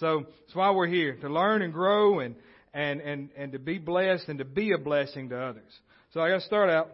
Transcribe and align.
So 0.00 0.26
that's 0.40 0.54
why 0.54 0.70
we're 0.70 0.86
here 0.86 1.16
to 1.16 1.28
learn 1.28 1.62
and 1.62 1.72
grow 1.72 2.20
and 2.20 2.34
and 2.74 3.00
and 3.00 3.30
and 3.36 3.52
to 3.52 3.58
be 3.58 3.78
blessed 3.78 4.28
and 4.28 4.38
to 4.38 4.44
be 4.44 4.72
a 4.72 4.78
blessing 4.78 5.30
to 5.30 5.38
others. 5.38 5.72
So 6.12 6.20
I 6.20 6.28
got 6.28 6.40
to 6.40 6.46
start 6.46 6.70
out. 6.70 6.90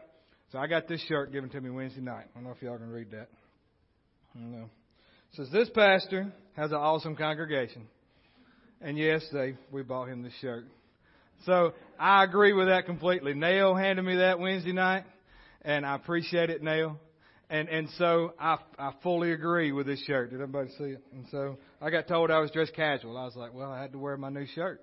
So 0.52 0.58
I 0.58 0.66
got 0.66 0.86
this 0.86 1.02
shirt 1.08 1.32
given 1.32 1.50
to 1.50 1.60
me 1.60 1.70
Wednesday 1.70 2.00
night. 2.00 2.26
I 2.30 2.38
don't 2.38 2.44
know 2.44 2.50
if 2.50 2.62
y'all 2.62 2.78
can 2.78 2.90
read 2.90 3.10
that. 3.12 3.28
I 4.34 4.38
don't 4.38 4.52
know. 4.52 4.70
It 5.32 5.36
says 5.36 5.48
this 5.50 5.70
pastor 5.70 6.32
has 6.56 6.70
an 6.70 6.76
awesome 6.76 7.16
congregation, 7.16 7.88
and 8.80 8.98
yes, 8.98 9.26
they 9.32 9.54
we 9.70 9.82
bought 9.82 10.08
him 10.08 10.22
this 10.22 10.34
shirt. 10.40 10.64
So 11.46 11.72
I 11.98 12.22
agree 12.22 12.52
with 12.52 12.68
that 12.68 12.86
completely. 12.86 13.34
Nail 13.34 13.74
handed 13.74 14.02
me 14.02 14.16
that 14.16 14.38
Wednesday 14.38 14.72
night, 14.72 15.04
and 15.62 15.84
I 15.84 15.96
appreciate 15.96 16.50
it, 16.50 16.62
Nail. 16.62 17.00
And 17.52 17.68
and 17.68 17.86
so 17.98 18.32
I 18.40 18.56
I 18.78 18.92
fully 19.02 19.32
agree 19.32 19.72
with 19.72 19.86
this 19.86 20.02
shirt. 20.04 20.30
Did 20.30 20.40
everybody 20.40 20.70
see 20.78 20.84
it? 20.84 21.04
And 21.12 21.26
so 21.30 21.58
I 21.82 21.90
got 21.90 22.08
told 22.08 22.30
I 22.30 22.38
was 22.38 22.50
dressed 22.50 22.72
casual. 22.74 23.18
I 23.18 23.24
was 23.26 23.36
like, 23.36 23.52
well, 23.52 23.70
I 23.70 23.78
had 23.78 23.92
to 23.92 23.98
wear 23.98 24.16
my 24.16 24.30
new 24.30 24.46
shirt. 24.46 24.80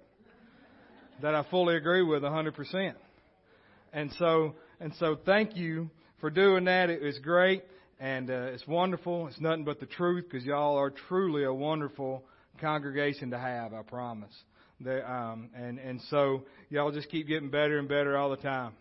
That 1.24 1.34
I 1.34 1.44
fully 1.50 1.76
agree 1.76 2.04
with 2.04 2.24
a 2.24 2.30
hundred 2.30 2.54
percent. 2.54 2.96
And 3.92 4.12
so 4.20 4.54
and 4.80 4.94
so 5.00 5.18
thank 5.26 5.58
you 5.58 5.90
for 6.22 6.30
doing 6.30 6.66
that. 6.66 6.92
It 6.92 7.02
was 7.02 7.18
great 7.18 7.64
and 8.00 8.30
uh, 8.30 8.52
it's 8.54 8.68
wonderful. 8.68 9.28
It's 9.30 9.42
nothing 9.42 9.64
but 9.64 9.80
the 9.80 9.88
truth 9.88 10.26
because 10.30 10.46
y'all 10.46 10.78
are 10.78 10.92
truly 11.08 11.46
a 11.46 11.54
wonderful 11.54 12.24
congregation 12.62 13.32
to 13.32 13.40
have. 13.40 13.74
I 13.74 13.82
promise. 13.82 14.34
They, 14.80 15.02
um, 15.02 15.50
and 15.56 15.80
and 15.80 16.00
so 16.12 16.44
y'all 16.70 16.92
just 16.92 17.10
keep 17.10 17.28
getting 17.28 17.50
better 17.50 17.80
and 17.80 17.90
better 17.90 18.16
all 18.16 18.30
the 18.30 18.38
time. 18.38 18.74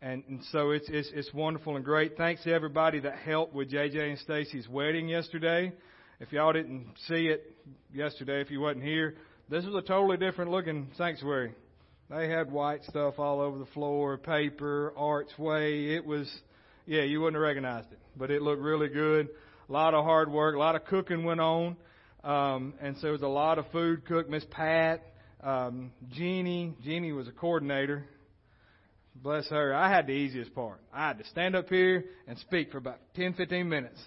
And, 0.00 0.22
and 0.28 0.40
so 0.52 0.70
it's, 0.70 0.88
it's, 0.88 1.10
it's 1.12 1.34
wonderful 1.34 1.74
and 1.74 1.84
great. 1.84 2.16
Thanks 2.16 2.44
to 2.44 2.52
everybody 2.52 3.00
that 3.00 3.16
helped 3.16 3.52
with 3.52 3.72
JJ 3.72 4.10
and 4.10 4.18
Stacy's 4.20 4.68
wedding 4.68 5.08
yesterday. 5.08 5.72
If 6.20 6.32
y'all 6.32 6.52
didn't 6.52 6.86
see 7.08 7.26
it 7.26 7.56
yesterday, 7.92 8.40
if 8.40 8.48
you 8.48 8.60
wasn't 8.60 8.84
here, 8.84 9.16
this 9.48 9.64
was 9.64 9.74
a 9.74 9.82
totally 9.82 10.16
different 10.16 10.52
looking 10.52 10.88
sanctuary. 10.96 11.52
They 12.10 12.28
had 12.28 12.52
white 12.52 12.84
stuff 12.84 13.18
all 13.18 13.40
over 13.40 13.58
the 13.58 13.66
floor, 13.66 14.18
paper, 14.18 14.94
archway. 14.96 15.96
It 15.96 16.06
was, 16.06 16.32
yeah, 16.86 17.02
you 17.02 17.20
wouldn't 17.20 17.34
have 17.34 17.42
recognized 17.42 17.90
it, 17.90 17.98
but 18.16 18.30
it 18.30 18.40
looked 18.40 18.62
really 18.62 18.88
good. 18.88 19.28
A 19.68 19.72
lot 19.72 19.94
of 19.94 20.04
hard 20.04 20.30
work, 20.30 20.54
a 20.54 20.58
lot 20.58 20.76
of 20.76 20.84
cooking 20.84 21.24
went 21.24 21.40
on. 21.40 21.76
Um, 22.22 22.74
and 22.80 22.94
so 22.96 23.02
there 23.02 23.12
was 23.12 23.22
a 23.22 23.26
lot 23.26 23.58
of 23.58 23.66
food 23.72 24.06
cooked. 24.06 24.30
Miss 24.30 24.44
Pat, 24.48 25.02
um, 25.42 25.90
Jeannie, 26.12 26.76
Jeannie 26.84 27.12
was 27.12 27.26
a 27.26 27.32
coordinator. 27.32 28.04
Bless 29.22 29.48
her. 29.48 29.74
I 29.74 29.90
had 29.90 30.06
the 30.06 30.12
easiest 30.12 30.54
part. 30.54 30.80
I 30.92 31.08
had 31.08 31.18
to 31.18 31.24
stand 31.26 31.56
up 31.56 31.68
here 31.68 32.04
and 32.28 32.38
speak 32.38 32.70
for 32.70 32.78
about 32.78 32.98
10, 33.16 33.34
15 33.34 33.68
minutes 33.68 33.98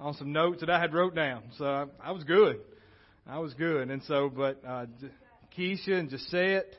on 0.00 0.14
some 0.14 0.32
notes 0.32 0.60
that 0.60 0.70
I 0.70 0.80
had 0.80 0.92
wrote 0.92 1.14
down. 1.14 1.44
So 1.56 1.64
I, 1.64 1.84
I 2.02 2.10
was 2.10 2.24
good. 2.24 2.58
I 3.28 3.38
was 3.38 3.54
good. 3.54 3.90
And 3.90 4.02
so, 4.04 4.28
but 4.28 4.60
uh, 4.66 4.86
Keisha 5.56 5.92
and 5.92 6.10
Jessette 6.10 6.74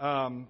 um, 0.00 0.48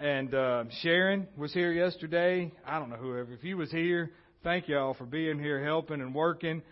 and 0.00 0.34
uh, 0.34 0.64
Sharon 0.80 1.28
was 1.36 1.52
here 1.52 1.70
yesterday. 1.70 2.50
I 2.64 2.78
don't 2.78 2.88
know 2.88 2.96
whoever. 2.96 3.34
If 3.34 3.44
you 3.44 3.58
was 3.58 3.70
here, 3.70 4.10
thank 4.42 4.68
y'all 4.68 4.94
for 4.94 5.04
being 5.04 5.38
here, 5.38 5.62
helping 5.62 6.00
and 6.00 6.14
working. 6.14 6.62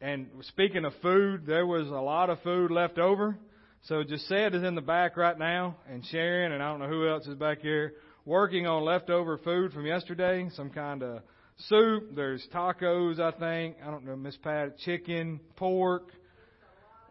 And 0.00 0.28
speaking 0.48 0.86
of 0.86 0.94
food, 1.02 1.44
there 1.46 1.66
was 1.66 1.88
a 1.88 1.90
lot 1.90 2.30
of 2.30 2.40
food 2.40 2.70
left 2.70 2.98
over. 2.98 3.36
So 3.82 4.02
Jessette 4.02 4.54
is 4.54 4.62
in 4.62 4.76
the 4.76 4.80
back 4.80 5.18
right 5.18 5.38
now, 5.38 5.76
and 5.90 6.06
Sharon, 6.06 6.52
and 6.52 6.62
I 6.62 6.70
don't 6.70 6.80
know 6.80 6.88
who 6.88 7.08
else 7.08 7.26
is 7.26 7.34
back 7.34 7.60
here 7.60 7.94
working 8.24 8.66
on 8.66 8.84
leftover 8.84 9.38
food 9.38 9.72
from 9.72 9.86
yesterday, 9.86 10.48
some 10.54 10.70
kind 10.70 11.02
of 11.02 11.22
soup. 11.68 12.14
There's 12.14 12.46
tacos, 12.54 13.20
I 13.20 13.32
think. 13.38 13.76
I 13.84 13.90
don't 13.90 14.04
know, 14.04 14.16
Miss 14.16 14.36
Pat, 14.36 14.78
chicken, 14.78 15.40
pork. 15.56 16.04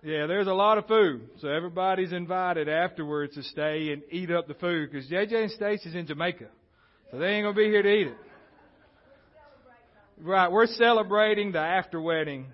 Yeah, 0.03 0.26
there's 0.26 0.48
a 0.48 0.53
lot 0.53 0.78
of 0.78 0.88
food. 0.88 1.30
So 1.42 1.48
everybody's 1.48 2.12
invited 2.12 2.68
afterwards 2.68 3.36
to 3.36 3.44
stay 3.44 3.92
and 3.92 4.02
eat 4.09 4.31
up 4.31 4.48
the 4.48 4.56
food 4.56 4.92
because 4.92 5.08
JJ 5.09 5.34
and 5.34 5.52
Stacy's 5.52 5.94
in 5.94 6.08
Jamaica. 6.08 6.48
So 7.12 7.20
they 7.20 7.28
ain't 7.28 7.44
going 7.44 7.56
to 7.56 7.59
be 7.59 7.66
here 7.66 7.84
to 7.84 7.94
eat 7.94 8.08
it. 8.08 8.18
Right, 10.24 10.52
we're 10.52 10.68
celebrating 10.68 11.52
the 11.52 11.59
after 11.59 12.00
wedding, 12.00 12.46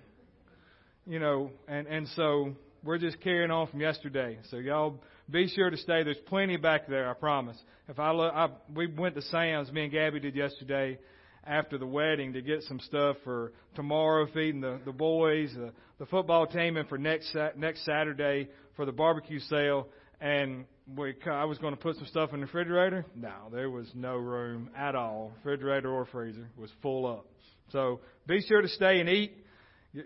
you 1.06 1.20
know, 1.20 1.52
and, 1.68 1.86
and 1.88 2.08
so 2.16 2.56
we're 2.82 2.98
just 2.98 3.20
carrying 3.20 3.52
on 3.52 3.68
from 3.68 3.82
yesterday. 3.82 4.38
So 4.50 4.58
y'all 4.58 5.02
be 5.30 5.48
sure 5.48 5.70
to 5.70 5.78
stay. 5.78 6.04
There's 6.04 6.18
plenty 6.28 6.58
back 6.58 6.88
there, 6.88 7.10
I 7.10 7.14
promise. 7.14 7.58
If 7.88 8.00
I 8.00 8.12
look, 8.12 8.34
I, 8.34 8.50
we 8.74 8.88
went 8.88 9.16
to 9.16 9.22
Sam's, 9.24 9.72
me 9.72 9.84
and 9.84 9.92
Gabby 9.92 10.20
did 10.20 10.36
yesterday 10.36 11.00
after 11.46 11.78
the 11.78 11.88
wedding 11.88 12.34
to 12.34 12.42
get 12.42 12.64
some 12.64 12.80
stuff 12.80 13.18
for 13.24 13.54
tomorrow, 13.76 14.28
feeding 14.34 14.62
the, 14.62 14.80
the 14.86 14.92
boys, 14.92 15.54
the, 15.54 15.72
the 16.00 16.06
football 16.06 16.46
team, 16.48 16.78
and 16.78 16.88
for 16.90 16.98
next, 16.98 17.36
next 17.56 17.86
Saturday 17.86 18.50
for 18.76 18.86
the 18.86 18.92
barbecue 18.92 19.40
sale. 19.40 19.88
And 20.20 20.66
we, 20.96 21.16
I 21.30 21.46
was 21.46 21.58
going 21.58 21.74
to 21.74 21.80
put 21.80 21.96
some 21.96 22.08
stuff 22.08 22.34
in 22.34 22.40
the 22.40 22.46
refrigerator. 22.46 23.06
No, 23.16 23.34
there 23.52 23.70
was 23.70 23.88
no 23.94 24.16
room 24.16 24.70
at 24.78 24.96
all. 24.96 25.34
Refrigerator 25.38 25.92
or 25.92 26.06
freezer 26.06 26.50
was 26.58 26.72
full 26.82 27.06
up. 27.06 27.26
So 27.72 28.02
be 28.28 28.42
sure 28.42 28.62
to 28.62 28.70
stay 28.70 29.00
and 29.00 29.10
eat. 29.10 29.44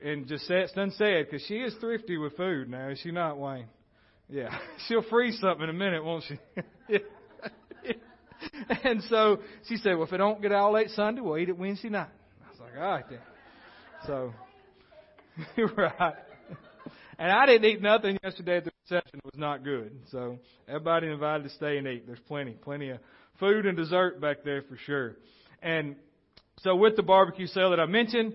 And 0.03 0.27
just 0.27 0.45
say 0.47 0.61
it's 0.61 0.71
done 0.73 0.91
said 0.91 1.25
because 1.25 1.45
she 1.47 1.55
is 1.55 1.73
thrifty 1.79 2.17
with 2.17 2.37
food 2.37 2.69
now, 2.69 2.89
is 2.89 2.99
she 2.99 3.11
not, 3.11 3.37
Wayne? 3.37 3.65
Yeah, 4.31 4.57
she'll 4.87 5.03
freeze 5.03 5.37
something 5.39 5.63
in 5.63 5.69
a 5.69 5.73
minute, 5.73 6.03
won't 6.03 6.23
she? 6.23 6.39
and 8.83 9.03
so 9.09 9.39
she 9.67 9.75
said, 9.77 9.95
"Well, 9.95 10.07
if 10.07 10.13
it 10.13 10.17
don't 10.17 10.41
get 10.41 10.53
out 10.53 10.71
late 10.71 10.89
Sunday, 10.91 11.21
we'll 11.21 11.37
eat 11.37 11.49
it 11.49 11.57
Wednesday 11.57 11.89
night." 11.89 12.07
I 12.45 12.49
was 12.49 12.59
like, 12.59 12.75
"All 12.75 12.91
right 12.91 13.05
then." 13.09 13.19
So, 14.07 14.33
right. 15.77 16.15
And 17.19 17.31
I 17.31 17.45
didn't 17.45 17.65
eat 17.65 17.81
nothing 17.81 18.17
yesterday 18.23 18.57
at 18.57 18.63
the 18.65 18.71
reception. 18.89 19.19
It 19.19 19.25
was 19.25 19.37
not 19.37 19.63
good. 19.63 19.91
So 20.11 20.39
everybody 20.67 21.07
invited 21.07 21.43
to 21.43 21.49
stay 21.51 21.77
and 21.77 21.85
eat. 21.85 22.07
There's 22.07 22.19
plenty, 22.27 22.53
plenty 22.53 22.89
of 22.89 22.99
food 23.39 23.67
and 23.67 23.77
dessert 23.77 24.19
back 24.19 24.37
there 24.43 24.63
for 24.63 24.75
sure. 24.87 25.17
And 25.61 25.97
so 26.61 26.75
with 26.75 26.95
the 26.95 27.03
barbecue 27.03 27.45
sale 27.45 27.69
that 27.69 27.79
I 27.79 27.85
mentioned, 27.85 28.33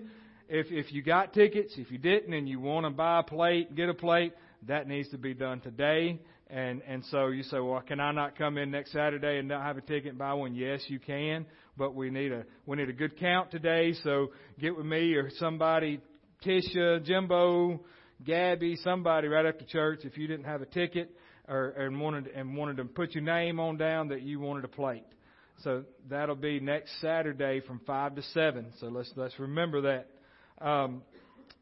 if 0.49 0.67
if 0.69 0.93
you 0.93 1.01
got 1.01 1.33
tickets, 1.33 1.73
if 1.77 1.91
you 1.91 1.97
didn't, 1.97 2.33
and 2.33 2.47
you 2.47 2.59
want 2.59 2.85
to 2.85 2.89
buy 2.89 3.19
a 3.19 3.23
plate, 3.23 3.75
get 3.75 3.89
a 3.89 3.93
plate 3.93 4.33
that 4.67 4.87
needs 4.87 5.09
to 5.09 5.17
be 5.17 5.33
done 5.33 5.59
today. 5.61 6.19
And 6.49 6.81
and 6.87 7.03
so 7.11 7.27
you 7.27 7.43
say, 7.43 7.59
well, 7.59 7.81
can 7.81 7.99
I 7.99 8.11
not 8.11 8.37
come 8.37 8.57
in 8.57 8.71
next 8.71 8.93
Saturday 8.93 9.39
and 9.39 9.47
not 9.47 9.63
have 9.63 9.77
a 9.77 9.81
ticket 9.81 10.09
and 10.09 10.17
buy 10.17 10.33
one? 10.33 10.55
Yes, 10.55 10.81
you 10.87 10.99
can, 10.99 11.45
but 11.77 11.93
we 11.93 12.09
need 12.09 12.31
a 12.31 12.45
we 12.65 12.77
need 12.77 12.89
a 12.89 12.93
good 12.93 13.17
count 13.19 13.51
today. 13.51 13.93
So 14.03 14.31
get 14.59 14.75
with 14.75 14.85
me 14.85 15.13
or 15.15 15.29
somebody, 15.37 15.99
Tisha, 16.45 17.03
Jimbo, 17.03 17.81
Gabby, 18.23 18.77
somebody 18.77 19.27
right 19.27 19.45
after 19.45 19.65
church. 19.65 19.99
If 20.03 20.17
you 20.17 20.27
didn't 20.27 20.45
have 20.45 20.61
a 20.61 20.65
ticket 20.65 21.11
or 21.49 21.69
and 21.69 21.99
wanted 21.99 22.27
and 22.27 22.55
wanted 22.55 22.77
to 22.77 22.85
put 22.85 23.13
your 23.13 23.23
name 23.23 23.59
on 23.59 23.77
down 23.77 24.09
that 24.09 24.21
you 24.21 24.39
wanted 24.39 24.63
a 24.63 24.69
plate. 24.69 25.05
So 25.63 25.83
that'll 26.09 26.35
be 26.35 26.59
next 26.59 26.91
Saturday 27.01 27.61
from 27.61 27.81
five 27.85 28.15
to 28.15 28.21
seven. 28.21 28.71
So 28.79 28.87
let's 28.87 29.11
let's 29.15 29.37
remember 29.39 29.81
that. 29.81 30.07
Um, 30.61 31.01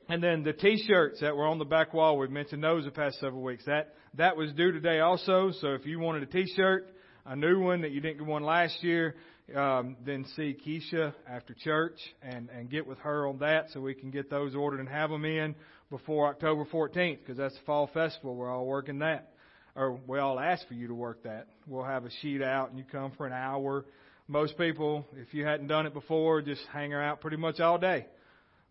and 0.07 0.21
then 0.21 0.43
the 0.43 0.53
T-shirts 0.53 1.19
that 1.21 1.35
were 1.35 1.47
on 1.47 1.57
the 1.57 1.65
back 1.65 1.93
wall, 1.93 2.17
we've 2.17 2.29
mentioned 2.29 2.63
those 2.63 2.85
the 2.85 2.91
past 2.91 3.19
several 3.19 3.41
weeks. 3.41 3.65
That 3.65 3.93
that 4.15 4.37
was 4.37 4.53
due 4.53 4.71
today 4.71 4.99
also. 4.99 5.51
So 5.59 5.69
if 5.69 5.85
you 5.85 5.99
wanted 5.99 6.23
a 6.23 6.27
T-shirt, 6.27 6.87
a 7.25 7.35
new 7.35 7.59
one 7.59 7.81
that 7.81 7.91
you 7.91 8.01
didn't 8.01 8.19
get 8.19 8.27
one 8.27 8.43
last 8.43 8.83
year, 8.83 9.15
um, 9.55 9.97
then 10.05 10.25
see 10.35 10.55
Keisha 10.65 11.13
after 11.27 11.53
church 11.55 11.97
and 12.21 12.49
and 12.49 12.69
get 12.69 12.85
with 12.85 12.99
her 12.99 13.27
on 13.27 13.39
that, 13.39 13.71
so 13.71 13.81
we 13.81 13.95
can 13.95 14.11
get 14.11 14.29
those 14.29 14.55
ordered 14.55 14.79
and 14.79 14.89
have 14.89 15.09
them 15.09 15.25
in 15.25 15.55
before 15.89 16.27
October 16.27 16.65
14th, 16.65 17.19
because 17.19 17.37
that's 17.37 17.55
the 17.55 17.65
fall 17.65 17.87
festival. 17.93 18.35
We're 18.35 18.51
all 18.51 18.65
working 18.65 18.99
that, 18.99 19.33
or 19.75 19.99
we 20.07 20.19
all 20.19 20.39
ask 20.39 20.67
for 20.67 20.73
you 20.75 20.87
to 20.87 20.95
work 20.95 21.23
that. 21.23 21.47
We'll 21.67 21.83
have 21.83 22.05
a 22.05 22.11
sheet 22.21 22.41
out, 22.41 22.69
and 22.69 22.77
you 22.77 22.85
come 22.91 23.11
for 23.17 23.25
an 23.25 23.33
hour. 23.33 23.85
Most 24.27 24.57
people, 24.57 25.05
if 25.15 25.33
you 25.33 25.45
hadn't 25.45 25.67
done 25.67 25.85
it 25.85 25.93
before, 25.93 26.41
just 26.41 26.61
hang 26.71 26.93
out 26.93 27.21
pretty 27.21 27.37
much 27.37 27.59
all 27.59 27.77
day 27.77 28.05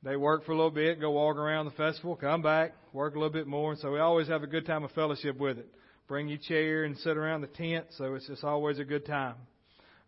they 0.04 0.16
work 0.16 0.44
for 0.44 0.52
a 0.52 0.54
little 0.54 0.70
bit, 0.70 1.00
go 1.00 1.10
walk 1.10 1.36
around 1.36 1.64
the 1.64 1.70
festival, 1.72 2.14
come 2.14 2.42
back, 2.42 2.74
work 2.92 3.14
a 3.14 3.18
little 3.18 3.32
bit 3.32 3.46
more. 3.46 3.72
And 3.72 3.80
So 3.80 3.90
we 3.90 4.00
always 4.00 4.28
have 4.28 4.42
a 4.42 4.46
good 4.46 4.66
time 4.66 4.84
of 4.84 4.90
fellowship 4.92 5.38
with 5.38 5.58
it. 5.58 5.66
Bring 6.06 6.28
your 6.28 6.38
chair 6.38 6.84
and 6.84 6.96
sit 6.98 7.16
around 7.16 7.40
the 7.40 7.46
tent. 7.46 7.86
So 7.96 8.14
it's 8.14 8.26
just 8.26 8.44
always 8.44 8.78
a 8.78 8.84
good 8.84 9.06
time. 9.06 9.36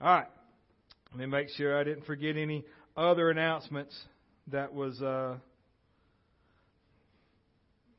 All 0.00 0.08
right. 0.08 0.26
Let 1.12 1.20
me 1.20 1.26
make 1.26 1.48
sure 1.56 1.80
I 1.80 1.84
didn't 1.84 2.04
forget 2.04 2.36
any 2.36 2.64
other 2.94 3.30
announcements. 3.30 3.98
That 4.52 4.74
was 4.74 5.00
uh, 5.00 5.36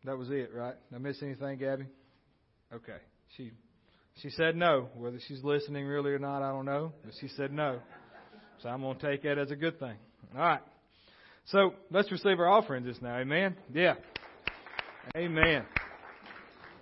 that 0.06 0.18
was 0.18 0.30
it, 0.30 0.52
right? 0.54 0.76
Did 0.90 0.96
I 0.96 1.00
miss 1.00 1.22
anything, 1.24 1.58
Gabby? 1.58 1.88
Okay. 2.72 2.98
She 3.36 3.52
she 4.22 4.30
said 4.30 4.56
no. 4.56 4.90
Whether 4.96 5.18
she's 5.28 5.44
listening 5.44 5.88
really 5.88 6.12
or 6.12 6.20
not, 6.20 6.44
I 6.44 6.52
don't 6.52 6.66
know. 6.66 6.94
But 7.04 7.16
she 7.20 7.28
said 7.30 7.52
no. 7.52 7.80
So 8.62 8.70
I'm 8.70 8.82
to 8.82 8.94
take 8.96 9.24
that 9.24 9.40
as 9.40 9.50
a 9.50 9.56
good 9.56 9.80
thing. 9.80 9.96
All 10.36 10.42
right. 10.42 10.62
So 11.52 11.74
let's 11.92 12.12
receive 12.12 12.40
our 12.40 12.50
offering 12.50 12.84
just 12.84 13.02
now. 13.02 13.16
Amen. 13.18 13.56
Yeah. 13.74 13.96
Amen. 15.16 15.66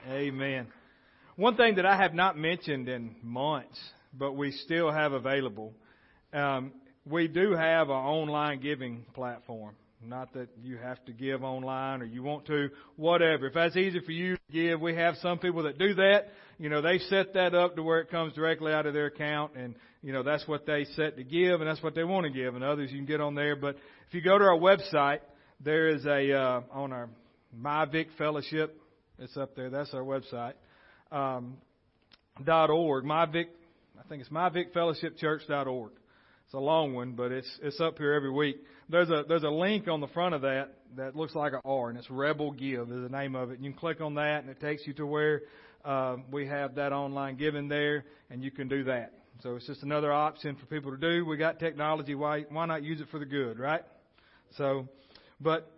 Amen. 0.09 0.67
One 1.35 1.56
thing 1.56 1.75
that 1.75 1.85
I 1.85 1.95
have 1.95 2.15
not 2.15 2.35
mentioned 2.35 2.89
in 2.89 3.15
months, 3.21 3.79
but 4.12 4.33
we 4.33 4.51
still 4.51 4.91
have 4.91 5.13
available, 5.13 5.73
um, 6.33 6.71
we 7.06 7.27
do 7.27 7.51
have 7.51 7.89
an 7.89 7.95
online 7.95 8.59
giving 8.59 9.06
platform. 9.13 9.75
Not 10.07 10.33
that 10.33 10.49
you 10.61 10.77
have 10.77 11.03
to 11.05 11.13
give 11.13 11.43
online 11.43 12.01
or 12.01 12.05
you 12.05 12.21
want 12.21 12.45
to, 12.47 12.69
whatever. 12.95 13.47
If 13.47 13.53
that's 13.53 13.75
easy 13.75 13.99
for 13.99 14.11
you 14.11 14.35
to 14.35 14.41
give, 14.51 14.81
we 14.81 14.95
have 14.95 15.15
some 15.21 15.39
people 15.39 15.63
that 15.63 15.77
do 15.77 15.95
that. 15.95 16.27
You 16.59 16.69
know, 16.69 16.81
they 16.81 16.99
set 16.99 17.33
that 17.33 17.55
up 17.55 17.75
to 17.75 17.83
where 17.83 17.99
it 17.99 18.09
comes 18.09 18.33
directly 18.33 18.71
out 18.71 18.85
of 18.85 18.93
their 18.93 19.07
account 19.07 19.55
and, 19.55 19.75
you 20.01 20.13
know, 20.13 20.23
that's 20.23 20.47
what 20.47 20.65
they 20.65 20.85
set 20.95 21.17
to 21.17 21.23
give 21.23 21.61
and 21.61 21.69
that's 21.69 21.81
what 21.81 21.95
they 21.95 22.03
want 22.03 22.25
to 22.25 22.31
give. 22.31 22.55
And 22.55 22.63
others 22.63 22.91
you 22.91 22.97
can 22.97 23.05
get 23.05 23.19
on 23.19 23.35
there. 23.35 23.55
But 23.55 23.77
if 24.07 24.13
you 24.13 24.21
go 24.21 24.37
to 24.37 24.45
our 24.45 24.57
website, 24.57 25.19
there 25.59 25.89
is 25.89 26.05
a, 26.05 26.31
uh, 26.33 26.61
on 26.71 26.93
our 26.93 27.09
MyVic 27.59 28.07
Fellowship, 28.17 28.79
it's 29.17 29.35
up 29.37 29.55
there. 29.55 29.69
That's 29.69 29.93
our 29.93 30.03
website. 30.03 30.53
Um, 31.11 31.57
dot 32.43 32.69
org. 32.69 33.05
MyVic, 33.05 33.45
I 33.97 34.07
think 34.09 34.21
it's 34.21 34.29
myvicfellowshipchurch.org. 34.29 35.91
It's 36.45 36.53
a 36.53 36.59
long 36.59 36.94
one, 36.94 37.13
but 37.13 37.31
it's 37.31 37.59
it's 37.63 37.80
up 37.81 37.97
here 37.97 38.13
every 38.13 38.31
week. 38.31 38.57
There's 38.88 39.09
a 39.09 39.24
there's 39.27 39.44
a 39.44 39.50
link 39.50 39.88
on 39.88 40.00
the 40.00 40.07
front 40.07 40.36
of 40.36 40.42
that 40.42 40.75
that 40.95 41.15
looks 41.15 41.33
like 41.33 41.53
an 41.53 41.62
R, 41.65 41.89
and 41.89 41.97
it's 41.97 42.09
Rebel 42.09 42.51
Give 42.51 42.92
is 42.92 43.01
the 43.01 43.09
name 43.09 43.36
of 43.36 43.50
it. 43.50 43.59
You 43.59 43.71
can 43.71 43.80
click 43.80 44.00
on 44.00 44.13
that, 44.15 44.42
and 44.42 44.50
it 44.50 44.59
takes 44.59 44.86
you 44.86 44.94
to 44.94 45.07
where 45.07 45.42
uh, 45.83 46.18
we 46.31 46.45
have 46.45 46.75
that 46.75 46.94
online 46.94 47.38
giving 47.38 47.68
there, 47.68 48.06
and 48.30 48.44
you 48.44 48.51
can 48.51 48.68
do 48.68 48.83
that. 48.83 49.13
So 49.42 49.56
it's 49.56 49.65
just 49.65 49.81
another 49.81 50.13
option 50.13 50.56
for 50.56 50.68
people 50.68 50.92
to 50.92 50.97
do. 50.97 51.25
We 51.25 51.36
got 51.36 51.59
technology. 51.59 52.13
Why 52.13 52.44
why 52.50 52.68
not 52.68 52.83
use 52.83 53.01
it 53.01 53.07
for 53.09 53.19
the 53.19 53.25
good, 53.25 53.57
right? 53.57 53.81
So, 54.56 54.88
but 55.41 55.71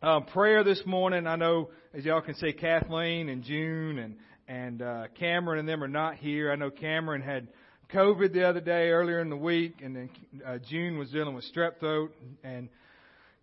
um, 0.00 0.26
prayer 0.26 0.62
this 0.62 0.80
morning. 0.86 1.26
I 1.26 1.34
know 1.34 1.70
as 1.92 2.04
y'all 2.04 2.20
can 2.20 2.34
see, 2.36 2.52
Kathleen 2.52 3.28
and 3.28 3.42
June 3.42 3.98
and 3.98 4.16
and 4.46 4.80
uh, 4.80 5.04
Cameron 5.18 5.58
and 5.58 5.68
them 5.68 5.82
are 5.82 5.88
not 5.88 6.14
here. 6.14 6.52
I 6.52 6.56
know 6.56 6.70
Cameron 6.70 7.20
had 7.20 7.48
COVID 7.92 8.34
the 8.34 8.46
other 8.46 8.60
day, 8.60 8.90
earlier 8.90 9.20
in 9.20 9.30
the 9.30 9.36
week, 9.36 9.76
and 9.82 9.96
then 9.96 10.10
uh, 10.46 10.58
June 10.68 10.98
was 10.98 11.10
dealing 11.10 11.34
with 11.34 11.44
strep 11.54 11.80
throat. 11.80 12.14
And 12.44 12.68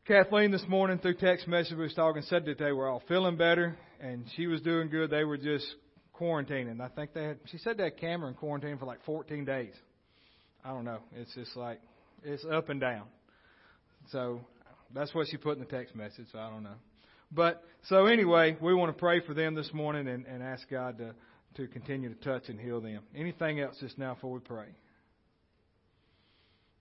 Kathleen 0.08 0.52
this 0.52 0.66
morning 0.68 1.00
through 1.00 1.16
text 1.16 1.48
message 1.48 1.78
was 1.78 1.94
talking 1.96 2.22
said 2.24 2.46
that 2.46 2.60
they 2.60 2.72
were 2.72 2.88
all 2.88 3.02
feeling 3.08 3.38
better, 3.38 3.76
and 4.00 4.26
she 4.36 4.46
was 4.46 4.62
doing 4.62 4.90
good. 4.90 5.10
They 5.10 5.24
were 5.24 5.38
just 5.38 5.66
quarantining. 6.14 6.80
I 6.80 6.90
think 6.90 7.14
they 7.14 7.24
had. 7.24 7.40
She 7.46 7.58
said 7.58 7.78
that 7.78 7.98
Cameron 7.98 8.36
quarantined 8.36 8.80
for 8.80 8.86
like 8.86 9.04
14 9.06 9.46
days. 9.46 9.74
I 10.64 10.70
don't 10.70 10.86
know. 10.86 11.00
It's 11.16 11.34
just 11.34 11.56
like 11.56 11.82
it's 12.24 12.46
up 12.46 12.70
and 12.70 12.80
down. 12.80 13.06
So 14.12 14.42
that's 14.94 15.14
what 15.16 15.28
she 15.28 15.38
put 15.38 15.58
in 15.58 15.60
the 15.60 15.70
text 15.70 15.96
message. 15.96 16.28
So 16.32 16.38
I 16.38 16.52
don't 16.52 16.64
know. 16.64 16.76
But 17.32 17.64
so 17.90 18.06
anyway, 18.06 18.58
we 18.62 18.76
want 18.76 18.96
to 18.96 19.00
pray 19.00 19.22
for 19.22 19.34
them 19.34 19.56
this 19.56 19.74
morning 19.74 20.08
and, 20.08 20.28
and 20.28 20.44
ask 20.44 20.70
God 20.70 21.00
to 21.00 21.16
to 21.56 21.68
continue 21.68 22.14
to 22.14 22.24
touch 22.24 22.50
and 22.50 22.60
heal 22.60 22.82
them. 22.82 23.02
Anything 23.16 23.60
else 23.60 23.76
just 23.80 23.98
now 23.98 24.14
before 24.14 24.32
we 24.32 24.40
pray? 24.40 24.68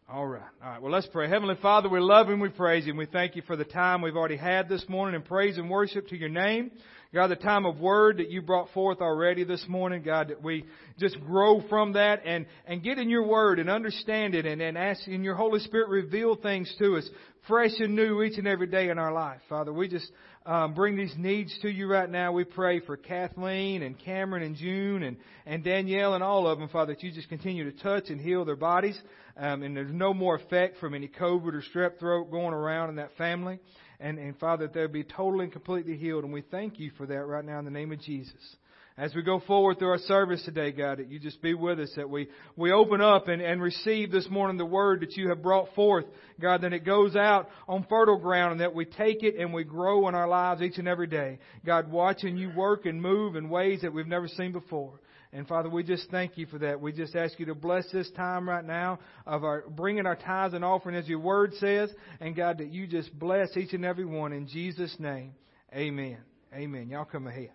All 0.07 0.27
right. 0.27 0.43
All 0.63 0.71
right. 0.71 0.83
Well, 0.83 0.93
let's 0.93 1.07
pray. 1.07 1.31
Heavenly 1.31 1.57
Father, 1.63 1.89
we 1.89 1.99
love 1.99 2.29
and 2.29 2.41
we 2.41 2.51
praise 2.51 2.85
you. 2.85 2.91
And 2.91 2.99
we 2.99 3.07
thank 3.07 3.37
you 3.37 3.43
for 3.47 3.57
the 3.57 3.65
time 3.65 4.03
we've 4.03 4.17
already 4.17 4.37
had 4.37 4.69
this 4.69 4.85
morning 4.87 5.15
in 5.15 5.23
praise 5.23 5.57
and 5.57 5.71
worship 5.71 6.09
to 6.09 6.17
your 6.17 6.29
name. 6.29 6.73
God, 7.15 7.29
the 7.29 7.37
time 7.37 7.65
of 7.65 7.79
word 7.79 8.19
that 8.19 8.29
you 8.29 8.43
brought 8.43 8.69
forth 8.75 9.01
already 9.01 9.45
this 9.45 9.65
morning, 9.69 10.03
God, 10.03 10.29
that 10.29 10.43
we 10.43 10.67
just 10.99 11.19
grow 11.21 11.63
from 11.69 11.93
that 11.93 12.23
and, 12.27 12.45
and 12.67 12.83
get 12.83 12.99
in 12.99 13.09
your 13.09 13.25
word 13.27 13.61
and 13.61 13.71
understand 13.71 14.35
it 14.35 14.47
and, 14.47 14.61
and 14.61 14.77
ask 14.77 15.07
in 15.07 15.23
your 15.23 15.37
Holy 15.37 15.61
Spirit 15.61 15.89
reveal 15.89 16.35
things 16.35 16.75
to 16.81 16.97
us 16.97 17.09
fresh 17.47 17.71
and 17.79 17.95
new 17.95 18.23
each 18.23 18.37
and 18.37 18.49
every 18.49 18.67
day 18.67 18.91
in 18.91 18.99
our 18.99 19.13
life. 19.13 19.41
Father, 19.49 19.73
we 19.73 19.87
just 19.87 20.11
um, 20.47 20.75
bring 20.75 20.97
these 20.97 21.15
needs 21.17 21.57
to 21.63 21.71
you 21.71 21.87
right 21.87 22.09
now. 22.09 22.33
We 22.33 22.45
pray 22.45 22.81
for 22.81 22.97
Kathleen 22.97 23.83
and 23.83 23.99
Cameron 23.99 24.43
and 24.43 24.57
June 24.57 25.03
and, 25.03 25.17
and 25.47 25.65
Danielle 25.65 26.15
and 26.15 26.23
all 26.23 26.47
of 26.47 26.59
them, 26.59 26.69
Father, 26.69 26.93
that 26.93 27.03
you 27.03 27.11
just 27.13 27.31
continue 27.31 27.71
to 27.71 27.83
touch 27.83 28.11
and 28.11 28.21
heal 28.21 28.45
their 28.45 28.57
bodies. 28.57 29.01
Um, 29.37 29.63
and 29.63 29.75
there's 29.75 29.93
no 29.93 30.13
more 30.13 30.37
effect 30.37 30.79
from 30.79 30.95
any 30.95 31.09
COVID 31.09 31.55
or 31.55 31.63
strep 31.75 31.99
throat 31.99 32.31
going 32.31 32.53
around 32.53 32.91
in 32.91 32.97
that 32.97 33.17
family. 33.17 33.59
And, 34.01 34.19
and 34.19 34.39
Father, 34.39 34.67
that 34.67 34.75
they'll 34.75 34.89
be 34.89 35.05
totally 35.05 35.45
and 35.45 35.53
completely 35.53 35.97
healed. 35.97 36.25
And 36.25 36.33
we 36.33 36.43
thank 36.43 36.79
you 36.79 36.91
for 36.99 37.07
that 37.07 37.25
right 37.25 37.45
now 37.45 37.59
in 37.59 37.65
the 37.65 37.71
name 37.71 37.91
of 37.91 38.01
Jesus. 38.01 38.57
As 38.97 39.13
we 39.13 39.23
go 39.23 39.41
forward 39.41 39.81
through 39.81 39.89
our 39.89 39.99
service 39.99 40.41
today, 40.45 40.71
God, 40.71 40.99
that 40.99 41.11
you 41.11 41.19
just 41.19 41.43
be 41.43 41.53
with 41.53 41.81
us, 41.81 41.91
that 41.97 42.09
we, 42.09 42.29
we 42.55 42.71
open 42.71 43.01
up 43.01 43.27
and, 43.27 43.43
and 43.43 43.61
receive 43.61 44.13
this 44.13 44.29
morning 44.31 44.57
the 44.57 44.65
word 44.65 45.01
that 45.01 45.17
you 45.17 45.31
have 45.31 45.43
brought 45.43 45.75
forth, 45.75 46.05
God, 46.41 46.63
that 46.63 46.73
it 46.73 46.85
goes 46.85 47.17
out 47.17 47.49
on 47.67 47.85
fertile 47.89 48.19
ground 48.19 48.53
and 48.53 48.61
that 48.61 48.73
we 48.73 48.85
take 48.85 49.25
it 49.25 49.35
and 49.37 49.53
we 49.53 49.65
grow 49.65 50.07
in 50.07 50.15
our 50.15 50.29
lives 50.29 50.63
each 50.63 50.79
and 50.79 50.87
every 50.87 51.09
day. 51.09 51.41
God, 51.67 51.91
watching 51.91 52.37
you 52.37 52.53
work 52.55 52.87
and 52.87 53.03
move 53.03 53.35
in 53.35 53.49
ways 53.49 53.81
that 53.83 53.93
we've 53.93 54.07
never 54.07 54.29
seen 54.29 54.53
before. 54.53 55.01
And 55.33 55.49
Father, 55.49 55.69
we 55.69 55.83
just 55.83 56.09
thank 56.13 56.39
you 56.39 56.47
for 56.47 56.59
that. 56.59 56.81
We 56.81 56.93
just 56.93 57.17
ask 57.17 57.41
you 57.41 57.47
to 57.47 57.55
bless 57.57 57.91
this 57.91 58.09
time 58.13 58.49
right 58.49 58.65
now 58.65 59.01
of 59.27 59.43
our 59.43 59.65
bringing 59.69 60.07
our 60.07 60.15
tithes 60.15 60.55
and 60.55 60.65
offering 60.65 60.95
as 60.95 61.09
your 61.09 61.19
word 61.19 61.53
says. 61.55 61.91
And 62.21 62.37
God, 62.37 62.59
that 62.59 62.71
you 62.71 62.87
just 62.87 63.19
bless 63.19 63.57
each 63.57 63.73
and 63.73 63.85
every 63.85 64.05
one 64.05 64.33
in 64.33 64.47
Jesus' 64.47 64.95
name. 65.01 65.33
Amen. 65.75 66.19
Amen. 66.55 66.89
Y'all 66.89 67.05
come 67.05 67.27
ahead. 67.27 67.51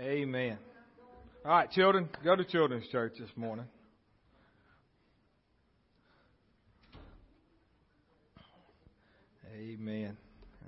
Amen. 0.00 0.56
All 1.44 1.50
right, 1.50 1.70
children, 1.70 2.08
go 2.24 2.34
to 2.34 2.42
children's 2.42 2.88
church 2.88 3.12
this 3.20 3.28
morning. 3.36 3.66
Amen. 9.54 10.16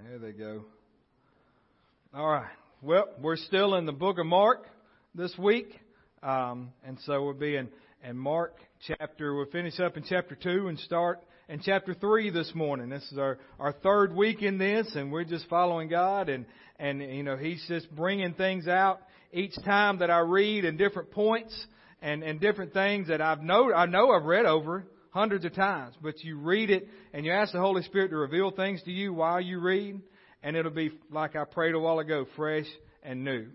There 0.07 0.19
they 0.19 0.33
go. 0.33 0.67
All 2.13 2.27
right. 2.27 2.51
Well, 2.83 3.09
we're 3.23 3.39
still 3.39 3.77
in 3.77 3.87
the 3.87 3.93
book 3.93 4.19
of 4.19 4.27
Mark 4.27 4.67
this 5.15 5.33
week. 5.39 5.81
Um, 6.23 6.75
and 6.85 6.99
so 7.07 7.25
we'll 7.25 7.33
be 7.33 7.57
in, 7.57 7.71
in 8.07 8.19
Mark 8.19 8.55
chapter, 8.87 9.35
we'll 9.35 9.47
finish 9.47 9.81
up 9.81 9.97
in 9.97 10.05
chapter 10.07 10.35
2 10.35 10.69
and 10.69 10.79
start 10.81 11.23
in 11.49 11.63
chapter 11.63 11.95
3 11.95 12.29
this 12.29 12.53
morning. 12.55 12.91
This 12.91 13.11
is 13.11 13.17
our, 13.17 13.39
our 13.59 13.73
third 13.73 14.15
week 14.15 14.43
in 14.43 14.59
this, 14.59 14.95
and 14.95 15.11
we're 15.11 15.25
just 15.25 15.49
following 15.49 15.89
God, 15.89 16.29
and, 16.29 16.45
and, 16.79 17.01
you 17.01 17.23
know, 17.23 17.39
He's 17.39 17.65
just 17.67 17.91
bringing 17.97 18.35
things 18.35 18.69
out 18.69 19.01
each 19.33 19.55
time 19.65 19.99
that 19.99 20.11
I 20.11 20.21
read 20.21 20.65
and 20.65 20.79
different 20.79 21.11
points 21.11 21.55
and, 22.01 22.23
and 22.23 22.41
different 22.41 22.73
things 22.73 23.09
that 23.09 23.21
I've 23.21 23.43
know, 23.43 23.73
I 23.73 23.87
know 23.87 24.11
I've 24.11 24.25
read 24.25 24.47
over 24.47 24.85
hundreds 25.11 25.45
of 25.45 25.55
times, 25.55 25.95
but 26.03 26.23
you 26.23 26.39
read 26.39 26.71
it 26.71 26.89
and 27.13 27.25
you 27.25 27.33
ask 27.33 27.53
the 27.53 27.61
Holy 27.61 27.83
Spirit 27.83 28.11
to 28.11 28.17
reveal 28.17 28.51
things 28.51 28.83
to 28.85 28.91
you 28.91 29.13
while 29.13 29.41
you 29.41 29.61
read, 29.61 30.01
and 30.43 30.57
it'll 30.57 30.71
be 30.71 30.91
like 31.11 31.37
I 31.37 31.45
prayed 31.45 31.75
a 31.75 31.79
while 31.79 31.99
ago, 31.99 32.27
fresh 32.37 32.67
and 33.03 33.25
new. 33.25 33.47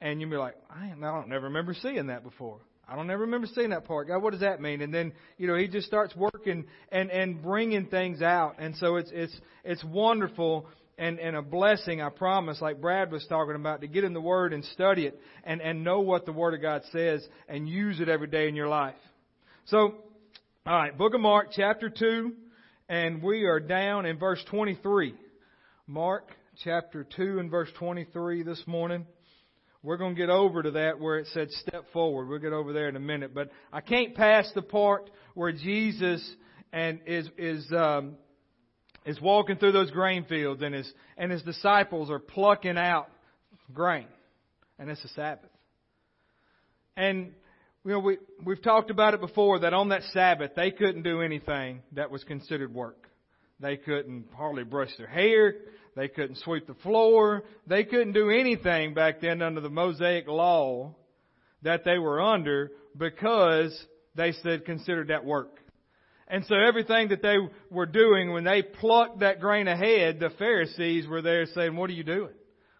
And 0.00 0.20
you'll 0.20 0.30
be 0.30 0.36
like, 0.36 0.56
I 0.70 0.92
don't 1.00 1.28
never 1.28 1.46
remember 1.46 1.74
seeing 1.74 2.08
that 2.08 2.24
before. 2.24 2.60
I 2.86 2.96
don't 2.96 3.10
ever 3.10 3.22
remember 3.22 3.46
seeing 3.54 3.70
that 3.70 3.86
part. 3.86 4.08
God, 4.08 4.22
what 4.22 4.32
does 4.32 4.40
that 4.40 4.60
mean? 4.60 4.82
And 4.82 4.92
then, 4.92 5.12
you 5.38 5.46
know, 5.46 5.56
he 5.56 5.68
just 5.68 5.86
starts 5.86 6.14
working 6.14 6.66
and, 6.92 7.10
and 7.10 7.42
bringing 7.42 7.86
things 7.86 8.20
out. 8.20 8.56
And 8.58 8.76
so 8.76 8.96
it's, 8.96 9.10
it's, 9.12 9.34
it's 9.64 9.82
wonderful 9.84 10.66
and, 10.98 11.18
and 11.18 11.36
a 11.36 11.42
blessing, 11.42 12.00
I 12.00 12.08
promise, 12.10 12.60
like 12.60 12.80
Brad 12.80 13.10
was 13.10 13.26
talking 13.28 13.54
about, 13.56 13.80
to 13.80 13.86
get 13.86 14.04
in 14.04 14.12
the 14.12 14.20
Word 14.20 14.52
and 14.52 14.64
study 14.66 15.06
it 15.06 15.20
and, 15.42 15.60
and 15.60 15.84
know 15.84 16.00
what 16.00 16.26
the 16.26 16.32
Word 16.32 16.54
of 16.54 16.62
God 16.62 16.82
says 16.92 17.26
and 17.48 17.68
use 17.68 18.00
it 18.00 18.08
every 18.08 18.28
day 18.28 18.48
in 18.48 18.54
your 18.54 18.68
life. 18.68 18.94
So, 19.66 19.94
alright, 20.66 20.96
Book 20.96 21.14
of 21.14 21.20
Mark, 21.20 21.48
chapter 21.52 21.88
2, 21.90 22.32
and 22.88 23.22
we 23.22 23.44
are 23.44 23.60
down 23.60 24.06
in 24.06 24.18
verse 24.18 24.42
23. 24.50 25.14
Mark, 25.86 26.30
chapter 26.62 27.06
2 27.16 27.38
and 27.40 27.50
verse 27.50 27.70
23 27.78 28.42
this 28.42 28.62
morning. 28.66 29.06
We're 29.82 29.96
going 29.96 30.14
to 30.14 30.18
get 30.20 30.30
over 30.30 30.62
to 30.62 30.70
that 30.72 30.98
where 30.98 31.18
it 31.18 31.26
said 31.34 31.50
step 31.50 31.84
forward. 31.92 32.28
We'll 32.28 32.38
get 32.38 32.52
over 32.52 32.72
there 32.72 32.88
in 32.88 32.96
a 32.96 33.00
minute. 33.00 33.34
But 33.34 33.50
I 33.72 33.82
can't 33.82 34.14
pass 34.14 34.50
the 34.54 34.62
part 34.62 35.10
where 35.34 35.52
Jesus 35.52 36.26
and 36.72 37.00
is, 37.06 37.28
is, 37.36 37.70
um, 37.70 38.16
is 39.04 39.20
walking 39.20 39.56
through 39.56 39.72
those 39.72 39.90
grain 39.90 40.24
fields 40.24 40.62
and 40.62 40.74
his, 40.74 40.90
and 41.16 41.30
his 41.30 41.42
disciples 41.42 42.10
are 42.10 42.18
plucking 42.18 42.78
out 42.78 43.08
grain. 43.72 44.06
And 44.78 44.90
it's 44.90 45.04
a 45.04 45.08
Sabbath. 45.08 45.50
And, 46.96 47.32
you 47.84 47.92
know, 47.92 47.98
we, 47.98 48.18
we've 48.44 48.62
talked 48.62 48.90
about 48.90 49.14
it 49.14 49.20
before 49.20 49.60
that 49.60 49.74
on 49.74 49.90
that 49.90 50.02
Sabbath 50.12 50.52
they 50.56 50.70
couldn't 50.70 51.02
do 51.02 51.20
anything 51.20 51.82
that 51.92 52.10
was 52.10 52.24
considered 52.24 52.72
work. 52.72 53.08
They 53.60 53.76
couldn't 53.76 54.26
hardly 54.36 54.64
brush 54.64 54.90
their 54.98 55.06
hair. 55.06 55.54
They 55.96 56.08
couldn't 56.08 56.38
sweep 56.38 56.66
the 56.66 56.74
floor. 56.74 57.44
They 57.66 57.84
couldn't 57.84 58.12
do 58.12 58.30
anything 58.30 58.94
back 58.94 59.20
then 59.20 59.42
under 59.42 59.60
the 59.60 59.70
Mosaic 59.70 60.26
law 60.26 60.94
that 61.62 61.84
they 61.84 61.98
were 61.98 62.20
under 62.20 62.72
because 62.96 63.76
they 64.14 64.32
said 64.42 64.64
considered 64.64 65.08
that 65.08 65.24
work. 65.24 65.60
And 66.28 66.44
so 66.46 66.54
everything 66.54 67.08
that 67.08 67.22
they 67.22 67.36
were 67.70 67.86
doing 67.86 68.32
when 68.32 68.44
they 68.44 68.62
plucked 68.62 69.20
that 69.20 69.40
grain 69.40 69.68
ahead, 69.68 70.20
the 70.20 70.30
Pharisees 70.30 71.06
were 71.06 71.22
there 71.22 71.46
saying, 71.46 71.76
what 71.76 71.90
are 71.90 71.94
you 71.94 72.04
doing? 72.04 72.32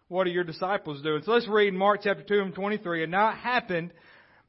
What 0.07 0.27
are 0.27 0.31
your 0.31 0.43
disciples 0.43 1.01
doing? 1.01 1.21
So 1.23 1.31
let's 1.31 1.47
read 1.47 1.73
Mark 1.73 2.01
chapter 2.03 2.23
2 2.23 2.41
and 2.41 2.55
23. 2.55 3.03
And 3.03 3.11
now 3.11 3.29
it 3.29 3.37
happened 3.37 3.93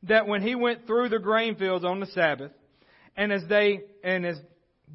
that 0.05 0.26
when 0.26 0.43
he 0.43 0.55
went 0.55 0.87
through 0.87 1.11
the 1.11 1.19
grain 1.19 1.57
fields 1.57 1.85
on 1.85 2.00
the 2.00 2.07
Sabbath, 2.07 2.53
and 3.17 3.33
as 3.33 3.43
they, 3.49 3.81
and 4.05 4.25
as 4.26 4.37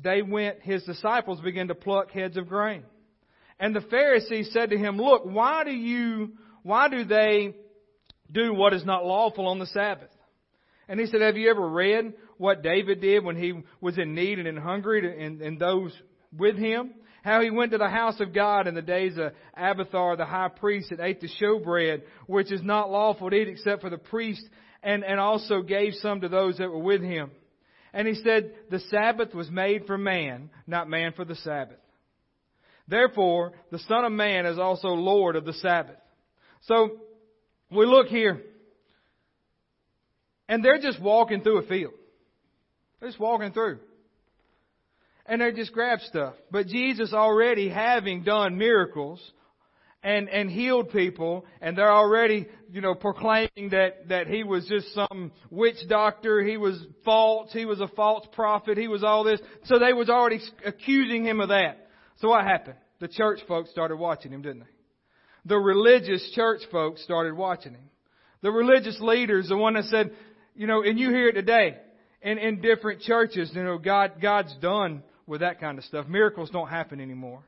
they 0.03 0.21
went, 0.21 0.61
his 0.61 0.83
disciples 0.83 1.41
began 1.41 1.67
to 1.67 1.75
pluck 1.75 2.11
heads 2.11 2.37
of 2.37 2.47
grain. 2.47 2.83
And 3.59 3.75
the 3.75 3.81
Pharisees 3.81 4.51
said 4.51 4.71
to 4.71 4.77
him, 4.77 4.97
look, 4.97 5.23
why 5.25 5.63
do 5.63 5.71
you, 5.71 6.33
why 6.63 6.89
do 6.89 7.03
they 7.03 7.55
do 8.31 8.53
what 8.53 8.73
is 8.73 8.85
not 8.85 9.05
lawful 9.05 9.47
on 9.47 9.59
the 9.59 9.67
Sabbath? 9.67 10.09
And 10.87 10.99
he 10.99 11.05
said, 11.05 11.21
have 11.21 11.37
you 11.37 11.49
ever 11.49 11.67
read 11.67 12.13
what 12.41 12.63
David 12.63 13.01
did 13.01 13.23
when 13.23 13.35
he 13.35 13.61
was 13.79 13.97
in 13.99 14.15
need 14.15 14.39
and 14.39 14.47
in 14.47 14.57
hungry 14.57 15.25
and, 15.25 15.41
and 15.41 15.59
those 15.59 15.93
with 16.35 16.57
him? 16.57 16.91
How 17.23 17.39
he 17.39 17.51
went 17.51 17.71
to 17.71 17.77
the 17.77 17.87
house 17.87 18.19
of 18.19 18.33
God 18.33 18.65
in 18.65 18.73
the 18.73 18.81
days 18.81 19.15
of 19.17 19.33
Abiathar 19.55 20.17
the 20.17 20.25
high 20.25 20.49
priest 20.49 20.89
and 20.89 20.99
ate 20.99 21.21
the 21.21 21.29
showbread, 21.39 22.01
which 22.25 22.51
is 22.51 22.63
not 22.63 22.89
lawful 22.89 23.29
to 23.29 23.35
eat 23.35 23.47
except 23.47 23.81
for 23.81 23.91
the 23.91 23.99
priest, 23.99 24.43
and, 24.81 25.03
and 25.03 25.19
also 25.19 25.61
gave 25.61 25.93
some 26.01 26.21
to 26.21 26.29
those 26.29 26.57
that 26.57 26.71
were 26.71 26.79
with 26.79 27.03
him. 27.03 27.29
And 27.93 28.07
he 28.07 28.15
said, 28.15 28.53
the 28.71 28.79
Sabbath 28.89 29.35
was 29.35 29.51
made 29.51 29.85
for 29.85 29.99
man, 29.99 30.49
not 30.65 30.89
man 30.89 31.13
for 31.15 31.25
the 31.25 31.35
Sabbath. 31.35 31.77
Therefore, 32.87 33.53
the 33.71 33.79
Son 33.79 34.03
of 34.03 34.11
Man 34.11 34.47
is 34.47 34.57
also 34.57 34.87
Lord 34.87 35.35
of 35.35 35.45
the 35.45 35.53
Sabbath. 35.53 35.97
So, 36.63 37.01
we 37.69 37.85
look 37.85 38.07
here, 38.07 38.41
and 40.49 40.65
they're 40.65 40.81
just 40.81 40.99
walking 40.99 41.41
through 41.41 41.59
a 41.59 41.67
field. 41.67 41.93
They're 43.01 43.09
just 43.09 43.19
walking 43.19 43.51
through 43.51 43.79
and 45.25 45.41
they 45.41 45.51
just 45.51 45.71
grab 45.71 45.99
stuff. 46.01 46.33
But 46.51 46.67
Jesus 46.67 47.13
already 47.13 47.69
having 47.69 48.23
done 48.23 48.57
miracles 48.57 49.21
and, 50.03 50.27
and 50.29 50.49
healed 50.49 50.91
people, 50.91 51.45
and 51.61 51.77
they're 51.77 51.91
already, 51.91 52.47
you 52.71 52.81
know, 52.81 52.95
proclaiming 52.95 53.69
that, 53.71 54.09
that 54.09 54.27
he 54.27 54.43
was 54.43 54.67
just 54.67 54.93
some 54.93 55.31
witch 55.51 55.77
doctor, 55.87 56.43
he 56.43 56.57
was 56.57 56.83
false, 57.05 57.51
he 57.53 57.65
was 57.65 57.79
a 57.79 57.87
false 57.87 58.25
prophet, 58.33 58.77
he 58.77 58.87
was 58.87 59.03
all 59.03 59.23
this. 59.23 59.39
So 59.65 59.77
they 59.77 59.93
was 59.93 60.09
already 60.09 60.39
accusing 60.65 61.23
him 61.23 61.39
of 61.39 61.49
that. 61.49 61.87
So 62.17 62.29
what 62.29 62.43
happened? 62.43 62.77
The 62.99 63.07
church 63.07 63.39
folks 63.47 63.69
started 63.69 63.97
watching 63.97 64.31
him, 64.31 64.41
didn't 64.41 64.61
they? 64.61 64.65
The 65.45 65.57
religious 65.57 66.31
church 66.33 66.61
folks 66.71 67.03
started 67.03 67.35
watching 67.35 67.73
him. 67.73 67.89
The 68.41 68.51
religious 68.51 68.99
leaders, 68.99 69.49
the 69.49 69.57
one 69.57 69.75
that 69.75 69.85
said, 69.85 70.11
you 70.55 70.65
know, 70.65 70.83
and 70.83 70.99
you 70.99 71.09
hear 71.09 71.29
it 71.29 71.33
today 71.33 71.77
in, 72.21 72.37
in 72.37 72.61
different 72.61 73.01
churches, 73.01 73.51
you 73.53 73.63
know, 73.63 73.77
God, 73.77 74.13
God's 74.21 74.55
done 74.61 75.03
with 75.25 75.41
that 75.41 75.59
kind 75.59 75.77
of 75.77 75.85
stuff. 75.85 76.07
Miracles 76.07 76.49
don't 76.49 76.67
happen 76.67 76.99
anymore. 76.99 77.43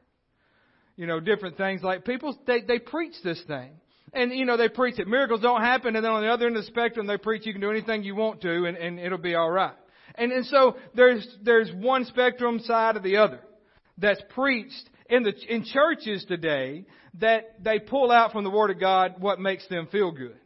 You 0.96 1.08
know, 1.08 1.20
different 1.20 1.58
things 1.58 1.82
like 1.82 2.06
people, 2.06 2.38
they, 2.46 2.62
they 2.62 2.80
preach 2.80 3.16
this 3.24 3.42
thing. 3.48 3.72
And, 4.14 4.32
you 4.32 4.46
know, 4.46 4.58
they 4.58 4.70
preach 4.70 4.98
that 4.98 5.08
miracles 5.08 5.42
don't 5.42 5.62
happen, 5.62 5.96
and 5.96 6.06
then 6.06 6.12
on 6.12 6.22
the 6.22 6.30
other 6.30 6.46
end 6.46 6.56
of 6.56 6.64
the 6.64 6.68
spectrum, 6.68 7.08
they 7.08 7.18
preach 7.18 7.48
you 7.48 7.52
can 7.52 7.62
do 7.62 7.72
anything 7.72 8.04
you 8.04 8.16
want 8.16 8.42
to, 8.42 8.66
and, 8.66 8.78
and 8.78 9.00
it'll 9.00 9.18
be 9.18 9.36
alright. 9.36 9.74
And, 10.16 10.32
and 10.32 10.46
so, 10.46 10.76
there's, 10.94 11.28
there's 11.42 11.72
one 11.74 12.06
spectrum 12.06 12.60
side 12.60 12.96
of 12.96 13.02
the 13.02 13.18
other 13.18 13.40
that's 13.98 14.22
preached 14.36 14.90
in 15.10 15.24
the, 15.24 15.34
in 15.50 15.66
churches 15.66 16.24
today 16.28 16.86
that 17.20 17.64
they 17.64 17.80
pull 17.80 18.12
out 18.12 18.32
from 18.32 18.44
the 18.44 18.52
Word 18.52 18.70
of 18.70 18.80
God 18.80 19.16
what 19.18 19.40
makes 19.40 19.68
them 19.68 19.88
feel 19.92 20.12
good. 20.12 20.38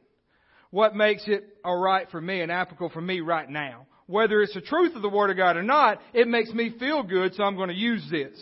What 0.70 0.96
makes 0.96 1.24
it 1.28 1.44
alright 1.66 2.10
for 2.10 2.22
me 2.22 2.40
and 2.42 2.52
applicable 2.52 2.90
for 2.90 3.02
me 3.02 3.20
right 3.20 3.50
now 3.50 3.88
whether 4.08 4.42
it's 4.42 4.54
the 4.54 4.62
truth 4.62 4.96
of 4.96 5.02
the 5.02 5.10
Word 5.10 5.30
of 5.30 5.38
God 5.38 5.58
or 5.58 5.64
not, 5.64 6.02
it 6.14 6.28
makes 6.28 6.52
me 6.52 6.74
feel 6.80 7.04
good, 7.04 7.36
so 7.36 7.44
I'm 7.44 7.56
going 7.56 7.70
to 7.70 7.76
use 7.76 8.06
this. 8.10 8.34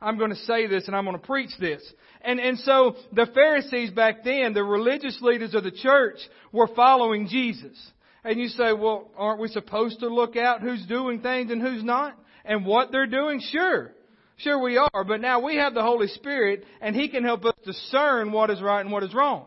I'm 0.00 0.18
going 0.18 0.30
to 0.30 0.36
say 0.36 0.66
this 0.66 0.86
and 0.86 0.94
I'm 0.94 1.04
going 1.04 1.18
to 1.18 1.26
preach 1.26 1.50
this. 1.58 1.82
And, 2.20 2.38
and 2.38 2.58
so 2.58 2.96
the 3.12 3.26
Pharisees 3.34 3.90
back 3.90 4.24
then, 4.24 4.52
the 4.52 4.64
religious 4.64 5.18
leaders 5.22 5.54
of 5.54 5.64
the 5.64 5.70
church, 5.70 6.18
were 6.52 6.68
following 6.68 7.28
Jesus. 7.28 7.78
And 8.22 8.38
you 8.38 8.48
say, 8.48 8.72
well, 8.72 9.10
aren't 9.16 9.40
we 9.40 9.48
supposed 9.48 10.00
to 10.00 10.08
look 10.08 10.36
out 10.36 10.60
who's 10.60 10.84
doing 10.86 11.20
things 11.20 11.50
and 11.50 11.62
who's 11.62 11.84
not? 11.84 12.18
And 12.44 12.66
what 12.66 12.92
they're 12.92 13.06
doing? 13.06 13.40
Sure. 13.50 13.92
Sure 14.36 14.58
we 14.58 14.76
are. 14.76 15.04
But 15.04 15.20
now 15.20 15.40
we 15.40 15.56
have 15.56 15.74
the 15.74 15.82
Holy 15.82 16.08
Spirit 16.08 16.64
and 16.80 16.94
He 16.94 17.08
can 17.08 17.24
help 17.24 17.44
us 17.44 17.54
discern 17.64 18.32
what 18.32 18.50
is 18.50 18.60
right 18.60 18.80
and 18.80 18.92
what 18.92 19.04
is 19.04 19.14
wrong. 19.14 19.46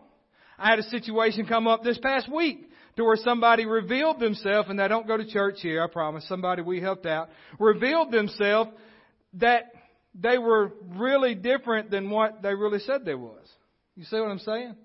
I 0.58 0.70
had 0.70 0.80
a 0.80 0.84
situation 0.84 1.46
come 1.46 1.68
up 1.68 1.84
this 1.84 2.00
past 2.00 2.32
week 2.32 2.67
to 2.98 3.04
where 3.04 3.16
somebody 3.16 3.66
revealed 3.66 4.20
themselves, 4.20 4.70
and 4.70 4.78
they 4.78 4.88
don't 4.88 5.08
go 5.08 5.16
to 5.18 5.26
church 5.26 5.60
here, 5.62 5.84
I 5.84 5.88
promise, 5.88 6.28
somebody 6.28 6.64
we 6.64 6.82
helped 6.82 7.06
out, 7.06 7.30
revealed 7.60 8.12
themselves 8.12 8.72
that 9.34 9.72
they 10.20 10.38
were 10.38 10.74
really 10.96 11.36
different 11.36 11.92
than 11.92 12.10
what 12.10 12.42
they 12.42 12.54
really 12.56 12.80
said 12.80 13.06
they 13.06 13.16
was. 13.16 13.48
You 13.96 14.04
see 14.04 14.20
what 14.20 14.32
I'm 14.32 14.40
saying? 14.40 14.76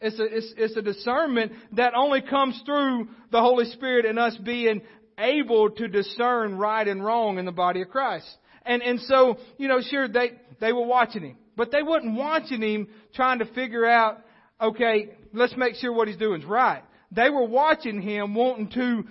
It's 0.00 0.18
a, 0.18 0.24
it's, 0.24 0.54
it's 0.56 0.76
a 0.76 0.82
discernment 0.82 1.52
that 1.72 1.94
only 1.94 2.22
comes 2.22 2.60
through 2.66 3.08
the 3.30 3.40
Holy 3.40 3.66
Spirit 3.66 4.04
and 4.04 4.18
us 4.18 4.36
being 4.36 4.82
able 5.18 5.70
to 5.70 5.88
discern 5.88 6.56
right 6.56 6.86
and 6.86 7.04
wrong 7.04 7.38
in 7.38 7.44
the 7.44 7.52
body 7.52 7.82
of 7.82 7.90
Christ. 7.90 8.26
And, 8.64 8.82
and 8.82 9.00
so, 9.00 9.38
you 9.58 9.68
know, 9.68 9.80
sure, 9.80 10.08
they, 10.08 10.32
they 10.60 10.72
were 10.72 10.86
watching 10.86 11.22
him, 11.22 11.36
but 11.56 11.70
they 11.70 11.82
wasn't 11.82 12.16
watching 12.16 12.62
him 12.62 12.88
trying 13.14 13.40
to 13.40 13.44
figure 13.46 13.86
out, 13.86 14.18
okay, 14.60 15.10
let's 15.32 15.54
make 15.56 15.74
sure 15.76 15.92
what 15.92 16.08
he's 16.08 16.16
doing 16.16 16.40
is 16.40 16.46
right. 16.46 16.82
They 17.12 17.30
were 17.30 17.46
watching 17.46 18.00
him 18.00 18.34
wanting 18.34 18.70
to 18.70 19.04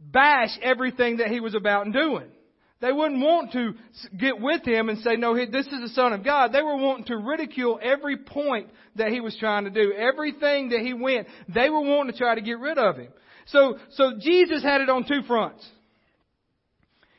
bash 0.00 0.58
everything 0.62 1.18
that 1.18 1.28
he 1.28 1.40
was 1.40 1.54
about 1.54 1.84
and 1.84 1.94
doing. 1.94 2.30
They 2.80 2.92
wouldn't 2.92 3.20
want 3.20 3.52
to 3.52 3.74
get 4.16 4.40
with 4.40 4.64
him 4.64 4.88
and 4.88 4.98
say, 5.00 5.16
no, 5.16 5.34
this 5.34 5.66
is 5.66 5.80
the 5.80 5.90
Son 5.94 6.12
of 6.12 6.24
God. 6.24 6.52
They 6.52 6.62
were 6.62 6.76
wanting 6.76 7.06
to 7.06 7.16
ridicule 7.16 7.78
every 7.82 8.16
point 8.18 8.68
that 8.94 9.08
he 9.08 9.20
was 9.20 9.36
trying 9.38 9.64
to 9.64 9.70
do. 9.70 9.92
Everything 9.92 10.68
that 10.68 10.80
he 10.80 10.94
went, 10.94 11.26
they 11.52 11.70
were 11.70 11.80
wanting 11.80 12.12
to 12.12 12.18
try 12.18 12.36
to 12.36 12.40
get 12.40 12.60
rid 12.60 12.78
of 12.78 12.96
him. 12.96 13.08
So, 13.46 13.78
so 13.92 14.12
Jesus 14.20 14.62
had 14.62 14.80
it 14.80 14.88
on 14.88 15.04
two 15.08 15.22
fronts. 15.26 15.66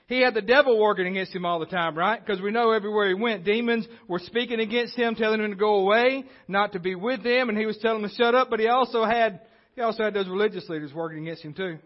He 0.07 0.21
had 0.21 0.33
the 0.33 0.41
devil 0.41 0.79
working 0.79 1.07
against 1.07 1.35
him 1.35 1.45
all 1.45 1.59
the 1.59 1.65
time, 1.65 1.95
right? 1.95 2.25
Because 2.25 2.41
we 2.41 2.51
know 2.51 2.71
everywhere 2.71 3.09
he 3.09 3.13
went, 3.13 3.43
demons 3.43 3.85
were 4.07 4.19
speaking 4.19 4.59
against 4.59 4.95
him, 4.95 5.13
telling 5.13 5.43
him 5.43 5.51
to 5.51 5.57
go 5.57 5.75
away, 5.75 6.23
not 6.47 6.71
to 6.71 6.79
be 6.79 6.95
with 6.95 7.23
them, 7.23 7.49
and 7.49 7.57
he 7.57 7.65
was 7.65 7.77
telling 7.79 8.01
them 8.01 8.09
to 8.09 8.15
shut 8.15 8.33
up, 8.33 8.49
but 8.49 8.59
he 8.59 8.67
also 8.67 9.03
had 9.03 9.41
he 9.79 9.83
also 9.83 10.03
had 10.03 10.13
those 10.13 10.27
religious 10.27 10.67
leaders 10.67 10.93
working 10.93 11.19
against 11.19 11.41
him 11.41 11.53
too. 11.53 11.79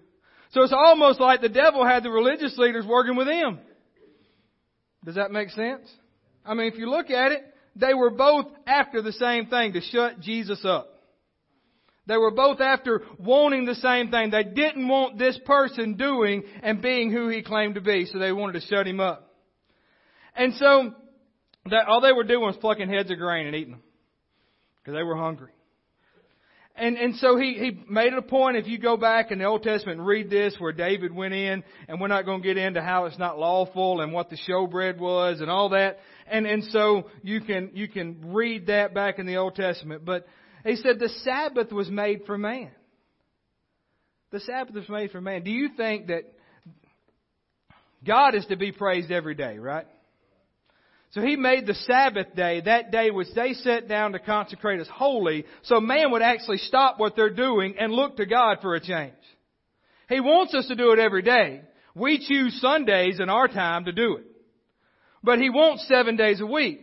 So 0.49 0.63
it's 0.63 0.73
almost 0.73 1.19
like 1.19 1.41
the 1.41 1.49
devil 1.49 1.85
had 1.85 2.01
the 2.01 2.09
religious 2.09 2.57
leaders 2.57 2.87
working 2.87 3.15
with 3.15 3.27
him. 3.27 3.59
Does 5.05 5.13
that 5.13 5.29
make 5.29 5.51
sense? 5.51 5.87
I 6.43 6.55
mean, 6.55 6.73
if 6.73 6.79
you 6.79 6.89
look 6.89 7.11
at 7.11 7.33
it, 7.33 7.43
they 7.75 7.93
were 7.93 8.09
both 8.09 8.47
after 8.65 9.03
the 9.03 9.11
same 9.11 9.45
thing, 9.45 9.73
to 9.73 9.81
shut 9.81 10.19
Jesus 10.21 10.65
up. 10.65 10.89
They 12.07 12.17
were 12.17 12.31
both 12.31 12.61
after 12.61 13.03
wanting 13.19 13.65
the 13.65 13.75
same 13.75 14.09
thing. 14.09 14.31
They 14.31 14.43
didn't 14.43 14.87
want 14.87 15.19
this 15.19 15.39
person 15.45 15.95
doing 15.95 16.45
and 16.63 16.81
being 16.81 17.11
who 17.11 17.29
he 17.29 17.43
claimed 17.43 17.75
to 17.75 17.81
be, 17.81 18.07
so 18.11 18.17
they 18.17 18.31
wanted 18.31 18.59
to 18.59 18.67
shut 18.67 18.87
him 18.87 18.99
up. 18.99 19.35
And 20.35 20.55
so, 20.55 20.95
that, 21.69 21.85
all 21.87 22.01
they 22.01 22.11
were 22.11 22.23
doing 22.23 22.41
was 22.41 22.57
plucking 22.57 22.89
heads 22.89 23.11
of 23.11 23.19
grain 23.19 23.45
and 23.45 23.55
eating 23.55 23.73
them. 23.73 23.83
Because 24.81 24.97
they 24.97 25.03
were 25.03 25.15
hungry. 25.15 25.51
And, 26.75 26.97
and 26.97 27.15
so 27.17 27.37
he, 27.37 27.53
he 27.53 27.83
made 27.87 28.13
it 28.13 28.17
a 28.17 28.23
point, 28.23 28.57
if 28.57 28.67
you 28.67 28.79
go 28.79 28.97
back 28.97 29.29
in 29.29 29.37
the 29.37 29.45
Old 29.45 29.61
Testament 29.61 29.99
and 29.99 30.07
read 30.07 30.29
this, 30.29 30.55
where 30.57 30.71
David 30.71 31.13
went 31.13 31.35
in, 31.35 31.63
and 31.87 32.01
we're 32.01 32.07
not 32.07 32.25
going 32.25 32.41
to 32.41 32.47
get 32.47 32.57
into 32.57 32.81
how 32.81 33.05
it's 33.05 33.19
not 33.19 33.37
lawful 33.37 34.01
and 34.01 34.11
what 34.11 34.31
the 34.31 34.37
showbread 34.49 34.97
was 34.97 35.39
and 35.39 35.51
all 35.51 35.69
that. 35.69 35.99
And, 36.25 36.47
and 36.47 36.63
so 36.65 37.09
you 37.21 37.41
can, 37.41 37.71
you 37.73 37.87
can 37.87 38.33
read 38.33 38.67
that 38.67 38.95
back 38.95 39.19
in 39.19 39.27
the 39.27 39.37
Old 39.37 39.53
Testament. 39.53 40.03
But 40.03 40.25
he 40.65 40.75
said 40.77 40.97
the 40.97 41.09
Sabbath 41.23 41.71
was 41.71 41.89
made 41.89 42.25
for 42.25 42.39
man. 42.39 42.71
The 44.31 44.39
Sabbath 44.39 44.73
was 44.73 44.89
made 44.89 45.11
for 45.11 45.21
man. 45.21 45.43
Do 45.43 45.51
you 45.51 45.69
think 45.77 46.07
that 46.07 46.23
God 48.03 48.33
is 48.33 48.47
to 48.47 48.55
be 48.55 48.71
praised 48.71 49.11
every 49.11 49.35
day, 49.35 49.59
right? 49.59 49.85
So 51.13 51.21
he 51.21 51.35
made 51.35 51.67
the 51.67 51.75
Sabbath 51.75 52.35
day, 52.35 52.61
that 52.61 52.91
day 52.91 53.11
which 53.11 53.27
they 53.35 53.53
set 53.53 53.87
down 53.87 54.13
to 54.13 54.19
consecrate 54.19 54.79
as 54.79 54.87
holy, 54.87 55.45
so 55.61 55.79
man 55.79 56.11
would 56.11 56.23
actually 56.23 56.57
stop 56.57 56.99
what 56.99 57.15
they're 57.15 57.29
doing 57.29 57.75
and 57.79 57.93
look 57.93 58.17
to 58.17 58.25
God 58.25 58.57
for 58.61 58.73
a 58.73 58.79
change. 58.79 59.13
He 60.09 60.19
wants 60.19 60.55
us 60.55 60.67
to 60.67 60.75
do 60.75 60.91
it 60.91 60.97
every 60.97 61.21
day. 61.21 61.61
We 61.93 62.17
choose 62.17 62.59
Sundays 62.59 63.19
in 63.19 63.29
our 63.29 63.47
time 63.47 63.85
to 63.85 63.91
do 63.91 64.17
it. 64.17 64.23
But 65.21 65.37
he 65.37 65.51
wants 65.51 65.87
seven 65.87 66.17
days 66.17 66.41
a 66.41 66.47
week. 66.47 66.81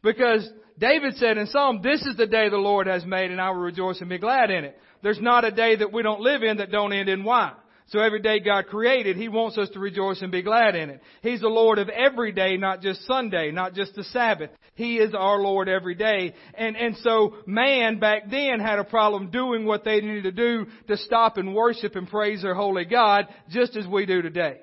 Because 0.00 0.48
David 0.78 1.16
said 1.16 1.36
in 1.36 1.48
Psalm, 1.48 1.80
this 1.82 2.02
is 2.02 2.16
the 2.16 2.28
day 2.28 2.48
the 2.48 2.56
Lord 2.56 2.86
has 2.86 3.04
made 3.04 3.32
and 3.32 3.40
I 3.40 3.50
will 3.50 3.56
rejoice 3.56 4.00
and 4.00 4.08
be 4.08 4.18
glad 4.18 4.52
in 4.52 4.64
it. 4.64 4.78
There's 5.02 5.20
not 5.20 5.44
a 5.44 5.50
day 5.50 5.74
that 5.74 5.92
we 5.92 6.04
don't 6.04 6.20
live 6.20 6.44
in 6.44 6.58
that 6.58 6.70
don't 6.70 6.92
end 6.92 7.08
in 7.08 7.24
why. 7.24 7.54
So 7.88 8.00
every 8.00 8.20
day 8.20 8.40
God 8.40 8.66
created, 8.66 9.16
He 9.16 9.28
wants 9.28 9.56
us 9.58 9.68
to 9.70 9.78
rejoice 9.78 10.20
and 10.20 10.32
be 10.32 10.42
glad 10.42 10.74
in 10.74 10.90
it. 10.90 11.00
He's 11.22 11.40
the 11.40 11.48
Lord 11.48 11.78
of 11.78 11.88
every 11.88 12.32
day, 12.32 12.56
not 12.56 12.80
just 12.80 13.06
Sunday, 13.06 13.52
not 13.52 13.74
just 13.74 13.94
the 13.94 14.02
Sabbath. 14.04 14.50
He 14.74 14.98
is 14.98 15.14
our 15.14 15.38
Lord 15.38 15.68
every 15.68 15.94
day. 15.94 16.34
And, 16.54 16.76
and 16.76 16.96
so 16.98 17.36
man 17.46 18.00
back 18.00 18.28
then 18.28 18.58
had 18.58 18.80
a 18.80 18.84
problem 18.84 19.30
doing 19.30 19.64
what 19.64 19.84
they 19.84 20.00
needed 20.00 20.24
to 20.24 20.32
do 20.32 20.66
to 20.88 20.96
stop 20.96 21.36
and 21.36 21.54
worship 21.54 21.94
and 21.94 22.08
praise 22.08 22.42
their 22.42 22.54
holy 22.54 22.84
God, 22.84 23.28
just 23.50 23.76
as 23.76 23.86
we 23.86 24.04
do 24.04 24.20
today. 24.20 24.60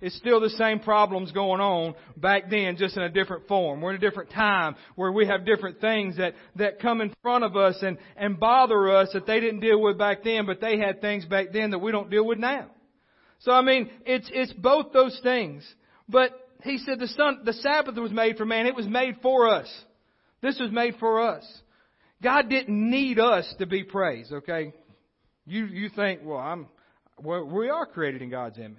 It's 0.00 0.16
still 0.16 0.40
the 0.40 0.50
same 0.50 0.80
problems 0.80 1.30
going 1.30 1.60
on 1.60 1.94
back 2.16 2.48
then, 2.50 2.76
just 2.78 2.96
in 2.96 3.02
a 3.02 3.10
different 3.10 3.46
form. 3.48 3.80
We're 3.82 3.90
in 3.90 3.96
a 3.96 4.00
different 4.00 4.30
time 4.30 4.76
where 4.96 5.12
we 5.12 5.26
have 5.26 5.44
different 5.44 5.80
things 5.80 6.16
that, 6.16 6.34
that 6.56 6.80
come 6.80 7.02
in 7.02 7.12
front 7.22 7.44
of 7.44 7.54
us 7.54 7.76
and, 7.82 7.98
and 8.16 8.40
bother 8.40 8.90
us 8.96 9.10
that 9.12 9.26
they 9.26 9.40
didn't 9.40 9.60
deal 9.60 9.80
with 9.80 9.98
back 9.98 10.24
then, 10.24 10.46
but 10.46 10.60
they 10.60 10.78
had 10.78 11.02
things 11.02 11.26
back 11.26 11.48
then 11.52 11.70
that 11.72 11.80
we 11.80 11.92
don't 11.92 12.10
deal 12.10 12.24
with 12.24 12.38
now. 12.38 12.66
So 13.40 13.52
I 13.52 13.60
mean, 13.60 13.90
it's, 14.06 14.30
it's 14.32 14.52
both 14.54 14.92
those 14.92 15.18
things. 15.22 15.66
But 16.08 16.32
he 16.62 16.78
said 16.78 16.98
the 16.98 17.08
son, 17.08 17.40
the 17.44 17.52
Sabbath 17.52 17.96
was 17.96 18.10
made 18.10 18.36
for 18.36 18.46
man. 18.46 18.66
It 18.66 18.74
was 18.74 18.86
made 18.86 19.16
for 19.22 19.48
us. 19.48 19.68
This 20.40 20.58
was 20.58 20.70
made 20.70 20.94
for 20.98 21.20
us. 21.20 21.44
God 22.22 22.48
didn't 22.48 22.90
need 22.90 23.18
us 23.18 23.52
to 23.58 23.66
be 23.66 23.84
praised, 23.84 24.32
okay? 24.32 24.72
You, 25.46 25.66
you 25.66 25.88
think, 25.90 26.20
well, 26.24 26.38
I'm, 26.38 26.68
well, 27.18 27.44
we 27.44 27.68
are 27.68 27.86
created 27.86 28.22
in 28.22 28.30
God's 28.30 28.58
image. 28.58 28.78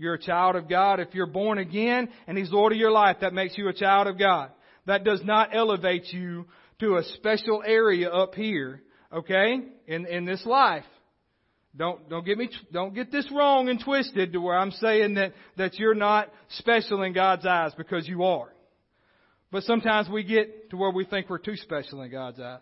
You're 0.00 0.14
a 0.14 0.18
child 0.18 0.56
of 0.56 0.66
God. 0.66 0.98
If 0.98 1.14
you're 1.14 1.26
born 1.26 1.58
again 1.58 2.08
and 2.26 2.38
He's 2.38 2.50
Lord 2.50 2.72
of 2.72 2.78
your 2.78 2.90
life, 2.90 3.18
that 3.20 3.34
makes 3.34 3.58
you 3.58 3.68
a 3.68 3.74
child 3.74 4.06
of 4.08 4.18
God. 4.18 4.50
That 4.86 5.04
does 5.04 5.20
not 5.22 5.54
elevate 5.54 6.10
you 6.10 6.46
to 6.78 6.96
a 6.96 7.04
special 7.16 7.62
area 7.62 8.08
up 8.08 8.34
here, 8.34 8.82
okay, 9.12 9.58
in, 9.86 10.06
in 10.06 10.24
this 10.24 10.42
life. 10.46 10.86
Don't, 11.76 12.08
don't 12.08 12.24
get 12.24 12.38
me, 12.38 12.48
don't 12.72 12.94
get 12.94 13.12
this 13.12 13.30
wrong 13.30 13.68
and 13.68 13.78
twisted 13.78 14.32
to 14.32 14.40
where 14.40 14.56
I'm 14.56 14.70
saying 14.70 15.16
that, 15.16 15.34
that 15.58 15.78
you're 15.78 15.94
not 15.94 16.32
special 16.56 17.02
in 17.02 17.12
God's 17.12 17.44
eyes 17.44 17.72
because 17.76 18.08
you 18.08 18.24
are. 18.24 18.48
But 19.52 19.64
sometimes 19.64 20.08
we 20.08 20.24
get 20.24 20.70
to 20.70 20.78
where 20.78 20.90
we 20.90 21.04
think 21.04 21.28
we're 21.28 21.36
too 21.36 21.56
special 21.56 22.00
in 22.00 22.10
God's 22.10 22.40
eyes. 22.40 22.60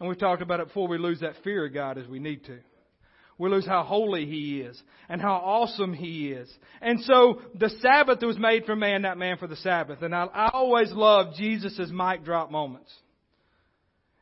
And 0.00 0.08
we've 0.08 0.18
talked 0.18 0.42
about 0.42 0.58
it 0.58 0.66
before, 0.66 0.88
we 0.88 0.98
lose 0.98 1.20
that 1.20 1.34
fear 1.44 1.66
of 1.66 1.72
God 1.72 1.96
as 1.96 2.08
we 2.08 2.18
need 2.18 2.44
to. 2.46 2.58
We 3.36 3.50
lose 3.50 3.66
how 3.66 3.82
holy 3.82 4.26
He 4.26 4.60
is 4.60 4.80
and 5.08 5.20
how 5.20 5.34
awesome 5.34 5.92
He 5.92 6.28
is. 6.28 6.52
And 6.80 7.00
so 7.00 7.40
the 7.58 7.70
Sabbath 7.80 8.22
was 8.22 8.38
made 8.38 8.64
for 8.64 8.76
man, 8.76 9.02
not 9.02 9.18
man 9.18 9.38
for 9.38 9.48
the 9.48 9.56
Sabbath. 9.56 10.02
And 10.02 10.14
I, 10.14 10.24
I 10.26 10.50
always 10.52 10.92
love 10.92 11.34
Jesus' 11.34 11.90
mic 11.92 12.24
drop 12.24 12.50
moments. 12.50 12.92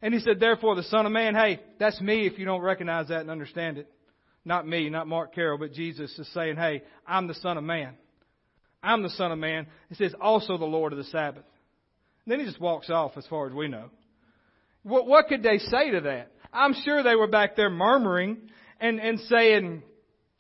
And 0.01 0.15
He 0.15 0.21
said, 0.21 0.41
therefore 0.41 0.77
the 0.77 0.83
Son 0.85 1.05
of 1.05 1.13
Man, 1.13 1.35
hey, 1.35 1.61
that's 1.79 2.01
me 2.01 2.27
if 2.27 2.39
you 2.39 2.45
don't 2.45 2.63
recognize 2.63 3.09
that 3.09 3.21
and 3.21 3.31
understand 3.31 3.79
it. 3.79 3.89
Not 4.45 4.67
me, 4.67 4.89
not 4.91 5.07
Mark 5.07 5.35
Carroll, 5.35 5.59
but 5.59 5.73
Jesus 5.73 6.19
is 6.19 6.29
saying, 6.33 6.57
hey, 6.57 6.83
I'm 7.07 7.29
the 7.29 7.35
Son 7.35 7.59
of 7.59 7.65
Man. 7.65 7.95
I'm 8.83 9.03
the 9.03 9.11
Son 9.11 9.31
of 9.31 9.39
Man. 9.39 9.67
He 9.89 9.95
says, 9.95 10.15
also 10.21 10.59
the 10.59 10.65
Lord 10.65 10.93
of 10.93 10.99
the 10.99 11.05
Sabbath. 11.05 11.45
And 12.25 12.33
then 12.33 12.41
He 12.41 12.47
just 12.47 12.61
walks 12.61 12.91
off 12.91 13.13
as 13.17 13.27
far 13.27 13.47
as 13.47 13.53
we 13.53 13.69
know. 13.69 13.91
What, 14.83 15.07
what 15.07 15.29
could 15.29 15.43
they 15.43 15.59
say 15.59 15.91
to 15.93 16.01
that? 16.01 16.33
I'm 16.53 16.75
sure 16.85 17.03
they 17.03 17.15
were 17.15 17.29
back 17.29 17.57
there 17.57 17.71
murmuring 17.71 18.51
and, 18.83 19.01
and 19.01 19.21
saying, 19.21 19.83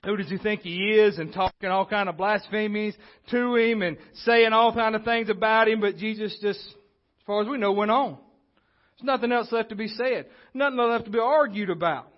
who 0.05 0.17
does 0.17 0.29
he 0.29 0.37
think 0.37 0.63
he 0.63 0.91
is? 0.91 1.19
And 1.19 1.33
talking 1.33 1.71
all 1.71 1.87
kind 1.87 2.09
of 2.09 2.17
blasphemies 2.17 2.95
to 3.31 3.55
him 3.55 3.83
and 3.83 3.97
saying 4.25 4.53
all 4.53 4.75
kind 4.75 4.97
of 4.97 5.05
things 5.05 5.31
about 5.31 5.69
him. 5.69 5.81
But 5.81 5.97
Jesus 5.97 6.37
just, 6.43 6.59
as 6.59 7.25
far 7.27 7.41
as 7.41 7.49
we 7.49 7.57
know, 7.57 7.73
went 7.73 7.93
on. 7.93 8.19
There's 8.99 9.07
nothing 9.07 9.33
else 9.33 9.51
left 9.53 9.69
to 9.71 9.77
be 9.77 9.89
said. 9.89 10.27
Nothing 10.53 10.79
left 10.79 11.05
to 11.05 11.11
be 11.11 11.21
argued 11.21 11.71
about. 11.71 12.09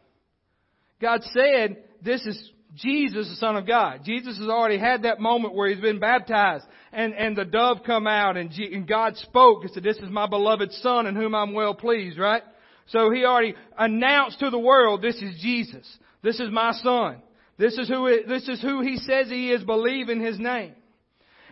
God 1.00 1.20
said, 1.24 1.84
this 2.02 2.24
is 2.24 2.50
Jesus, 2.74 3.28
the 3.28 3.36
Son 3.36 3.56
of 3.56 3.66
God. 3.66 4.00
Jesus 4.04 4.38
has 4.38 4.48
already 4.48 4.78
had 4.78 5.02
that 5.02 5.20
moment 5.20 5.54
where 5.54 5.68
he's 5.68 5.80
been 5.80 6.00
baptized 6.00 6.64
and, 6.92 7.12
and 7.14 7.36
the 7.36 7.44
dove 7.44 7.78
come 7.84 8.06
out 8.06 8.36
and, 8.36 8.50
G, 8.50 8.70
and 8.72 8.88
God 8.88 9.16
spoke 9.18 9.62
and 9.62 9.70
said, 9.72 9.82
this 9.82 9.98
is 9.98 10.10
my 10.10 10.26
beloved 10.26 10.72
Son 10.72 11.06
in 11.06 11.14
whom 11.14 11.34
I'm 11.34 11.52
well 11.52 11.74
pleased, 11.74 12.18
right? 12.18 12.42
So 12.86 13.10
he 13.10 13.24
already 13.24 13.54
announced 13.78 14.40
to 14.40 14.50
the 14.50 14.58
world, 14.58 15.02
this 15.02 15.16
is 15.16 15.38
Jesus. 15.40 15.86
This 16.24 16.40
is 16.40 16.50
my 16.50 16.72
son. 16.82 17.22
This 17.58 17.76
is 17.78 17.86
who 17.86 18.06
it, 18.06 18.26
this 18.26 18.48
is 18.48 18.60
who 18.60 18.80
he 18.80 18.96
says 18.96 19.28
he 19.28 19.52
is. 19.52 19.62
Believe 19.62 20.08
in 20.08 20.20
his 20.20 20.38
name. 20.38 20.72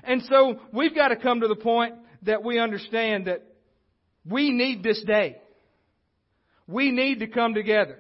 And 0.03 0.23
so 0.23 0.59
we've 0.73 0.95
got 0.95 1.09
to 1.09 1.17
come 1.17 1.43
to 1.43 1.49
the 1.49 1.55
point 1.55 1.95
that 2.23 2.43
we 2.43 2.59
understand 2.59 3.27
that 3.27 3.43
we 4.29 4.51
need 4.51 4.83
this 4.83 5.05
day. 5.07 5.37
We 6.67 6.91
need 6.91 7.21
to 7.21 7.27
come 7.27 7.55
together. 7.55 7.99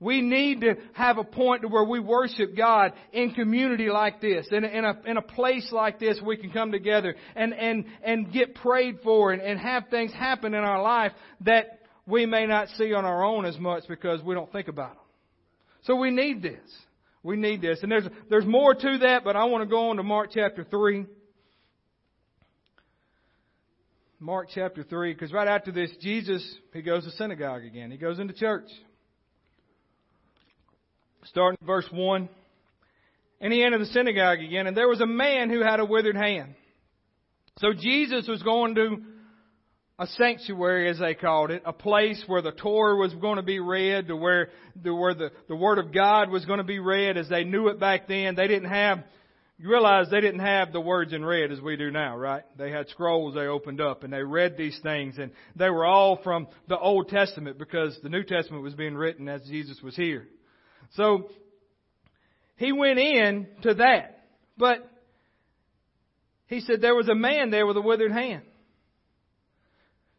We 0.00 0.22
need 0.22 0.62
to 0.62 0.76
have 0.94 1.18
a 1.18 1.24
point 1.24 1.62
to 1.62 1.68
where 1.68 1.84
we 1.84 2.00
worship 2.00 2.56
God 2.56 2.92
in 3.12 3.32
community 3.32 3.88
like 3.88 4.20
this, 4.20 4.46
in 4.50 4.64
a, 4.64 4.68
in 4.68 4.84
a, 4.84 5.00
in 5.06 5.16
a 5.16 5.22
place 5.22 5.68
like 5.70 5.98
this 5.98 6.18
we 6.24 6.36
can 6.36 6.50
come 6.50 6.72
together 6.72 7.14
and, 7.34 7.54
and, 7.54 7.84
and 8.04 8.32
get 8.32 8.54
prayed 8.54 8.98
for 9.02 9.32
and, 9.32 9.40
and 9.40 9.58
have 9.58 9.84
things 9.90 10.12
happen 10.12 10.54
in 10.54 10.60
our 10.60 10.82
life 10.82 11.12
that 11.42 11.80
we 12.06 12.26
may 12.26 12.46
not 12.46 12.68
see 12.76 12.92
on 12.92 13.04
our 13.04 13.24
own 13.24 13.44
as 13.44 13.58
much 13.58 13.84
because 13.88 14.22
we 14.22 14.34
don't 14.34 14.52
think 14.52 14.68
about 14.68 14.94
them. 14.94 15.05
So 15.86 15.94
we 15.94 16.10
need 16.10 16.42
this. 16.42 16.60
We 17.22 17.36
need 17.36 17.62
this. 17.62 17.78
And 17.82 17.90
there's, 17.90 18.06
there's 18.28 18.44
more 18.44 18.74
to 18.74 18.98
that, 19.02 19.24
but 19.24 19.36
I 19.36 19.44
want 19.44 19.62
to 19.62 19.70
go 19.70 19.90
on 19.90 19.96
to 19.96 20.02
Mark 20.02 20.30
chapter 20.32 20.64
3. 20.64 21.06
Mark 24.18 24.48
chapter 24.52 24.82
3, 24.82 25.12
because 25.12 25.32
right 25.32 25.46
after 25.46 25.70
this, 25.70 25.90
Jesus, 26.00 26.42
he 26.72 26.82
goes 26.82 27.04
to 27.04 27.10
synagogue 27.12 27.64
again. 27.64 27.90
He 27.90 27.98
goes 27.98 28.18
into 28.18 28.34
church. 28.34 28.68
Starting 31.24 31.58
verse 31.64 31.86
1. 31.90 32.28
And 33.40 33.52
he 33.52 33.62
entered 33.62 33.82
the 33.82 33.86
synagogue 33.86 34.40
again, 34.40 34.66
and 34.66 34.76
there 34.76 34.88
was 34.88 35.00
a 35.00 35.06
man 35.06 35.50
who 35.50 35.62
had 35.62 35.80
a 35.80 35.84
withered 35.84 36.16
hand. 36.16 36.54
So 37.58 37.72
Jesus 37.74 38.26
was 38.26 38.42
going 38.42 38.74
to 38.76 39.02
a 39.98 40.06
sanctuary, 40.06 40.90
as 40.90 40.98
they 40.98 41.14
called 41.14 41.50
it, 41.50 41.62
a 41.64 41.72
place 41.72 42.22
where 42.26 42.42
the 42.42 42.52
Torah 42.52 42.96
was 42.96 43.14
going 43.14 43.36
to 43.36 43.42
be 43.42 43.60
read, 43.60 44.08
to 44.08 44.16
where, 44.16 44.50
to 44.84 44.94
where 44.94 45.14
the, 45.14 45.30
the 45.48 45.56
Word 45.56 45.78
of 45.78 45.92
God 45.92 46.30
was 46.30 46.44
going 46.44 46.58
to 46.58 46.64
be 46.64 46.78
read 46.78 47.16
as 47.16 47.28
they 47.28 47.44
knew 47.44 47.68
it 47.68 47.80
back 47.80 48.06
then. 48.06 48.34
They 48.34 48.46
didn't 48.46 48.68
have, 48.68 49.04
you 49.58 49.70
realize 49.70 50.08
they 50.10 50.20
didn't 50.20 50.40
have 50.40 50.70
the 50.70 50.82
words 50.82 51.14
in 51.14 51.24
red 51.24 51.50
as 51.50 51.62
we 51.62 51.76
do 51.76 51.90
now, 51.90 52.14
right? 52.14 52.42
They 52.58 52.70
had 52.70 52.90
scrolls 52.90 53.34
they 53.34 53.46
opened 53.46 53.80
up 53.80 54.04
and 54.04 54.12
they 54.12 54.22
read 54.22 54.58
these 54.58 54.78
things 54.82 55.16
and 55.16 55.30
they 55.56 55.70
were 55.70 55.86
all 55.86 56.20
from 56.22 56.48
the 56.68 56.78
Old 56.78 57.08
Testament 57.08 57.58
because 57.58 57.98
the 58.02 58.10
New 58.10 58.22
Testament 58.22 58.62
was 58.62 58.74
being 58.74 58.96
written 58.96 59.30
as 59.30 59.42
Jesus 59.44 59.80
was 59.82 59.96
here. 59.96 60.28
So, 60.94 61.30
he 62.56 62.72
went 62.72 62.98
in 62.98 63.46
to 63.62 63.74
that. 63.74 64.24
But, 64.58 64.90
he 66.48 66.60
said 66.60 66.82
there 66.82 66.94
was 66.94 67.08
a 67.08 67.14
man 67.14 67.50
there 67.50 67.66
with 67.66 67.78
a 67.78 67.82
withered 67.82 68.12
hand. 68.12 68.42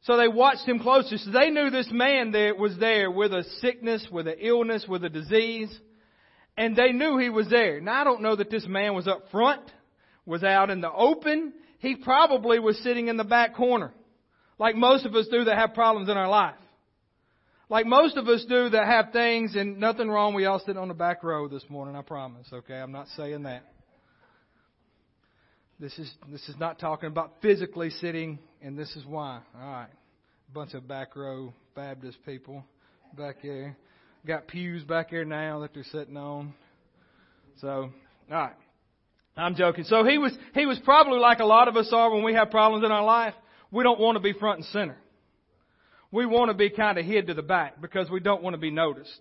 So 0.08 0.16
they 0.16 0.30
watched 0.30 0.66
him 0.66 0.80
closely. 0.80 1.18
So 1.18 1.32
they 1.32 1.50
knew 1.50 1.70
this 1.70 1.90
man 1.92 2.32
that 2.32 2.58
was 2.58 2.78
there 2.80 3.12
with 3.12 3.34
a 3.34 3.44
sickness, 3.60 4.08
with 4.10 4.26
an 4.30 4.38
illness, 4.40 4.86
with 4.88 5.04
a 5.04 5.10
disease. 5.10 5.78
And 6.56 6.78
they 6.78 6.94
knew 6.94 7.18
he 7.18 7.30
was 7.30 7.50
there. 7.50 7.82
Now 7.82 8.00
I 8.02 8.04
don't 8.06 8.22
know 8.22 8.38
that 8.38 8.50
this 8.50 8.66
man 8.66 8.96
was 8.96 9.06
up 9.06 9.24
front, 9.32 9.62
was 10.26 10.46
out 10.46 10.70
in 10.70 10.80
the 10.80 10.90
open. 10.90 11.52
He 11.80 11.98
probably 11.98 12.58
was 12.58 12.82
sitting 12.84 13.10
in 13.10 13.18
the 13.18 13.26
back 13.26 13.54
corner. 13.54 13.94
Like 14.58 14.78
most 14.78 15.06
of 15.06 15.14
us 15.14 15.28
do 15.28 15.44
that 15.44 15.58
have 15.58 15.74
problems 15.74 16.08
in 16.08 16.16
our 16.16 16.30
life. 16.30 16.56
Like 17.70 17.86
most 17.86 18.16
of 18.16 18.30
us 18.30 18.46
do 18.48 18.70
that 18.70 18.88
have 18.88 19.12
things 19.12 19.58
and 19.58 19.78
nothing 19.78 20.08
wrong. 20.08 20.34
We 20.34 20.46
all 20.46 20.64
sit 20.66 20.78
on 20.78 20.88
the 20.88 20.94
back 20.94 21.22
row 21.22 21.50
this 21.50 21.66
morning, 21.68 21.98
I 21.98 22.02
promise. 22.02 22.48
Okay, 22.54 22.76
I'm 22.76 22.94
not 22.94 23.08
saying 23.18 23.44
that. 23.44 23.64
This 25.82 26.00
is 26.00 26.10
this 26.32 26.48
is 26.48 26.56
not 26.58 26.80
talking 26.80 27.08
about 27.08 27.34
physically 27.42 27.90
sitting, 27.90 28.40
and 28.62 28.78
this 28.78 28.96
is 28.96 29.06
why. 29.06 29.42
All 29.60 29.72
right, 29.72 29.90
bunch 30.54 30.74
of 30.74 30.88
back 30.88 31.16
row 31.16 31.54
Baptist 31.76 32.18
people 32.26 32.64
back 33.18 33.38
there. 33.44 33.78
Got 34.26 34.48
pews 34.48 34.84
back 34.84 35.12
there 35.12 35.26
now 35.26 35.60
that 35.60 35.74
they're 35.74 35.84
sitting 35.84 36.18
on. 36.18 36.54
So, 37.62 37.70
all 37.70 37.92
right. 38.30 38.54
I'm 39.38 39.56
joking. 39.56 39.84
So 39.84 40.04
he 40.04 40.18
was 40.18 40.36
he 40.54 40.66
was 40.66 40.80
probably 40.84 41.20
like 41.20 41.40
a 41.40 41.46
lot 41.46 41.68
of 41.68 41.78
us 41.78 41.90
are 41.92 42.12
when 42.12 42.24
we 42.24 42.34
have 42.34 42.50
problems 42.50 42.84
in 42.84 42.92
our 42.92 43.04
life. 43.04 43.36
We 43.72 43.84
don't 43.84 44.00
want 44.00 44.16
to 44.16 44.20
be 44.20 44.34
front 44.34 44.60
and 44.60 44.68
center. 44.68 44.98
We 46.12 46.26
want 46.26 46.50
to 46.50 46.56
be 46.56 46.70
kind 46.70 46.98
of 46.98 47.06
hid 47.06 47.28
to 47.28 47.34
the 47.34 47.44
back 47.44 47.80
because 47.80 48.10
we 48.10 48.20
don't 48.20 48.42
want 48.42 48.56
to 48.56 48.60
be 48.60 48.72
noticed. 48.72 49.20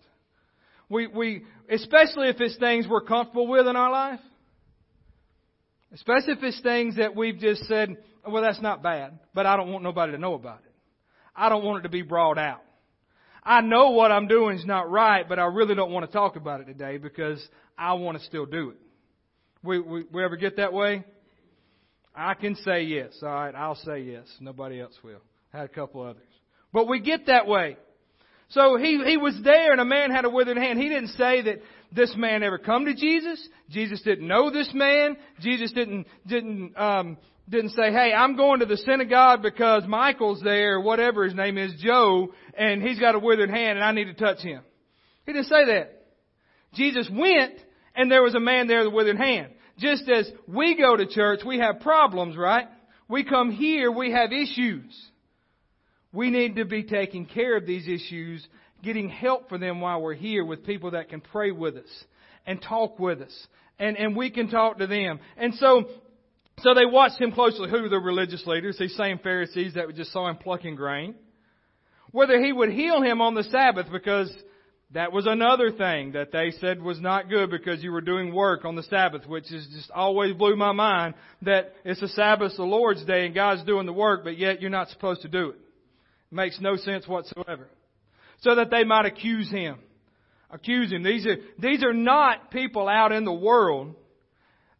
We 0.88 1.06
we 1.06 1.44
especially 1.70 2.28
if 2.28 2.40
it's 2.40 2.56
things 2.56 2.86
we're 2.88 3.02
comfortable 3.02 3.46
with 3.46 3.66
in 3.66 3.76
our 3.76 3.90
life. 3.90 4.20
Especially 5.92 6.32
if 6.32 6.42
it's 6.42 6.60
things 6.62 6.96
that 6.96 7.14
we've 7.14 7.38
just 7.38 7.64
said, 7.64 7.96
well, 8.28 8.42
that's 8.42 8.60
not 8.60 8.82
bad, 8.82 9.18
but 9.34 9.46
I 9.46 9.56
don't 9.56 9.72
want 9.72 9.84
nobody 9.84 10.12
to 10.12 10.18
know 10.18 10.34
about 10.34 10.60
it. 10.64 10.72
I 11.34 11.48
don't 11.48 11.64
want 11.64 11.80
it 11.80 11.82
to 11.82 11.88
be 11.88 12.02
brought 12.02 12.38
out. 12.38 12.62
I 13.42 13.60
know 13.60 13.90
what 13.90 14.10
I'm 14.10 14.26
doing 14.26 14.58
is 14.58 14.64
not 14.64 14.90
right, 14.90 15.28
but 15.28 15.38
I 15.38 15.44
really 15.44 15.74
don't 15.74 15.92
want 15.92 16.04
to 16.06 16.12
talk 16.12 16.36
about 16.36 16.60
it 16.60 16.64
today 16.64 16.98
because 16.98 17.46
I 17.78 17.92
want 17.94 18.18
to 18.18 18.24
still 18.24 18.46
do 18.46 18.70
it. 18.70 18.76
We, 19.62 19.78
we, 19.80 20.04
we 20.12 20.24
ever 20.24 20.36
get 20.36 20.56
that 20.56 20.72
way? 20.72 21.04
I 22.14 22.34
can 22.34 22.56
say 22.56 22.82
yes. 22.84 23.12
All 23.22 23.28
right, 23.28 23.54
I'll 23.54 23.76
say 23.76 24.00
yes. 24.00 24.26
Nobody 24.40 24.80
else 24.80 24.94
will. 25.04 25.20
I 25.52 25.58
had 25.58 25.66
a 25.66 25.72
couple 25.72 26.02
others. 26.02 26.22
But 26.72 26.88
we 26.88 27.00
get 27.00 27.26
that 27.26 27.46
way. 27.46 27.76
So 28.48 28.76
he, 28.76 29.02
he 29.04 29.16
was 29.16 29.38
there 29.42 29.72
and 29.72 29.80
a 29.80 29.84
man 29.84 30.10
had 30.10 30.24
a 30.24 30.30
withered 30.30 30.56
hand. 30.56 30.80
He 30.80 30.88
didn't 30.88 31.10
say 31.10 31.42
that 31.42 31.60
this 31.92 32.14
man 32.16 32.42
ever 32.42 32.58
come 32.58 32.84
to 32.86 32.94
Jesus. 32.94 33.46
Jesus 33.70 34.02
didn't 34.02 34.26
know 34.26 34.50
this 34.50 34.70
man. 34.72 35.16
Jesus 35.40 35.72
didn't, 35.72 36.06
didn't, 36.26 36.76
um, 36.76 37.16
didn't 37.48 37.70
say, 37.70 37.92
hey, 37.92 38.12
I'm 38.12 38.36
going 38.36 38.60
to 38.60 38.66
the 38.66 38.76
synagogue 38.76 39.42
because 39.42 39.84
Michael's 39.86 40.42
there, 40.42 40.80
whatever 40.80 41.24
his 41.24 41.34
name 41.34 41.58
is, 41.58 41.74
Joe, 41.78 42.32
and 42.56 42.82
he's 42.82 42.98
got 42.98 43.14
a 43.14 43.18
withered 43.18 43.50
hand 43.50 43.78
and 43.78 43.84
I 43.84 43.92
need 43.92 44.06
to 44.06 44.14
touch 44.14 44.40
him. 44.40 44.62
He 45.24 45.32
didn't 45.32 45.46
say 45.46 45.66
that. 45.66 46.02
Jesus 46.74 47.08
went 47.10 47.54
and 47.94 48.10
there 48.10 48.22
was 48.22 48.34
a 48.34 48.40
man 48.40 48.66
there 48.66 48.78
with 48.78 48.88
a 48.88 48.96
withered 48.96 49.16
hand. 49.16 49.52
just 49.78 50.08
as 50.08 50.30
we 50.48 50.76
go 50.76 50.96
to 50.96 51.06
church, 51.06 51.40
we 51.46 51.58
have 51.58 51.80
problems, 51.80 52.36
right? 52.36 52.66
We 53.08 53.24
come 53.24 53.52
here, 53.52 53.90
we 53.92 54.12
have 54.12 54.32
issues. 54.32 54.92
We 56.12 56.30
need 56.30 56.56
to 56.56 56.64
be 56.64 56.82
taking 56.82 57.26
care 57.26 57.56
of 57.56 57.66
these 57.66 57.86
issues, 57.86 58.46
getting 58.82 59.08
help 59.08 59.48
for 59.48 59.58
them 59.58 59.80
while 59.80 60.00
we're 60.00 60.14
here 60.14 60.44
with 60.44 60.66
people 60.66 60.92
that 60.92 61.10
can 61.10 61.20
pray 61.20 61.50
with 61.50 61.76
us 61.76 62.04
and 62.46 62.60
talk 62.60 62.98
with 62.98 63.20
us. 63.20 63.46
And, 63.78 63.96
and 63.96 64.16
we 64.16 64.30
can 64.30 64.48
talk 64.48 64.78
to 64.78 64.86
them. 64.86 65.20
And 65.36 65.54
so, 65.54 65.84
so 66.60 66.74
they 66.74 66.86
watched 66.86 67.20
him 67.20 67.32
closely. 67.32 67.68
Who 67.68 67.82
were 67.82 67.88
the 67.88 67.98
religious 67.98 68.46
leaders? 68.46 68.78
These 68.78 68.96
same 68.96 69.18
Pharisees 69.18 69.74
that 69.74 69.94
just 69.94 70.12
saw 70.12 70.28
him 70.28 70.36
plucking 70.36 70.76
grain. 70.76 71.14
Whether 72.12 72.42
he 72.42 72.52
would 72.52 72.70
heal 72.70 73.02
him 73.02 73.20
on 73.20 73.34
the 73.34 73.44
Sabbath 73.44 73.86
because 73.92 74.34
that 74.92 75.12
was 75.12 75.26
another 75.26 75.70
thing 75.72 76.12
that 76.12 76.32
they 76.32 76.52
said 76.60 76.80
was 76.80 77.00
not 77.00 77.28
good 77.28 77.50
because 77.50 77.82
you 77.82 77.92
were 77.92 78.00
doing 78.00 78.32
work 78.32 78.64
on 78.64 78.76
the 78.76 78.84
Sabbath, 78.84 79.26
which 79.26 79.52
is 79.52 79.66
just 79.74 79.90
always 79.90 80.32
blew 80.34 80.56
my 80.56 80.72
mind 80.72 81.14
that 81.42 81.74
it's 81.84 82.00
the 82.00 82.08
Sabbath, 82.08 82.56
the 82.56 82.62
Lord's 82.62 83.04
day, 83.04 83.26
and 83.26 83.34
God's 83.34 83.64
doing 83.64 83.84
the 83.84 83.92
work, 83.92 84.24
but 84.24 84.38
yet 84.38 84.60
you're 84.62 84.70
not 84.70 84.88
supposed 84.88 85.22
to 85.22 85.28
do 85.28 85.50
it. 85.50 85.56
It 86.30 86.34
makes 86.34 86.60
no 86.60 86.76
sense 86.76 87.06
whatsoever. 87.06 87.68
So 88.40 88.54
that 88.54 88.70
they 88.70 88.84
might 88.84 89.06
accuse 89.06 89.50
him. 89.50 89.78
Accuse 90.50 90.92
him. 90.92 91.02
These 91.02 91.26
are, 91.26 91.36
these 91.58 91.82
are 91.82 91.92
not 91.92 92.50
people 92.50 92.88
out 92.88 93.12
in 93.12 93.24
the 93.24 93.32
world 93.32 93.94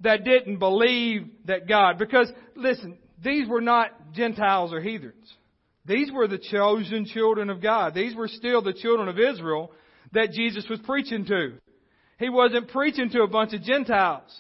that 0.01 0.25
didn't 0.25 0.59
believe 0.59 1.29
that 1.47 1.69
God, 1.69 1.99
because 1.99 2.31
listen, 2.55 2.99
these 3.23 3.49
were 3.49 3.61
not 3.61 4.13
Gentiles 4.13 4.73
or 4.73 4.81
heathens. 4.81 5.33
These 5.87 6.11
were 6.13 6.27
the 6.27 6.39
chosen 6.39 7.07
children 7.07 7.49
of 7.49 7.63
God. 7.63 7.95
These 7.95 8.15
were 8.15 8.29
still 8.29 8.61
the 8.61 8.73
children 8.73 9.09
of 9.09 9.19
Israel 9.19 9.71
that 10.13 10.33
Jesus 10.33 10.67
was 10.69 10.81
preaching 10.81 11.25
to. 11.27 11.55
He 12.19 12.29
wasn't 12.29 12.69
preaching 12.69 13.11
to 13.11 13.23
a 13.23 13.29
bunch 13.29 13.53
of 13.53 13.63
Gentiles. 13.63 14.33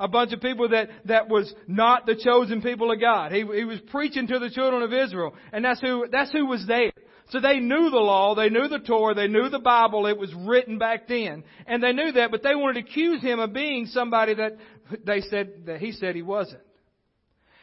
A 0.00 0.06
bunch 0.06 0.32
of 0.32 0.40
people 0.40 0.68
that, 0.68 0.90
that 1.06 1.28
was 1.28 1.52
not 1.66 2.06
the 2.06 2.14
chosen 2.14 2.62
people 2.62 2.92
of 2.92 3.00
God. 3.00 3.32
He, 3.32 3.38
he 3.38 3.64
was 3.64 3.80
preaching 3.90 4.28
to 4.28 4.38
the 4.38 4.50
children 4.50 4.82
of 4.82 4.92
Israel. 4.92 5.34
And 5.52 5.64
that's 5.64 5.80
who, 5.80 6.06
that's 6.12 6.30
who 6.30 6.46
was 6.46 6.64
there. 6.68 6.92
So 7.30 7.40
they 7.40 7.58
knew 7.58 7.90
the 7.90 7.98
law, 7.98 8.34
they 8.34 8.48
knew 8.48 8.68
the 8.68 8.78
Torah, 8.78 9.14
they 9.14 9.28
knew 9.28 9.50
the 9.50 9.58
Bible, 9.58 10.06
it 10.06 10.16
was 10.16 10.32
written 10.34 10.78
back 10.78 11.08
then. 11.08 11.44
And 11.66 11.82
they 11.82 11.92
knew 11.92 12.12
that, 12.12 12.30
but 12.30 12.42
they 12.42 12.54
wanted 12.54 12.82
to 12.82 12.88
accuse 12.88 13.20
him 13.20 13.38
of 13.38 13.52
being 13.52 13.86
somebody 13.86 14.34
that 14.34 14.56
they 15.04 15.20
said, 15.22 15.66
that 15.66 15.80
he 15.80 15.92
said 15.92 16.14
he 16.14 16.22
wasn't. 16.22 16.62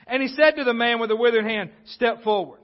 And 0.07 0.21
he 0.21 0.29
said 0.29 0.51
to 0.57 0.63
the 0.63 0.73
man 0.73 0.99
with 0.99 1.09
the 1.09 1.15
withered 1.15 1.45
hand, 1.45 1.71
step 1.85 2.23
forward. 2.23 2.59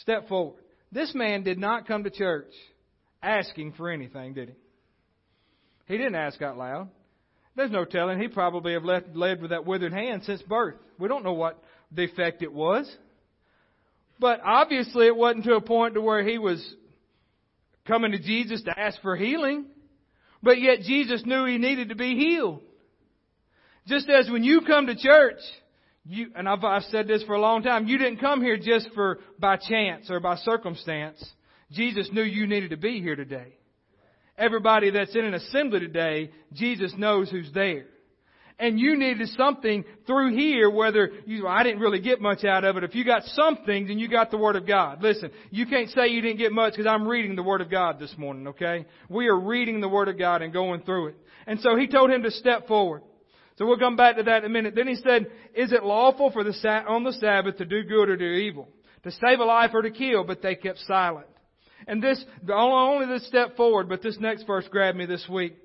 Step 0.00 0.28
forward. 0.28 0.62
This 0.92 1.14
man 1.14 1.42
did 1.42 1.58
not 1.58 1.86
come 1.86 2.04
to 2.04 2.10
church 2.10 2.52
asking 3.22 3.72
for 3.72 3.90
anything, 3.90 4.34
did 4.34 4.50
he? 4.50 4.54
He 5.86 5.96
didn't 5.96 6.16
ask 6.16 6.40
out 6.42 6.58
loud. 6.58 6.90
There's 7.56 7.70
no 7.70 7.84
telling. 7.84 8.20
He 8.20 8.28
probably 8.28 8.74
have 8.74 8.84
left, 8.84 9.16
led 9.16 9.40
with 9.40 9.50
that 9.50 9.66
withered 9.66 9.92
hand 9.92 10.22
since 10.24 10.42
birth. 10.42 10.76
We 10.98 11.08
don't 11.08 11.24
know 11.24 11.32
what 11.32 11.62
defect 11.92 12.42
it 12.42 12.52
was. 12.52 12.90
But 14.20 14.40
obviously 14.44 15.06
it 15.06 15.16
wasn't 15.16 15.44
to 15.44 15.54
a 15.54 15.60
point 15.60 15.94
to 15.94 16.00
where 16.00 16.22
he 16.22 16.38
was 16.38 16.62
coming 17.86 18.12
to 18.12 18.18
Jesus 18.18 18.62
to 18.62 18.78
ask 18.78 19.00
for 19.00 19.16
healing. 19.16 19.66
But 20.42 20.60
yet 20.60 20.82
Jesus 20.82 21.22
knew 21.24 21.46
he 21.46 21.58
needed 21.58 21.88
to 21.88 21.94
be 21.96 22.14
healed. 22.14 22.62
Just 23.88 24.08
as 24.10 24.30
when 24.30 24.44
you 24.44 24.60
come 24.66 24.86
to 24.86 24.94
church, 24.94 25.40
you, 26.04 26.30
and 26.36 26.48
I've, 26.48 26.62
I've 26.62 26.82
said 26.84 27.08
this 27.08 27.22
for 27.24 27.34
a 27.34 27.40
long 27.40 27.62
time, 27.62 27.86
you 27.86 27.96
didn't 27.96 28.18
come 28.18 28.42
here 28.42 28.58
just 28.58 28.90
for 28.94 29.18
by 29.38 29.56
chance 29.56 30.10
or 30.10 30.20
by 30.20 30.36
circumstance. 30.36 31.24
Jesus 31.72 32.08
knew 32.12 32.22
you 32.22 32.46
needed 32.46 32.70
to 32.70 32.76
be 32.76 33.00
here 33.00 33.16
today. 33.16 33.54
Everybody 34.36 34.90
that's 34.90 35.16
in 35.16 35.24
an 35.24 35.34
assembly 35.34 35.80
today, 35.80 36.30
Jesus 36.52 36.92
knows 36.96 37.30
who's 37.30 37.50
there. 37.52 37.86
And 38.60 38.78
you 38.78 38.96
needed 38.96 39.28
something 39.36 39.84
through 40.06 40.36
here, 40.36 40.68
whether 40.68 41.10
you, 41.26 41.46
I 41.46 41.62
didn't 41.62 41.80
really 41.80 42.00
get 42.00 42.20
much 42.20 42.44
out 42.44 42.64
of 42.64 42.76
it. 42.76 42.84
If 42.84 42.94
you 42.94 43.04
got 43.04 43.22
something, 43.24 43.86
then 43.86 43.98
you 43.98 44.08
got 44.08 44.30
the 44.30 44.36
Word 44.36 44.56
of 44.56 44.66
God. 44.66 45.00
Listen, 45.00 45.30
you 45.50 45.64
can't 45.64 45.88
say 45.90 46.08
you 46.08 46.20
didn't 46.20 46.38
get 46.38 46.52
much 46.52 46.72
because 46.72 46.86
I'm 46.86 47.06
reading 47.06 47.36
the 47.36 47.42
Word 47.42 47.60
of 47.60 47.70
God 47.70 48.00
this 48.00 48.12
morning, 48.18 48.48
okay? 48.48 48.86
We 49.08 49.28
are 49.28 49.38
reading 49.38 49.80
the 49.80 49.88
Word 49.88 50.08
of 50.08 50.18
God 50.18 50.42
and 50.42 50.52
going 50.52 50.82
through 50.82 51.08
it. 51.08 51.16
And 51.46 51.60
so 51.60 51.76
he 51.76 51.86
told 51.86 52.10
him 52.10 52.24
to 52.24 52.30
step 52.32 52.66
forward. 52.66 53.02
So 53.58 53.66
we'll 53.66 53.78
come 53.78 53.96
back 53.96 54.16
to 54.16 54.22
that 54.22 54.44
in 54.44 54.44
a 54.44 54.48
minute. 54.48 54.74
Then 54.76 54.86
he 54.86 54.94
said, 54.94 55.26
is 55.52 55.72
it 55.72 55.82
lawful 55.82 56.30
for 56.30 56.44
the, 56.44 56.52
on 56.86 57.02
the 57.02 57.12
Sabbath 57.14 57.58
to 57.58 57.64
do 57.64 57.82
good 57.82 58.08
or 58.08 58.16
do 58.16 58.24
evil? 58.24 58.68
To 59.02 59.10
save 59.10 59.40
a 59.40 59.44
life 59.44 59.72
or 59.74 59.82
to 59.82 59.90
kill? 59.90 60.22
But 60.22 60.42
they 60.42 60.54
kept 60.54 60.78
silent. 60.80 61.26
And 61.88 62.00
this, 62.00 62.24
only 62.48 63.06
this 63.06 63.26
step 63.26 63.56
forward, 63.56 63.88
but 63.88 64.00
this 64.00 64.16
next 64.20 64.44
verse 64.44 64.66
grabbed 64.70 64.96
me 64.96 65.06
this 65.06 65.26
week. 65.28 65.56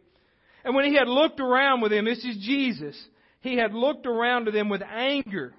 And 0.65 0.75
when 0.75 0.86
he 0.86 0.95
had 0.95 1.08
looked 1.08 1.39
around 1.39 1.82
with 1.82 1.91
them, 1.91 2.06
this 2.06 2.23
is 2.25 2.38
Jesus, 2.41 2.99
he 3.41 3.58
had 3.58 3.73
looked 3.73 4.08
around 4.08 4.45
to 4.45 4.51
them 4.51 4.69
with 4.69 4.82
anger. 4.82 5.53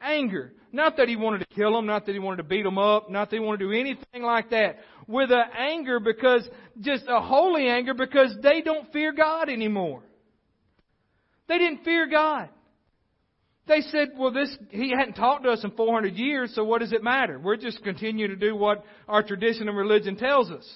Anger. 0.00 0.52
Not 0.72 0.96
that 0.96 1.08
he 1.08 1.14
wanted 1.14 1.38
to 1.38 1.54
kill 1.54 1.72
them, 1.72 1.86
not 1.86 2.06
that 2.06 2.12
he 2.12 2.18
wanted 2.18 2.38
to 2.38 2.48
beat 2.48 2.64
them 2.64 2.78
up, 2.78 3.10
not 3.10 3.30
that 3.30 3.36
he 3.36 3.40
wanted 3.40 3.58
to 3.58 3.66
do 3.66 3.78
anything 3.78 4.22
like 4.22 4.50
that. 4.50 4.78
With 5.06 5.30
an 5.30 5.44
anger 5.56 6.00
because, 6.00 6.48
just 6.80 7.04
a 7.06 7.20
holy 7.20 7.68
anger 7.68 7.94
because 7.94 8.34
they 8.42 8.60
don't 8.60 8.90
fear 8.92 9.12
God 9.12 9.48
anymore. 9.48 10.02
They 11.48 11.58
didn't 11.58 11.84
fear 11.84 12.08
God. 12.08 12.48
They 13.66 13.80
said, 13.80 14.10
well, 14.18 14.30
this, 14.30 14.54
he 14.70 14.90
hadn't 14.90 15.14
talked 15.14 15.44
to 15.44 15.50
us 15.50 15.64
in 15.64 15.70
400 15.70 16.14
years, 16.14 16.54
so 16.54 16.64
what 16.64 16.80
does 16.80 16.92
it 16.92 17.02
matter? 17.02 17.38
We're 17.38 17.56
just 17.56 17.82
continuing 17.82 18.30
to 18.30 18.36
do 18.36 18.54
what 18.54 18.84
our 19.08 19.22
tradition 19.22 19.68
and 19.68 19.76
religion 19.76 20.16
tells 20.16 20.50
us. 20.50 20.70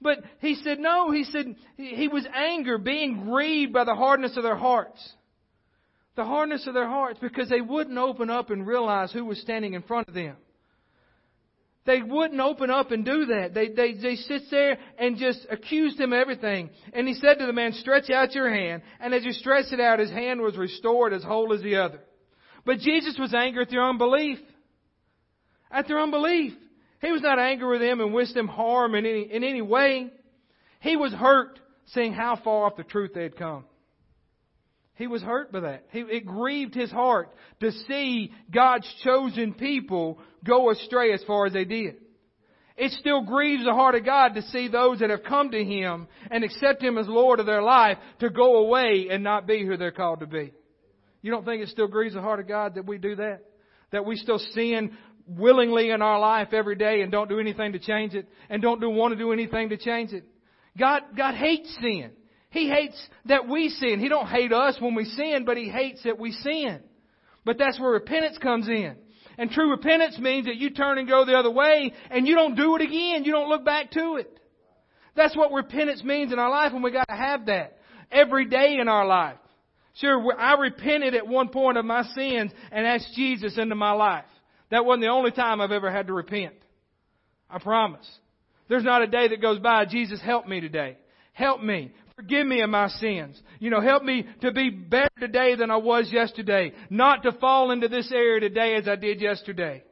But 0.00 0.18
he 0.40 0.54
said, 0.56 0.78
no, 0.78 1.10
he 1.10 1.24
said, 1.24 1.56
he 1.76 2.08
was 2.08 2.26
anger, 2.34 2.78
being 2.78 3.24
grieved 3.24 3.72
by 3.72 3.84
the 3.84 3.94
hardness 3.94 4.36
of 4.36 4.42
their 4.42 4.56
hearts. 4.56 5.12
The 6.16 6.24
hardness 6.24 6.66
of 6.66 6.74
their 6.74 6.88
hearts 6.88 7.18
because 7.20 7.50
they 7.50 7.60
wouldn't 7.60 7.98
open 7.98 8.30
up 8.30 8.50
and 8.50 8.66
realize 8.66 9.12
who 9.12 9.24
was 9.24 9.40
standing 9.40 9.74
in 9.74 9.82
front 9.82 10.08
of 10.08 10.14
them. 10.14 10.36
They 11.86 12.02
wouldn't 12.02 12.40
open 12.40 12.68
up 12.68 12.90
and 12.90 13.04
do 13.04 13.26
that. 13.26 13.54
They, 13.54 13.68
they, 13.68 13.94
they 13.94 14.16
sit 14.16 14.42
there 14.50 14.76
and 14.98 15.16
just 15.16 15.46
accused 15.48 16.00
him 16.00 16.12
of 16.12 16.18
everything. 16.18 16.70
And 16.92 17.06
he 17.06 17.14
said 17.14 17.38
to 17.38 17.46
the 17.46 17.52
man, 17.52 17.72
stretch 17.74 18.10
out 18.10 18.34
your 18.34 18.52
hand. 18.52 18.82
And 18.98 19.14
as 19.14 19.22
he 19.22 19.32
stretched 19.32 19.72
it 19.72 19.80
out, 19.80 20.00
his 20.00 20.10
hand 20.10 20.40
was 20.40 20.56
restored 20.56 21.12
as 21.12 21.22
whole 21.22 21.52
as 21.54 21.62
the 21.62 21.76
other. 21.76 22.00
But 22.64 22.80
Jesus 22.80 23.16
was 23.18 23.32
angry 23.32 23.62
at 23.62 23.70
their 23.70 23.88
unbelief. 23.88 24.38
At 25.70 25.86
their 25.86 26.00
unbelief. 26.00 26.54
He 27.00 27.12
was 27.12 27.22
not 27.22 27.38
angry 27.38 27.68
with 27.68 27.80
them 27.80 28.00
and 28.00 28.12
wished 28.12 28.34
them 28.34 28.48
harm 28.48 28.96
in 28.96 29.06
any, 29.06 29.32
in 29.32 29.44
any 29.44 29.62
way. 29.62 30.10
He 30.80 30.96
was 30.96 31.12
hurt 31.12 31.60
seeing 31.86 32.12
how 32.12 32.40
far 32.42 32.66
off 32.66 32.76
the 32.76 32.82
truth 32.82 33.12
they 33.14 33.22
had 33.22 33.36
come. 33.36 33.64
He 34.96 35.06
was 35.06 35.22
hurt 35.22 35.52
by 35.52 35.60
that. 35.60 35.84
He, 35.90 36.00
it 36.00 36.26
grieved 36.26 36.74
his 36.74 36.90
heart 36.90 37.30
to 37.60 37.70
see 37.70 38.32
God's 38.52 38.90
chosen 39.04 39.54
people 39.54 40.18
go 40.44 40.70
astray 40.70 41.12
as 41.12 41.22
far 41.24 41.46
as 41.46 41.52
they 41.52 41.64
did. 41.64 41.96
It 42.76 42.92
still 42.92 43.22
grieves 43.22 43.64
the 43.64 43.72
heart 43.72 43.94
of 43.94 44.04
God 44.04 44.34
to 44.34 44.42
see 44.42 44.68
those 44.68 44.98
that 44.98 45.08
have 45.08 45.22
come 45.22 45.50
to 45.50 45.64
Him 45.64 46.08
and 46.30 46.44
accept 46.44 46.82
Him 46.82 46.98
as 46.98 47.08
Lord 47.08 47.40
of 47.40 47.46
their 47.46 47.62
life 47.62 47.96
to 48.20 48.28
go 48.28 48.56
away 48.56 49.08
and 49.10 49.24
not 49.24 49.46
be 49.46 49.64
who 49.64 49.78
they're 49.78 49.90
called 49.90 50.20
to 50.20 50.26
be. 50.26 50.52
You 51.22 51.30
don't 51.30 51.44
think 51.44 51.62
it 51.62 51.68
still 51.70 51.88
grieves 51.88 52.14
the 52.14 52.20
heart 52.20 52.38
of 52.38 52.48
God 52.48 52.74
that 52.74 52.86
we 52.86 52.98
do 52.98 53.16
that? 53.16 53.40
That 53.92 54.04
we 54.04 54.16
still 54.16 54.38
sin 54.38 54.96
willingly 55.26 55.90
in 55.90 56.02
our 56.02 56.20
life 56.20 56.52
every 56.52 56.76
day 56.76 57.00
and 57.00 57.10
don't 57.10 57.30
do 57.30 57.40
anything 57.40 57.72
to 57.72 57.78
change 57.78 58.14
it 58.14 58.28
and 58.50 58.60
don't 58.60 58.80
do, 58.80 58.90
want 58.90 59.12
to 59.12 59.18
do 59.18 59.32
anything 59.32 59.70
to 59.70 59.78
change 59.78 60.12
it? 60.12 60.24
God, 60.78 61.02
God 61.16 61.34
hates 61.34 61.74
sin. 61.80 62.10
He 62.56 62.70
hates 62.70 62.96
that 63.26 63.46
we 63.46 63.68
sin. 63.68 64.00
He 64.00 64.08
don't 64.08 64.26
hate 64.26 64.50
us 64.50 64.76
when 64.80 64.94
we 64.94 65.04
sin, 65.04 65.44
but 65.44 65.58
He 65.58 65.68
hates 65.68 66.02
that 66.04 66.18
we 66.18 66.32
sin. 66.32 66.80
But 67.44 67.58
that's 67.58 67.78
where 67.78 67.90
repentance 67.90 68.38
comes 68.38 68.66
in. 68.66 68.96
And 69.36 69.50
true 69.50 69.70
repentance 69.70 70.18
means 70.18 70.46
that 70.46 70.56
you 70.56 70.70
turn 70.70 70.96
and 70.96 71.06
go 71.06 71.26
the 71.26 71.34
other 71.34 71.50
way 71.50 71.92
and 72.10 72.26
you 72.26 72.34
don't 72.34 72.54
do 72.54 72.74
it 72.76 72.80
again. 72.80 73.24
You 73.24 73.32
don't 73.32 73.50
look 73.50 73.62
back 73.62 73.90
to 73.90 74.16
it. 74.16 74.40
That's 75.14 75.36
what 75.36 75.52
repentance 75.52 76.02
means 76.02 76.32
in 76.32 76.38
our 76.38 76.48
life 76.48 76.72
and 76.72 76.82
we 76.82 76.90
gotta 76.90 77.14
have 77.14 77.44
that 77.46 77.76
every 78.10 78.46
day 78.46 78.78
in 78.80 78.88
our 78.88 79.06
life. 79.06 79.36
Sure, 80.00 80.34
I 80.38 80.54
repented 80.54 81.14
at 81.14 81.26
one 81.26 81.50
point 81.50 81.76
of 81.76 81.84
my 81.84 82.04
sins 82.14 82.52
and 82.72 82.86
asked 82.86 83.12
Jesus 83.14 83.58
into 83.58 83.74
my 83.74 83.92
life. 83.92 84.24
That 84.70 84.86
wasn't 84.86 85.02
the 85.02 85.08
only 85.08 85.30
time 85.30 85.60
I've 85.60 85.72
ever 85.72 85.90
had 85.90 86.06
to 86.06 86.14
repent. 86.14 86.54
I 87.50 87.58
promise. 87.58 88.08
There's 88.68 88.82
not 88.82 89.02
a 89.02 89.06
day 89.06 89.28
that 89.28 89.42
goes 89.42 89.58
by, 89.58 89.84
Jesus 89.84 90.22
help 90.22 90.48
me 90.48 90.60
today. 90.60 90.96
Help 91.34 91.62
me. 91.62 91.92
Forgive 92.16 92.46
me 92.46 92.62
of 92.62 92.70
my 92.70 92.88
sins. 92.88 93.40
You 93.60 93.68
know, 93.70 93.82
help 93.82 94.02
me 94.02 94.26
to 94.40 94.50
be 94.50 94.70
better 94.70 95.10
today 95.20 95.54
than 95.54 95.70
I 95.70 95.76
was 95.76 96.10
yesterday. 96.10 96.72
Not 96.88 97.22
to 97.24 97.32
fall 97.32 97.70
into 97.70 97.88
this 97.88 98.10
area 98.10 98.40
today 98.40 98.74
as 98.76 98.88
I 98.88 98.96
did 98.96 99.20
yesterday. 99.20 99.84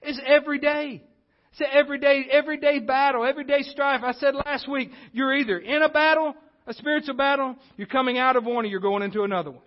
It's 0.00 0.20
every 0.24 0.60
day. 0.60 1.02
It's 1.50 1.60
an 1.60 1.66
everyday, 1.72 2.26
everyday 2.30 2.78
battle, 2.78 3.26
everyday 3.26 3.62
strife. 3.62 4.02
I 4.04 4.12
said 4.12 4.34
last 4.46 4.70
week, 4.70 4.90
you're 5.12 5.34
either 5.34 5.58
in 5.58 5.82
a 5.82 5.88
battle, 5.88 6.34
a 6.68 6.72
spiritual 6.72 7.16
battle, 7.16 7.56
you're 7.76 7.88
coming 7.88 8.16
out 8.16 8.36
of 8.36 8.44
one 8.44 8.64
or 8.64 8.68
you're 8.68 8.80
going 8.80 9.02
into 9.02 9.24
another 9.24 9.50
one. 9.50 9.62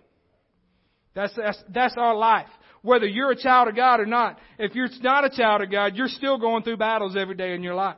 That's, 1.14 1.34
that's, 1.36 1.62
that's 1.68 1.94
our 1.98 2.14
life. 2.14 2.48
Whether 2.80 3.06
you're 3.06 3.30
a 3.30 3.36
child 3.36 3.68
of 3.68 3.76
God 3.76 4.00
or 4.00 4.06
not, 4.06 4.38
if 4.58 4.74
you're 4.74 4.88
not 5.02 5.24
a 5.24 5.30
child 5.30 5.60
of 5.62 5.70
God, 5.70 5.96
you're 5.96 6.08
still 6.08 6.38
going 6.38 6.62
through 6.62 6.78
battles 6.78 7.14
every 7.14 7.34
day 7.34 7.54
in 7.54 7.62
your 7.62 7.74
life. 7.74 7.96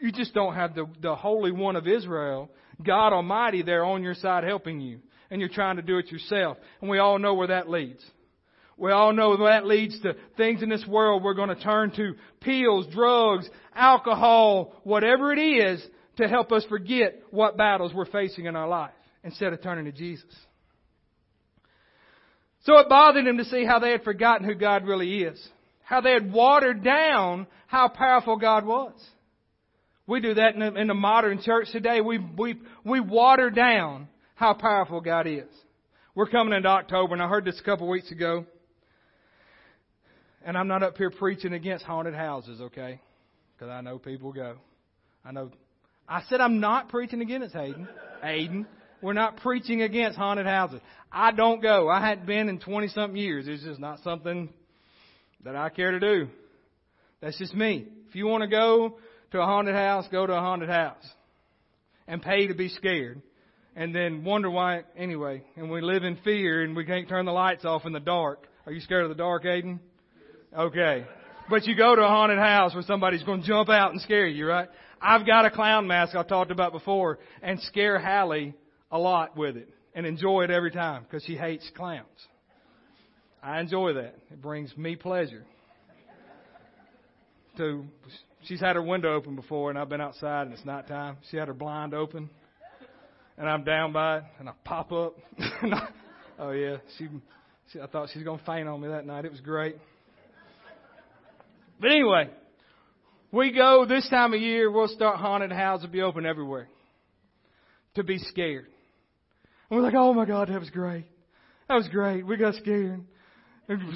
You 0.00 0.10
just 0.10 0.34
don't 0.34 0.54
have 0.54 0.74
the, 0.74 0.86
the 1.00 1.14
Holy 1.14 1.52
One 1.52 1.76
of 1.76 1.86
Israel 1.86 2.50
God 2.84 3.12
Almighty 3.12 3.62
there 3.62 3.84
on 3.84 4.02
your 4.02 4.14
side 4.14 4.44
helping 4.44 4.80
you. 4.80 5.00
and 5.30 5.40
you're 5.40 5.50
trying 5.50 5.76
to 5.76 5.82
do 5.82 5.98
it 5.98 6.10
yourself. 6.10 6.56
And 6.80 6.88
we 6.88 6.98
all 6.98 7.18
know 7.18 7.34
where 7.34 7.48
that 7.48 7.68
leads. 7.68 8.04
We 8.76 8.92
all 8.92 9.12
know 9.12 9.44
that 9.44 9.66
leads 9.66 10.00
to 10.02 10.14
things 10.36 10.62
in 10.62 10.68
this 10.68 10.86
world 10.86 11.22
we're 11.22 11.34
going 11.34 11.48
to 11.48 11.60
turn 11.60 11.90
to 11.92 12.14
pills, 12.40 12.86
drugs, 12.92 13.48
alcohol, 13.74 14.74
whatever 14.84 15.32
it 15.32 15.38
is 15.38 15.84
to 16.18 16.28
help 16.28 16.52
us 16.52 16.64
forget 16.68 17.22
what 17.30 17.56
battles 17.56 17.92
we're 17.94 18.06
facing 18.06 18.44
in 18.44 18.54
our 18.54 18.68
life 18.68 18.92
instead 19.24 19.52
of 19.52 19.62
turning 19.62 19.86
to 19.86 19.92
Jesus. 19.92 20.32
So 22.64 22.78
it 22.78 22.88
bothered 22.88 23.26
him 23.26 23.38
to 23.38 23.44
see 23.44 23.64
how 23.64 23.78
they 23.78 23.92
had 23.92 24.02
forgotten 24.04 24.46
who 24.46 24.54
God 24.54 24.86
really 24.86 25.22
is. 25.22 25.48
How 25.82 26.00
they 26.00 26.12
had 26.12 26.32
watered 26.32 26.82
down 26.82 27.46
how 27.66 27.88
powerful 27.88 28.36
God 28.36 28.66
was. 28.66 28.92
We 30.06 30.20
do 30.20 30.34
that 30.34 30.54
in 30.54 30.60
the, 30.60 30.74
in 30.74 30.86
the 30.86 30.94
modern 30.94 31.42
church 31.42 31.68
today. 31.72 32.00
We, 32.00 32.18
we, 32.18 32.56
we 32.84 33.00
water 33.00 33.50
down 33.50 34.08
how 34.36 34.54
powerful 34.54 35.00
God 35.00 35.26
is. 35.26 35.48
We're 36.14 36.28
coming 36.28 36.54
into 36.54 36.68
October, 36.68 37.14
and 37.14 37.22
I 37.22 37.28
heard 37.28 37.44
this 37.44 37.60
a 37.60 37.64
couple 37.64 37.88
weeks 37.88 38.10
ago. 38.12 38.46
And 40.44 40.56
I'm 40.56 40.68
not 40.68 40.82
up 40.82 40.96
here 40.96 41.10
preaching 41.10 41.54
against 41.54 41.84
haunted 41.84 42.14
houses, 42.14 42.60
okay? 42.60 43.00
Because 43.54 43.70
I 43.70 43.80
know 43.80 43.98
people 43.98 44.32
go. 44.32 44.56
I 45.24 45.32
know. 45.32 45.50
I 46.08 46.22
said 46.28 46.40
I'm 46.40 46.60
not 46.60 46.88
preaching 46.88 47.20
against 47.20 47.54
Hayden. 47.54 47.88
Aiden. 48.24 48.66
We're 49.02 49.12
not 49.12 49.38
preaching 49.38 49.82
against 49.82 50.16
haunted 50.16 50.46
houses. 50.46 50.80
I 51.10 51.32
don't 51.32 51.60
go. 51.60 51.88
I 51.88 52.00
hadn't 52.00 52.26
been 52.26 52.48
in 52.48 52.60
20 52.60 52.88
something 52.88 53.16
years. 53.16 53.46
It's 53.48 53.64
just 53.64 53.80
not 53.80 53.98
something 54.04 54.48
that 55.44 55.56
I 55.56 55.68
care 55.68 55.90
to 55.90 56.00
do. 56.00 56.28
That's 57.20 57.38
just 57.38 57.54
me. 57.54 57.86
If 58.08 58.14
you 58.14 58.26
want 58.26 58.42
to 58.42 58.48
go 58.48 58.98
to 59.36 59.42
a 59.42 59.46
haunted 59.46 59.74
house, 59.74 60.06
go 60.10 60.26
to 60.26 60.32
a 60.32 60.40
haunted 60.40 60.68
house. 60.68 61.04
And 62.08 62.22
pay 62.22 62.46
to 62.46 62.54
be 62.54 62.68
scared. 62.68 63.22
And 63.74 63.94
then 63.94 64.24
wonder 64.24 64.50
why, 64.50 64.82
anyway. 64.96 65.42
And 65.56 65.70
we 65.70 65.80
live 65.80 66.02
in 66.02 66.16
fear 66.24 66.62
and 66.62 66.74
we 66.74 66.84
can't 66.84 67.08
turn 67.08 67.26
the 67.26 67.32
lights 67.32 67.64
off 67.64 67.84
in 67.84 67.92
the 67.92 68.00
dark. 68.00 68.46
Are 68.64 68.72
you 68.72 68.80
scared 68.80 69.04
of 69.04 69.10
the 69.10 69.14
dark, 69.14 69.44
Aiden? 69.44 69.80
Okay. 70.56 71.04
But 71.50 71.66
you 71.66 71.76
go 71.76 71.94
to 71.94 72.02
a 72.02 72.08
haunted 72.08 72.38
house 72.38 72.74
where 72.74 72.82
somebody's 72.82 73.22
going 73.22 73.42
to 73.42 73.46
jump 73.46 73.68
out 73.68 73.92
and 73.92 74.00
scare 74.00 74.26
you, 74.26 74.46
right? 74.46 74.68
I've 75.00 75.26
got 75.26 75.44
a 75.44 75.50
clown 75.50 75.86
mask 75.86 76.16
I've 76.16 76.26
talked 76.26 76.50
about 76.50 76.72
before 76.72 77.18
and 77.42 77.60
scare 77.60 77.98
Hallie 77.98 78.54
a 78.90 78.98
lot 78.98 79.36
with 79.36 79.56
it 79.56 79.68
and 79.94 80.06
enjoy 80.06 80.44
it 80.44 80.50
every 80.50 80.70
time 80.70 81.04
because 81.04 81.22
she 81.24 81.36
hates 81.36 81.70
clowns. 81.76 82.06
I 83.42 83.60
enjoy 83.60 83.94
that. 83.94 84.16
It 84.30 84.40
brings 84.40 84.76
me 84.76 84.96
pleasure. 84.96 85.44
To 87.58 87.84
she's 88.46 88.60
had 88.60 88.76
her 88.76 88.82
window 88.82 89.14
open 89.14 89.36
before 89.36 89.70
and 89.70 89.78
I've 89.78 89.88
been 89.88 90.00
outside 90.00 90.42
and 90.42 90.52
it's 90.52 90.64
night 90.64 90.88
time. 90.88 91.16
She 91.30 91.36
had 91.36 91.48
her 91.48 91.54
blind 91.54 91.94
open 91.94 92.30
and 93.36 93.48
I'm 93.48 93.64
down 93.64 93.92
by 93.92 94.18
it 94.18 94.24
and 94.38 94.48
I 94.48 94.52
pop 94.64 94.92
up. 94.92 95.14
oh 96.38 96.50
yeah, 96.50 96.76
she, 96.98 97.08
she 97.72 97.80
I 97.80 97.86
thought 97.86 98.08
she 98.12 98.18
was 98.18 98.24
gonna 98.24 98.42
faint 98.46 98.68
on 98.68 98.80
me 98.80 98.88
that 98.88 99.06
night. 99.06 99.24
It 99.24 99.30
was 99.30 99.40
great. 99.40 99.76
But 101.80 101.90
anyway, 101.90 102.30
we 103.30 103.52
go 103.52 103.84
this 103.86 104.08
time 104.08 104.32
of 104.32 104.40
year, 104.40 104.70
we'll 104.70 104.88
start 104.88 105.18
haunted 105.18 105.52
houses 105.52 105.88
be 105.90 106.02
open 106.02 106.24
everywhere. 106.24 106.68
To 107.96 108.04
be 108.04 108.18
scared. 108.18 108.66
And 109.70 109.78
we're 109.78 109.84
like, 109.84 109.94
oh 109.96 110.12
my 110.14 110.24
God, 110.24 110.48
that 110.48 110.60
was 110.60 110.70
great. 110.70 111.06
That 111.68 111.74
was 111.74 111.88
great. 111.88 112.26
We 112.26 112.36
got 112.36 112.54
scared. 112.54 113.02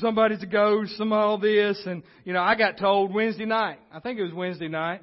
Somebody's 0.00 0.42
a 0.42 0.46
ghost, 0.46 0.96
some 0.96 1.12
all 1.12 1.38
this, 1.38 1.80
and 1.86 2.02
you 2.24 2.32
know, 2.32 2.42
I 2.42 2.56
got 2.56 2.78
told 2.78 3.14
Wednesday 3.14 3.44
night, 3.44 3.78
I 3.92 4.00
think 4.00 4.18
it 4.18 4.24
was 4.24 4.32
Wednesday 4.32 4.68
night, 4.68 5.02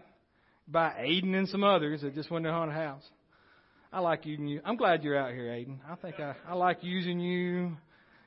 by 0.67 0.89
Aiden 0.99 1.33
and 1.35 1.47
some 1.47 1.63
others 1.63 2.01
that 2.01 2.13
just 2.13 2.29
went 2.29 2.45
to 2.45 2.51
haunted 2.51 2.75
house. 2.75 3.03
I 3.91 4.01
like 4.01 4.25
using 4.25 4.47
you. 4.47 4.59
I'm 4.65 4.75
glad 4.75 5.03
you're 5.03 5.17
out 5.17 5.31
here, 5.31 5.45
Aiden. 5.45 5.77
I 5.89 5.95
think 5.95 6.19
I, 6.19 6.35
I 6.47 6.55
like 6.55 6.83
using 6.83 7.19
you 7.21 7.77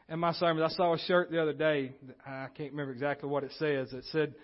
in 0.08 0.18
my 0.18 0.32
sermons. 0.32 0.72
I 0.72 0.74
saw 0.74 0.94
a 0.94 0.98
shirt 0.98 1.30
the 1.30 1.40
other 1.40 1.52
day. 1.52 1.92
I 2.26 2.46
can't 2.56 2.70
remember 2.70 2.92
exactly 2.92 3.28
what 3.28 3.44
it 3.44 3.52
says. 3.58 3.92
It 3.92 4.04
said 4.10 4.34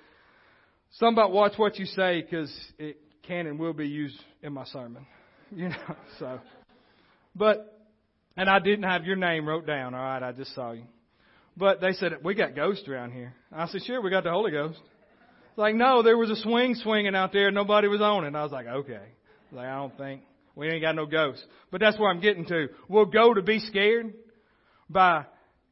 something 0.92 1.14
about 1.14 1.32
watch 1.32 1.54
what 1.56 1.78
you 1.78 1.87
say 1.87 2.20
because 2.20 2.54
it 2.78 2.98
can 3.22 3.46
and 3.46 3.59
will 3.59 3.72
be 3.72 3.88
used 3.88 4.20
in 4.42 4.52
my 4.52 4.64
sermon. 4.66 5.06
You 5.54 5.68
know, 5.68 5.96
so. 6.18 6.40
But, 7.37 7.87
and 8.37 8.50
I 8.50 8.59
didn't 8.59 8.82
have 8.82 9.04
your 9.04 9.14
name 9.14 9.46
wrote 9.46 9.64
down. 9.64 9.94
All 9.94 10.00
right, 10.00 10.20
I 10.20 10.32
just 10.32 10.52
saw 10.56 10.72
you. 10.72 10.82
But 11.56 11.80
they 11.80 11.92
said 11.92 12.12
we 12.22 12.34
got 12.34 12.54
ghosts 12.54 12.86
around 12.88 13.12
here. 13.12 13.34
I 13.52 13.66
said, 13.66 13.82
sure, 13.82 14.02
we 14.02 14.10
got 14.10 14.24
the 14.24 14.30
Holy 14.30 14.50
Ghost. 14.50 14.78
Like, 15.56 15.74
no, 15.74 16.02
there 16.02 16.18
was 16.18 16.30
a 16.30 16.36
swing 16.36 16.74
swinging 16.74 17.14
out 17.14 17.32
there. 17.32 17.50
Nobody 17.50 17.88
was 17.88 18.02
on 18.02 18.24
it. 18.24 18.28
And 18.28 18.36
I 18.36 18.42
was 18.42 18.52
like, 18.52 18.66
okay. 18.66 19.00
Like, 19.50 19.66
I 19.66 19.76
don't 19.76 19.96
think 19.96 20.22
we 20.54 20.68
ain't 20.68 20.82
got 20.82 20.94
no 20.94 21.06
ghosts. 21.06 21.42
But 21.70 21.80
that's 21.80 21.98
where 21.98 22.10
I'm 22.10 22.20
getting 22.20 22.44
to. 22.46 22.68
We'll 22.88 23.06
go 23.06 23.32
to 23.32 23.40
be 23.40 23.58
scared 23.60 24.12
by 24.90 25.24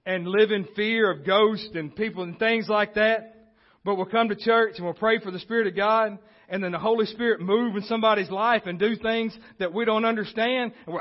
and 0.06 0.26
live 0.26 0.50
in 0.50 0.66
fear 0.74 1.10
of 1.10 1.26
ghosts 1.26 1.70
and 1.74 1.94
people 1.94 2.22
and 2.22 2.38
things 2.38 2.66
like 2.68 2.94
that. 2.94 3.52
But 3.84 3.96
we'll 3.96 4.06
come 4.06 4.30
to 4.30 4.36
church 4.36 4.74
and 4.76 4.84
we'll 4.86 4.94
pray 4.94 5.18
for 5.20 5.30
the 5.30 5.38
Spirit 5.38 5.66
of 5.66 5.76
God 5.76 6.18
and 6.48 6.64
then 6.64 6.72
the 6.72 6.78
Holy 6.78 7.06
Spirit 7.06 7.40
move 7.40 7.76
in 7.76 7.82
somebody's 7.82 8.30
life 8.30 8.62
and 8.64 8.78
do 8.78 8.96
things 8.96 9.36
that 9.58 9.74
we 9.74 9.84
don't 9.84 10.04
understand. 10.04 10.72
And 10.86 10.94
we're, 10.94 11.00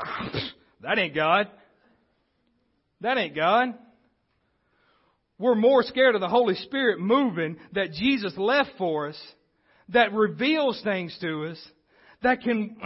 that 0.82 0.98
ain't 0.98 1.14
God. 1.14 1.48
That 3.00 3.16
ain't 3.16 3.34
God. 3.34 3.74
We're 5.38 5.54
more 5.54 5.82
scared 5.82 6.14
of 6.14 6.20
the 6.20 6.28
Holy 6.28 6.54
Spirit 6.54 7.00
moving 7.00 7.56
that 7.72 7.92
Jesus 7.92 8.36
left 8.36 8.70
for 8.78 9.08
us, 9.08 9.20
that 9.88 10.12
reveals 10.12 10.80
things 10.82 11.16
to 11.20 11.46
us, 11.46 11.68
that 12.22 12.40
can, 12.40 12.76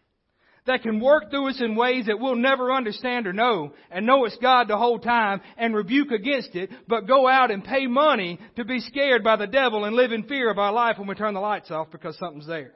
that 0.66 0.82
can 0.82 1.00
work 1.00 1.30
through 1.30 1.50
us 1.50 1.60
in 1.60 1.74
ways 1.74 2.06
that 2.06 2.20
we'll 2.20 2.36
never 2.36 2.72
understand 2.72 3.26
or 3.26 3.32
know 3.32 3.72
and 3.90 4.06
know 4.06 4.24
it's 4.24 4.38
God 4.40 4.68
the 4.68 4.78
whole 4.78 5.00
time 5.00 5.40
and 5.56 5.74
rebuke 5.74 6.12
against 6.12 6.54
it, 6.54 6.70
but 6.86 7.08
go 7.08 7.26
out 7.26 7.50
and 7.50 7.64
pay 7.64 7.88
money 7.88 8.38
to 8.56 8.64
be 8.64 8.80
scared 8.80 9.24
by 9.24 9.34
the 9.34 9.48
devil 9.48 9.84
and 9.84 9.96
live 9.96 10.12
in 10.12 10.22
fear 10.24 10.48
of 10.48 10.58
our 10.58 10.72
life 10.72 10.96
when 10.96 11.08
we 11.08 11.14
turn 11.16 11.34
the 11.34 11.40
lights 11.40 11.72
off 11.72 11.90
because 11.90 12.16
something's 12.18 12.46
there. 12.46 12.72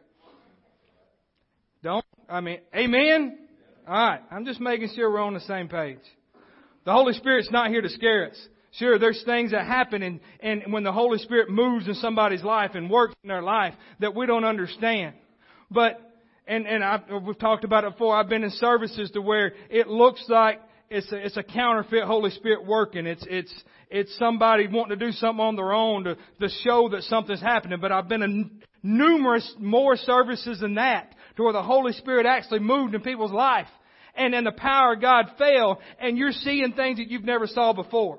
Don't, 1.85 2.05
I 2.29 2.41
mean, 2.41 2.59
amen? 2.75 3.39
Alright, 3.87 4.23
I'm 4.31 4.45
just 4.45 4.61
making 4.61 4.89
sure 4.97 5.11
we're 5.11 5.21
on 5.21 5.35
the 5.35 5.41
same 5.41 5.69
page. 5.69 5.99
The 6.85 6.93
Holy 6.93 7.13
Spirit's 7.13 7.51
not 7.51 7.71
here 7.71 7.83
to 7.83 7.89
scare 7.91 8.31
us. 8.31 8.49
Sure, 8.79 8.99
there's 8.99 9.23
things 9.25 9.53
that 9.53 9.67
happen 9.67 10.03
and, 10.03 10.21
and 10.41 10.73
when 10.73 10.83
the 10.83 10.93
Holy 10.93 11.19
Spirit 11.19 11.49
moves 11.49 11.87
in 11.87 11.95
somebody's 11.95 12.43
life 12.43 12.73
and 12.75 12.91
works 12.91 13.15
in 13.23 13.29
their 13.29 13.43
life 13.43 13.75
that 14.01 14.15
we 14.17 14.27
don't 14.27 14.45
understand. 14.45 15.15
But 15.71 16.01
and 16.47 16.67
and 16.67 16.83
I, 16.83 17.01
we've 17.25 17.39
talked 17.39 17.65
about 17.65 17.85
it 17.85 17.93
before. 17.93 18.17
I've 18.17 18.29
been 18.29 18.43
in 18.43 18.51
services 18.51 19.11
to 19.13 19.21
where 19.21 19.53
it 19.71 19.87
looks 19.87 20.25
like 20.29 20.61
it's 20.91 21.11
a, 21.13 21.17
it's 21.25 21.37
a 21.37 21.43
counterfeit 21.43 22.05
Holy 22.05 22.31
Spirit 22.31 22.67
working. 22.67 23.07
It's 23.07 23.25
it's 23.31 23.55
it's 23.91 24.19
somebody 24.19 24.67
wanting 24.67 24.99
to 24.99 25.07
do 25.07 25.13
something 25.13 25.41
on 25.45 25.55
their 25.55 25.73
own 25.73 26.05
to 26.05 26.17
to 26.41 26.49
show 26.65 26.89
that 26.91 27.03
something's 27.05 27.41
happening. 27.41 27.79
But 27.81 27.93
I've 27.93 28.09
been 28.09 28.23
in 28.23 28.63
numerous 28.83 29.55
more 29.59 29.97
services 29.97 30.61
than 30.61 30.75
that 30.75 31.15
to 31.37 31.45
where 31.45 31.53
the 31.53 31.63
Holy 31.63 31.93
Spirit 31.93 32.27
actually 32.27 32.61
moved 32.61 32.95
in 32.95 33.03
people's 33.03 33.33
life, 33.33 33.69
and 34.17 34.35
then 34.35 34.43
the 34.43 34.53
power 34.53 34.95
of 34.95 35.01
God 35.01 35.27
fell, 35.39 35.81
and 36.01 36.19
you're 36.19 36.33
seeing 36.33 36.73
things 36.73 36.99
that 36.99 37.09
you've 37.09 37.25
never 37.25 37.47
saw 37.47 37.73
before. 37.73 38.19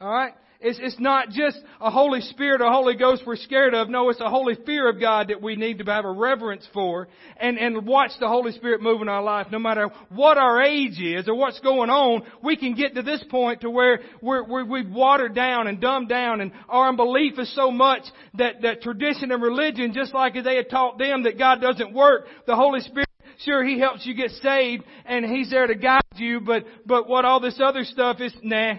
All 0.00 0.10
right. 0.10 0.32
It's, 0.60 0.78
it's 0.82 0.98
not 0.98 1.30
just 1.30 1.56
a 1.80 1.88
Holy 1.88 2.20
Spirit 2.20 2.60
or 2.60 2.72
Holy 2.72 2.96
Ghost 2.96 3.22
we're 3.24 3.36
scared 3.36 3.74
of. 3.74 3.88
No, 3.88 4.10
it's 4.10 4.20
a 4.20 4.28
holy 4.28 4.56
fear 4.66 4.88
of 4.88 4.98
God 4.98 5.28
that 5.28 5.40
we 5.40 5.54
need 5.54 5.78
to 5.78 5.84
have 5.84 6.04
a 6.04 6.10
reverence 6.10 6.66
for 6.74 7.06
and, 7.36 7.58
and 7.58 7.86
watch 7.86 8.10
the 8.18 8.26
Holy 8.26 8.50
Spirit 8.50 8.82
move 8.82 9.00
in 9.00 9.08
our 9.08 9.22
life. 9.22 9.46
No 9.52 9.60
matter 9.60 9.88
what 10.08 10.36
our 10.36 10.60
age 10.60 11.00
is 11.00 11.28
or 11.28 11.36
what's 11.36 11.60
going 11.60 11.90
on, 11.90 12.22
we 12.42 12.56
can 12.56 12.74
get 12.74 12.96
to 12.96 13.02
this 13.02 13.22
point 13.30 13.60
to 13.60 13.70
where 13.70 14.00
we're, 14.20 14.44
we're, 14.48 14.64
we've 14.64 14.90
watered 14.90 15.36
down 15.36 15.68
and 15.68 15.80
dumbed 15.80 16.08
down 16.08 16.40
and 16.40 16.50
our 16.68 16.88
unbelief 16.88 17.38
is 17.38 17.54
so 17.54 17.70
much 17.70 18.02
that, 18.34 18.62
that 18.62 18.82
tradition 18.82 19.30
and 19.30 19.40
religion, 19.40 19.92
just 19.94 20.12
like 20.12 20.34
they 20.34 20.56
had 20.56 20.70
taught 20.70 20.98
them 20.98 21.22
that 21.22 21.38
God 21.38 21.60
doesn't 21.60 21.94
work, 21.94 22.26
the 22.46 22.56
Holy 22.56 22.80
Spirit 22.80 23.08
Sure, 23.44 23.64
He 23.64 23.78
helps 23.78 24.04
you 24.04 24.14
get 24.14 24.32
saved 24.42 24.82
and 25.04 25.24
He's 25.24 25.50
there 25.50 25.68
to 25.68 25.76
guide 25.76 26.02
you, 26.16 26.40
but, 26.40 26.64
but 26.84 27.08
what 27.08 27.24
all 27.24 27.38
this 27.38 27.60
other 27.62 27.84
stuff 27.84 28.20
is, 28.20 28.34
nah, 28.42 28.74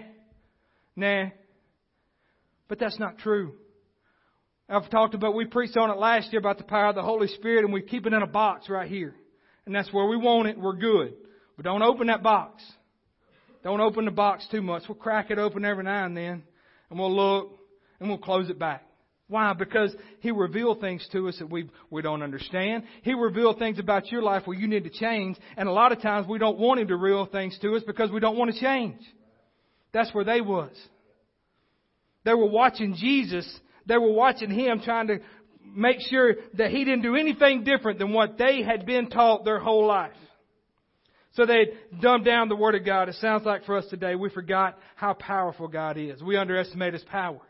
nah. 0.96 1.26
But 2.68 2.78
that's 2.78 2.98
not 2.98 3.18
true. 3.18 3.54
I've 4.68 4.88
talked 4.88 5.14
about, 5.14 5.34
we 5.34 5.46
preached 5.46 5.76
on 5.76 5.90
it 5.90 5.98
last 5.98 6.32
year 6.32 6.38
about 6.38 6.58
the 6.58 6.64
power 6.64 6.90
of 6.90 6.94
the 6.94 7.02
Holy 7.02 7.26
Spirit 7.26 7.64
and 7.64 7.72
we 7.72 7.82
keep 7.82 8.06
it 8.06 8.12
in 8.12 8.22
a 8.22 8.26
box 8.26 8.68
right 8.68 8.88
here. 8.88 9.14
And 9.66 9.74
that's 9.74 9.92
where 9.92 10.06
we 10.06 10.16
want 10.16 10.48
it. 10.48 10.58
We're 10.58 10.76
good. 10.76 11.14
But 11.56 11.64
don't 11.64 11.82
open 11.82 12.06
that 12.06 12.22
box. 12.22 12.62
Don't 13.64 13.80
open 13.80 14.04
the 14.04 14.12
box 14.12 14.46
too 14.50 14.62
much. 14.62 14.84
We'll 14.88 14.96
crack 14.96 15.30
it 15.30 15.38
open 15.38 15.64
every 15.64 15.84
now 15.84 16.06
and 16.06 16.16
then 16.16 16.44
and 16.88 16.98
we'll 16.98 17.14
look 17.14 17.58
and 17.98 18.08
we'll 18.08 18.18
close 18.18 18.48
it 18.48 18.58
back. 18.58 18.84
Why? 19.28 19.52
Because 19.52 19.94
He 20.20 20.32
revealed 20.32 20.80
things 20.80 21.06
to 21.12 21.28
us 21.28 21.38
that 21.38 21.48
we, 21.48 21.70
we 21.88 22.02
don't 22.02 22.22
understand. 22.22 22.84
He 23.02 23.14
revealed 23.14 23.58
things 23.58 23.78
about 23.78 24.10
your 24.10 24.22
life 24.22 24.42
where 24.44 24.58
you 24.58 24.66
need 24.66 24.84
to 24.84 24.90
change. 24.90 25.36
And 25.56 25.68
a 25.68 25.72
lot 25.72 25.92
of 25.92 26.02
times 26.02 26.26
we 26.26 26.38
don't 26.38 26.58
want 26.58 26.80
Him 26.80 26.88
to 26.88 26.96
reveal 26.96 27.26
things 27.26 27.56
to 27.62 27.76
us 27.76 27.82
because 27.86 28.10
we 28.10 28.18
don't 28.18 28.36
want 28.36 28.52
to 28.52 28.60
change. 28.60 28.98
That's 29.92 30.12
where 30.14 30.24
they 30.24 30.40
was. 30.40 30.70
They 32.24 32.34
were 32.34 32.48
watching 32.48 32.94
Jesus. 32.94 33.48
They 33.86 33.96
were 33.96 34.12
watching 34.12 34.50
him 34.50 34.80
trying 34.84 35.08
to 35.08 35.18
make 35.64 36.00
sure 36.00 36.34
that 36.54 36.70
he 36.70 36.84
didn't 36.84 37.02
do 37.02 37.16
anything 37.16 37.64
different 37.64 37.98
than 37.98 38.12
what 38.12 38.38
they 38.38 38.62
had 38.62 38.86
been 38.86 39.08
taught 39.10 39.44
their 39.44 39.58
whole 39.58 39.86
life. 39.86 40.12
So 41.34 41.46
they 41.46 41.68
dumbed 42.00 42.24
down 42.24 42.48
the 42.48 42.56
Word 42.56 42.74
of 42.74 42.84
God. 42.84 43.08
It 43.08 43.14
sounds 43.16 43.44
like 43.46 43.64
for 43.64 43.76
us 43.76 43.86
today, 43.88 44.16
we 44.16 44.30
forgot 44.30 44.78
how 44.96 45.14
powerful 45.14 45.68
God 45.68 45.96
is. 45.96 46.22
We 46.22 46.36
underestimate 46.36 46.92
His 46.92 47.04
power. 47.04 47.40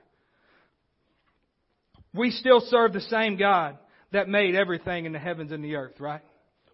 We 2.13 2.31
still 2.31 2.61
serve 2.61 2.93
the 2.93 3.01
same 3.01 3.37
God 3.37 3.79
that 4.13 4.29
made 4.29 4.55
everything 4.55 5.07
in 5.07 5.13
the 5.13 5.19
heavens 5.19 5.53
and 5.53 5.65
the 5.65 5.77
earth, 5.77 5.99
right? 5.99 6.21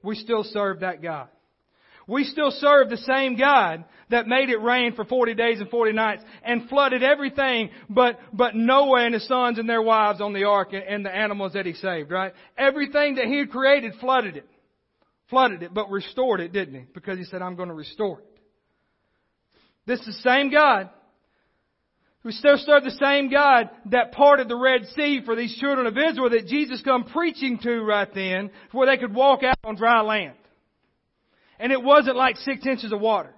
We 0.02 0.16
still 0.16 0.42
serve 0.42 0.81
that 0.81 1.02
God. 1.02 1.29
We 2.06 2.24
still 2.24 2.50
serve 2.50 2.88
the 2.88 2.98
same 2.98 3.36
God 3.36 3.84
that 4.10 4.28
made 4.28 4.48
it 4.48 4.60
rain 4.60 4.94
for 4.94 5.04
40 5.04 5.34
days 5.34 5.60
and 5.60 5.68
40 5.68 5.92
nights 5.92 6.22
and 6.44 6.68
flooded 6.68 7.02
everything 7.02 7.70
but, 7.90 8.20
but 8.32 8.54
Noah 8.54 9.04
and 9.04 9.14
his 9.14 9.26
sons 9.26 9.58
and 9.58 9.68
their 9.68 9.82
wives 9.82 10.20
on 10.20 10.32
the 10.32 10.44
ark 10.44 10.72
and, 10.72 10.84
and 10.84 11.04
the 11.04 11.14
animals 11.14 11.54
that 11.54 11.66
he 11.66 11.72
saved, 11.72 12.12
right? 12.12 12.32
Everything 12.56 13.16
that 13.16 13.24
he 13.24 13.38
had 13.38 13.50
created 13.50 13.94
flooded 14.00 14.36
it. 14.36 14.48
Flooded 15.30 15.64
it, 15.64 15.74
but 15.74 15.90
restored 15.90 16.40
it, 16.40 16.52
didn't 16.52 16.74
he? 16.74 16.86
Because 16.94 17.18
he 17.18 17.24
said, 17.24 17.42
I'm 17.42 17.56
going 17.56 17.68
to 17.68 17.74
restore 17.74 18.20
it. 18.20 18.26
This 19.86 19.98
is 20.00 20.06
the 20.06 20.30
same 20.30 20.52
God 20.52 20.90
we 22.26 22.32
still 22.32 22.58
serve 22.58 22.82
the 22.82 22.90
same 22.90 23.30
God 23.30 23.70
that 23.92 24.10
parted 24.10 24.48
the 24.48 24.56
Red 24.56 24.84
Sea 24.96 25.22
for 25.24 25.36
these 25.36 25.56
children 25.60 25.86
of 25.86 25.96
Israel 25.96 26.28
that 26.30 26.48
Jesus 26.48 26.82
come 26.82 27.04
preaching 27.04 27.56
to 27.62 27.82
right 27.82 28.12
then, 28.12 28.50
where 28.72 28.88
they 28.88 29.00
could 29.00 29.14
walk 29.14 29.44
out 29.44 29.56
on 29.62 29.76
dry 29.76 30.00
land. 30.00 30.34
And 31.58 31.72
it 31.72 31.82
wasn't 31.82 32.16
like 32.16 32.36
six 32.36 32.66
inches 32.66 32.92
of 32.92 33.00
water. 33.00 33.34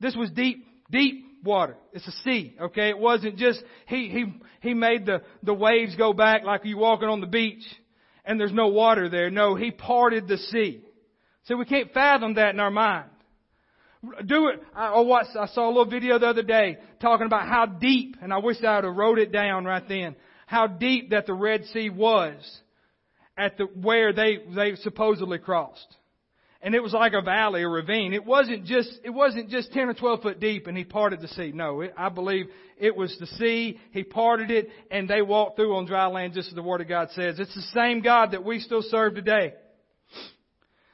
This 0.00 0.16
was 0.16 0.30
deep, 0.30 0.66
deep 0.90 1.24
water. 1.44 1.76
It's 1.92 2.06
a 2.06 2.12
sea, 2.22 2.56
okay? 2.60 2.88
It 2.90 2.98
wasn't 2.98 3.36
just, 3.36 3.62
he, 3.86 4.08
he, 4.08 4.24
he 4.60 4.74
made 4.74 5.06
the, 5.06 5.22
the 5.42 5.54
waves 5.54 5.96
go 5.96 6.12
back 6.12 6.44
like 6.44 6.64
you 6.64 6.76
walking 6.76 7.08
on 7.08 7.20
the 7.20 7.26
beach 7.26 7.64
and 8.24 8.38
there's 8.38 8.52
no 8.52 8.68
water 8.68 9.08
there. 9.08 9.30
No, 9.30 9.54
he 9.54 9.70
parted 9.70 10.28
the 10.28 10.36
sea. 10.36 10.82
So 11.44 11.56
we 11.56 11.64
can't 11.64 11.92
fathom 11.92 12.34
that 12.34 12.54
in 12.54 12.60
our 12.60 12.70
mind. 12.70 13.10
Do 14.24 14.48
it. 14.48 14.62
I, 14.74 15.00
watched, 15.00 15.36
I 15.38 15.46
saw 15.48 15.66
a 15.66 15.68
little 15.68 15.84
video 15.84 16.18
the 16.18 16.28
other 16.28 16.42
day 16.42 16.78
talking 17.00 17.26
about 17.26 17.48
how 17.48 17.66
deep, 17.66 18.16
and 18.22 18.32
I 18.32 18.38
wish 18.38 18.62
I 18.62 18.76
would 18.76 18.84
have 18.84 18.96
wrote 18.96 19.18
it 19.18 19.32
down 19.32 19.64
right 19.64 19.86
then, 19.86 20.16
how 20.46 20.66
deep 20.66 21.10
that 21.10 21.26
the 21.26 21.34
Red 21.34 21.64
Sea 21.66 21.90
was 21.90 22.60
at 23.36 23.58
the, 23.58 23.64
where 23.64 24.12
they, 24.12 24.38
they 24.54 24.74
supposedly 24.76 25.38
crossed. 25.38 25.96
And 26.62 26.74
it 26.74 26.82
was 26.82 26.92
like 26.92 27.14
a 27.14 27.22
valley, 27.22 27.62
a 27.62 27.68
ravine. 27.68 28.12
It 28.12 28.24
wasn't 28.24 28.66
just, 28.66 28.90
it 29.02 29.10
wasn't 29.10 29.48
just 29.48 29.72
10 29.72 29.88
or 29.88 29.94
12 29.94 30.20
foot 30.20 30.40
deep 30.40 30.66
and 30.66 30.76
he 30.76 30.84
parted 30.84 31.22
the 31.22 31.28
sea. 31.28 31.52
No, 31.54 31.80
it, 31.80 31.94
I 31.96 32.10
believe 32.10 32.48
it 32.76 32.94
was 32.94 33.16
the 33.18 33.26
sea. 33.26 33.80
He 33.92 34.02
parted 34.02 34.50
it 34.50 34.68
and 34.90 35.08
they 35.08 35.22
walked 35.22 35.56
through 35.56 35.74
on 35.76 35.86
dry 35.86 36.06
land 36.06 36.34
just 36.34 36.48
as 36.48 36.54
the 36.54 36.62
Word 36.62 36.82
of 36.82 36.88
God 36.88 37.08
says. 37.12 37.38
It's 37.38 37.54
the 37.54 37.62
same 37.72 38.02
God 38.02 38.32
that 38.32 38.44
we 38.44 38.60
still 38.60 38.82
serve 38.82 39.14
today. 39.14 39.54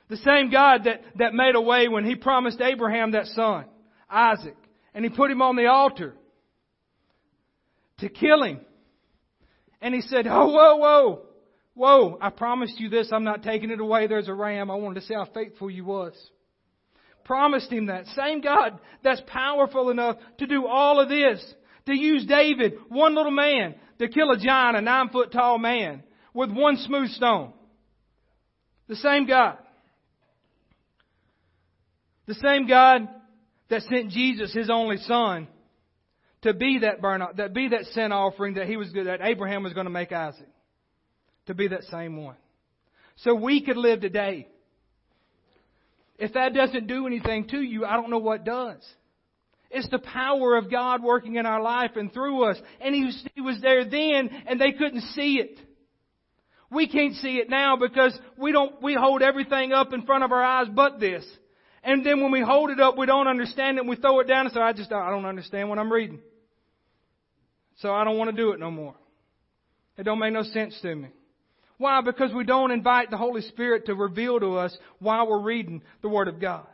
The 0.08 0.18
same 0.18 0.52
God 0.52 0.84
that, 0.84 1.02
that 1.16 1.34
made 1.34 1.56
a 1.56 1.60
way 1.60 1.88
when 1.88 2.04
He 2.04 2.14
promised 2.14 2.60
Abraham 2.60 3.12
that 3.12 3.26
son, 3.26 3.64
Isaac, 4.08 4.56
and 4.94 5.04
He 5.04 5.10
put 5.10 5.32
him 5.32 5.42
on 5.42 5.56
the 5.56 5.66
altar 5.66 6.14
to 7.98 8.08
kill 8.08 8.44
him. 8.44 8.60
And 9.80 9.92
He 9.92 10.02
said, 10.02 10.28
Oh, 10.28 10.46
whoa, 10.46 10.76
whoa, 10.76 11.22
whoa, 11.76 12.18
I 12.20 12.30
promised 12.30 12.80
you 12.80 12.88
this. 12.88 13.10
I'm 13.12 13.22
not 13.22 13.44
taking 13.44 13.70
it 13.70 13.78
away. 13.78 14.08
There's 14.08 14.28
a 14.28 14.34
ram. 14.34 14.70
I 14.70 14.74
wanted 14.74 15.00
to 15.00 15.06
see 15.06 15.14
how 15.14 15.28
faithful 15.32 15.70
you 15.70 15.84
was. 15.84 16.12
Promised 17.24 17.70
him 17.70 17.86
that. 17.86 18.06
Same 18.16 18.40
God 18.40 18.80
that's 19.04 19.22
powerful 19.26 19.90
enough 19.90 20.16
to 20.38 20.46
do 20.46 20.66
all 20.66 21.00
of 21.00 21.08
this. 21.08 21.44
To 21.86 21.94
use 21.94 22.26
David, 22.26 22.74
one 22.88 23.14
little 23.14 23.30
man, 23.30 23.76
to 24.00 24.08
kill 24.08 24.32
a 24.32 24.38
giant, 24.38 24.76
a 24.76 24.80
nine 24.80 25.10
foot 25.10 25.30
tall 25.30 25.58
man, 25.58 26.02
with 26.34 26.50
one 26.50 26.76
smooth 26.78 27.10
stone. 27.10 27.52
The 28.88 28.96
same 28.96 29.26
God. 29.26 29.58
The 32.26 32.34
same 32.34 32.66
God 32.66 33.08
that 33.68 33.82
sent 33.82 34.10
Jesus, 34.10 34.52
His 34.52 34.68
only 34.68 34.96
Son, 34.98 35.46
to 36.42 36.54
be 36.54 36.80
that 36.80 37.00
burn, 37.00 37.22
that 37.36 37.54
be 37.54 37.68
that 37.68 37.84
sin 37.86 38.12
offering 38.12 38.54
that 38.54 38.66
he 38.66 38.76
was 38.76 38.92
that 38.92 39.18
Abraham 39.22 39.62
was 39.62 39.72
going 39.72 39.86
to 39.86 39.90
make 39.90 40.12
Isaac, 40.12 40.48
to 41.46 41.54
be 41.54 41.68
that 41.68 41.84
same 41.84 42.22
one, 42.22 42.36
so 43.16 43.34
we 43.34 43.62
could 43.62 43.76
live 43.76 44.00
today. 44.00 44.48
If 46.18 46.32
that 46.32 46.54
doesn't 46.54 46.86
do 46.86 47.06
anything 47.06 47.48
to 47.48 47.60
you, 47.60 47.84
I 47.84 47.94
don't 47.94 48.10
know 48.10 48.18
what 48.18 48.44
does. 48.44 48.82
It's 49.70 49.88
the 49.90 49.98
power 49.98 50.56
of 50.56 50.70
God 50.70 51.02
working 51.02 51.36
in 51.36 51.44
our 51.44 51.60
life 51.60 51.92
and 51.96 52.12
through 52.12 52.44
us. 52.44 52.56
And 52.80 52.94
he 52.94 53.04
was, 53.04 53.24
he 53.34 53.40
was 53.40 53.58
there 53.60 53.84
then, 53.84 54.30
and 54.46 54.60
they 54.60 54.72
couldn't 54.72 55.02
see 55.12 55.34
it. 55.34 55.58
We 56.70 56.88
can't 56.88 57.14
see 57.16 57.36
it 57.36 57.48
now 57.48 57.76
because 57.76 58.18
we 58.36 58.52
don't, 58.52 58.82
we 58.82 58.94
hold 58.94 59.22
everything 59.22 59.72
up 59.72 59.92
in 59.92 60.02
front 60.02 60.24
of 60.24 60.32
our 60.32 60.42
eyes 60.42 60.66
but 60.72 60.98
this. 60.98 61.24
And 61.84 62.04
then 62.04 62.20
when 62.20 62.32
we 62.32 62.40
hold 62.40 62.70
it 62.70 62.80
up, 62.80 62.98
we 62.98 63.06
don't 63.06 63.28
understand 63.28 63.76
it 63.76 63.80
and 63.80 63.88
we 63.88 63.96
throw 63.96 64.18
it 64.20 64.26
down 64.26 64.46
and 64.46 64.54
say, 64.54 64.60
I 64.60 64.72
just, 64.72 64.90
I 64.90 65.10
don't 65.10 65.24
understand 65.24 65.68
what 65.68 65.78
I'm 65.78 65.92
reading. 65.92 66.20
So 67.76 67.92
I 67.92 68.02
don't 68.04 68.18
want 68.18 68.30
to 68.30 68.36
do 68.36 68.52
it 68.52 68.58
no 68.58 68.70
more. 68.70 68.94
It 69.96 70.02
don't 70.02 70.18
make 70.18 70.32
no 70.32 70.42
sense 70.42 70.76
to 70.82 70.94
me. 70.94 71.08
Why? 71.78 72.00
Because 72.00 72.32
we 72.32 72.44
don't 72.44 72.70
invite 72.70 73.10
the 73.10 73.16
Holy 73.16 73.42
Spirit 73.42 73.86
to 73.86 73.94
reveal 73.94 74.40
to 74.40 74.56
us 74.56 74.76
while 74.98 75.28
we're 75.28 75.42
reading 75.42 75.82
the 76.02 76.08
Word 76.08 76.28
of 76.28 76.40
God. 76.40 76.66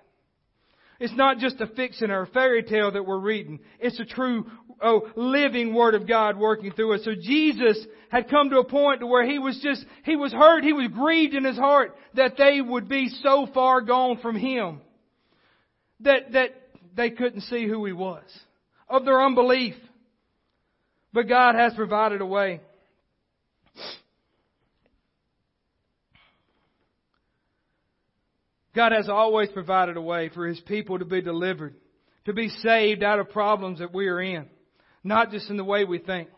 It's 1.01 1.17
not 1.17 1.38
just 1.38 1.61
a 1.61 1.67
fiction 1.67 2.12
or 2.12 2.23
a 2.23 2.27
fairy 2.29 2.62
tale 2.62 2.93
that 2.93 3.05
we're 3.05 3.19
reading. 3.19 3.59
It's 3.81 3.99
a 3.99 4.05
true, 4.05 4.47
oh, 4.81 5.11
living 5.17 5.75
Word 5.75 5.97
of 5.97 6.07
God 6.07 6.38
working 6.38 6.71
through 6.71 6.95
us. 6.95 7.05
So 7.05 7.12
Jesus 7.21 7.85
had 8.09 8.31
come 8.31 8.51
to 8.51 8.59
a 8.59 8.65
point 8.65 9.01
to 9.01 9.07
where 9.09 9.29
he 9.29 9.41
was 9.41 9.59
just, 9.61 9.85
he 10.05 10.15
was 10.15 10.33
hurt, 10.33 10.62
he 10.62 10.73
was 10.73 10.88
grieved 10.95 11.35
in 11.35 11.45
his 11.45 11.57
heart 11.57 11.97
that 12.15 12.37
they 12.38 12.61
would 12.61 12.88
be 12.88 13.09
so 13.09 13.49
far 13.53 13.81
gone 13.81 14.19
from 14.19 14.37
Him 14.37 14.81
that, 16.01 16.33
that 16.33 16.51
they 16.95 17.11
couldn't 17.11 17.43
see 17.43 17.67
who 17.67 17.85
he 17.85 17.93
was, 17.93 18.23
of 18.88 19.05
their 19.05 19.21
unbelief. 19.21 19.75
But 21.12 21.29
God 21.29 21.55
has 21.57 21.75
provided 21.75 22.21
a 22.21 22.27
way. 22.27 22.61
God 28.74 28.92
has 28.92 29.08
always 29.08 29.48
provided 29.50 29.96
a 29.96 30.02
way 30.02 30.30
for 30.30 30.46
His 30.46 30.61
people 30.61 30.98
to 30.98 31.04
be 31.04 31.20
delivered, 31.20 31.74
to 32.24 32.32
be 32.32 32.48
saved 32.48 33.02
out 33.02 33.18
of 33.18 33.30
problems 33.30 33.80
that 33.80 33.94
we 33.94 34.08
are 34.08 34.20
in, 34.20 34.46
not 35.04 35.30
just 35.30 35.50
in 35.50 35.56
the 35.56 35.64
way 35.64 35.85
we 35.85 35.98
think. 35.98 36.28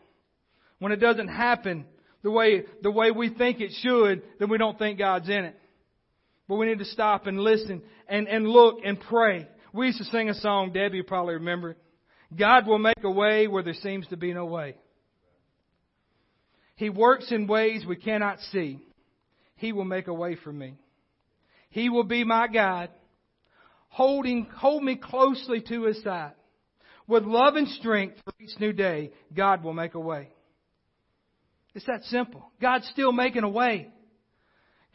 When 0.79 0.91
it 0.91 0.97
doesn't 0.97 1.29
happen 1.29 1.85
the 2.23 2.31
way, 2.31 2.63
the 2.81 2.91
way 2.91 3.11
we 3.11 3.29
think 3.29 3.61
it 3.61 3.71
should, 3.81 4.23
then 4.39 4.49
we 4.49 4.57
don't 4.57 4.77
think 4.77 4.97
God's 4.97 5.29
in 5.29 5.45
it. 5.45 5.55
But 6.47 6.55
we 6.55 6.65
need 6.65 6.79
to 6.79 6.85
stop 6.85 7.27
and 7.27 7.39
listen 7.39 7.81
and, 8.07 8.27
and 8.27 8.47
look 8.47 8.79
and 8.83 8.99
pray 8.99 9.47
we 9.75 9.87
used 9.87 9.97
to 9.97 10.05
sing 10.05 10.29
a 10.29 10.33
song, 10.35 10.71
Debbie 10.71 11.03
probably 11.03 11.33
remember 11.33 11.71
it. 11.71 11.77
God 12.33 12.65
will 12.65 12.79
make 12.79 13.03
a 13.03 13.11
way 13.11 13.45
where 13.47 13.61
there 13.61 13.73
seems 13.73 14.07
to 14.07 14.15
be 14.15 14.33
no 14.33 14.45
way. 14.45 14.75
He 16.77 16.89
works 16.89 17.29
in 17.29 17.45
ways 17.45 17.85
we 17.85 17.97
cannot 17.97 18.39
see. 18.53 18.79
He 19.57 19.73
will 19.73 19.83
make 19.83 20.07
a 20.07 20.13
way 20.13 20.37
for 20.41 20.53
me. 20.53 20.75
He 21.69 21.89
will 21.89 22.03
be 22.03 22.23
my 22.23 22.47
guide, 22.47 22.89
holding, 23.89 24.45
hold 24.55 24.83
me 24.83 24.95
closely 24.95 25.61
to 25.61 25.83
his 25.83 26.01
side. 26.03 26.33
With 27.07 27.23
love 27.23 27.55
and 27.55 27.67
strength 27.67 28.17
for 28.23 28.33
each 28.39 28.59
new 28.59 28.73
day, 28.73 29.11
God 29.35 29.63
will 29.63 29.73
make 29.73 29.93
a 29.93 29.99
way. 29.99 30.29
It's 31.75 31.85
that 31.85 32.03
simple. 32.05 32.51
God's 32.61 32.87
still 32.87 33.11
making 33.11 33.43
a 33.43 33.49
way. 33.49 33.89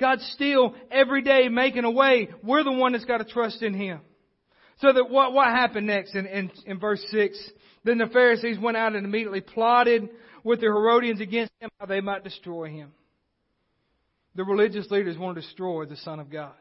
God's 0.01 0.25
still 0.33 0.75
every 0.91 1.23
day 1.23 1.49
making 1.49 1.85
a 1.85 1.91
way. 1.91 2.31
We're 2.43 2.65
the 2.65 2.73
one 2.73 2.93
that's 2.93 3.05
got 3.05 3.19
to 3.19 3.25
trust 3.25 3.63
in 3.63 3.75
Him. 3.75 4.01
So 4.81 4.93
that 4.93 5.11
what, 5.11 5.35
what 5.35 5.49
happened 5.49 5.87
next 5.87 6.15
in, 6.15 6.27
in, 6.27 6.51
in 6.65 6.81
verse 6.81 7.05
6? 7.11 7.51
Then 7.85 7.99
the 7.99 8.07
Pharisees 8.07 8.59
went 8.59 8.79
out 8.79 8.95
and 8.95 9.05
immediately 9.05 9.43
plotted 9.43 10.09
with 10.43 10.61
the 10.61 10.67
Herodians 10.67 11.21
against 11.21 11.53
him 11.61 11.69
how 11.79 11.87
they 11.87 12.01
might 12.01 12.25
destroy 12.25 12.71
him. 12.71 12.93
The 14.35 14.45
religious 14.45 14.90
leaders 14.90 15.19
want 15.19 15.37
to 15.37 15.43
destroy 15.43 15.87
the 15.87 15.97
Son 15.97 16.21
of 16.21 16.31
God. 16.31 16.53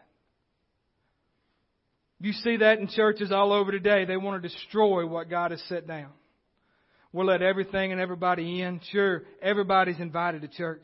You 2.19 2.33
see 2.33 2.57
that 2.57 2.79
in 2.79 2.87
churches 2.87 3.31
all 3.31 3.53
over 3.53 3.71
today. 3.71 4.05
They 4.05 4.17
want 4.17 4.41
to 4.41 4.49
destroy 4.49 5.05
what 5.07 5.29
God 5.29 5.51
has 5.51 5.61
set 5.69 5.87
down. 5.87 6.09
We'll 7.13 7.27
let 7.27 7.41
everything 7.41 7.91
and 7.91 8.01
everybody 8.01 8.61
in. 8.61 8.81
Sure, 8.91 9.23
everybody's 9.41 9.99
invited 9.99 10.41
to 10.41 10.47
church. 10.47 10.83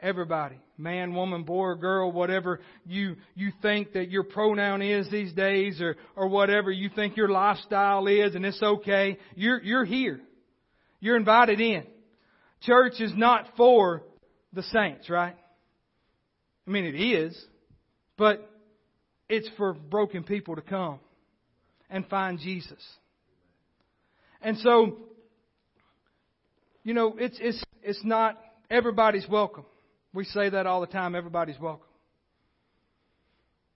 Everybody. 0.00 0.56
Man, 0.76 1.14
woman, 1.14 1.44
boy, 1.44 1.62
or 1.62 1.76
girl, 1.76 2.12
whatever 2.12 2.60
you, 2.84 3.16
you 3.34 3.52
think 3.62 3.92
that 3.92 4.10
your 4.10 4.24
pronoun 4.24 4.82
is 4.82 5.08
these 5.10 5.32
days 5.32 5.80
or, 5.80 5.96
or 6.16 6.28
whatever 6.28 6.70
you 6.70 6.90
think 6.94 7.16
your 7.16 7.28
lifestyle 7.28 8.06
is 8.06 8.34
and 8.34 8.44
it's 8.44 8.62
okay. 8.62 9.18
You're, 9.36 9.62
you're 9.62 9.84
here. 9.84 10.20
You're 11.00 11.16
invited 11.16 11.60
in. 11.60 11.84
Church 12.62 12.94
is 13.00 13.12
not 13.14 13.46
for 13.56 14.02
the 14.52 14.62
saints, 14.64 15.08
right? 15.08 15.36
I 16.66 16.70
mean, 16.70 16.84
it 16.84 16.94
is, 16.94 17.38
but 18.16 18.48
it's 19.28 19.48
for 19.56 19.74
broken 19.74 20.24
people 20.24 20.56
to 20.56 20.62
come 20.62 20.98
and 21.90 22.06
find 22.06 22.38
Jesus. 22.38 22.82
And 24.40 24.58
so, 24.58 24.98
you 26.82 26.94
know, 26.94 27.16
it's, 27.18 27.38
it's, 27.40 27.62
it's 27.82 28.04
not, 28.04 28.38
everybody's 28.70 29.28
welcome. 29.28 29.64
We 30.12 30.24
say 30.24 30.50
that 30.50 30.66
all 30.66 30.80
the 30.80 30.86
time 30.86 31.14
everybody's 31.14 31.58
welcome. 31.58 31.86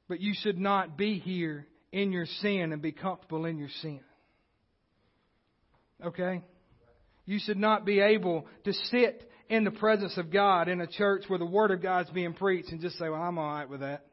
But 0.08 0.20
you 0.20 0.34
should 0.34 0.58
not 0.58 0.96
be 0.96 1.18
here 1.18 1.66
in 1.92 2.12
your 2.12 2.26
sin 2.40 2.72
and 2.72 2.80
be 2.80 2.92
comfortable 2.92 3.44
in 3.44 3.58
your 3.58 3.68
sin. 3.82 4.00
Okay? 6.04 6.42
You 7.26 7.38
should 7.38 7.58
not 7.58 7.84
be 7.84 8.00
able 8.00 8.46
to 8.64 8.72
sit 8.72 9.27
in 9.48 9.64
the 9.64 9.70
presence 9.70 10.16
of 10.18 10.30
God 10.30 10.68
in 10.68 10.80
a 10.80 10.86
church 10.86 11.24
where 11.28 11.38
the 11.38 11.46
Word 11.46 11.70
of 11.70 11.82
God's 11.82 12.10
being 12.10 12.34
preached 12.34 12.70
and 12.70 12.80
just 12.80 12.98
say, 12.98 13.08
well, 13.08 13.22
I'm 13.22 13.38
alright 13.38 13.68
with 13.68 13.80
that. 13.80 14.04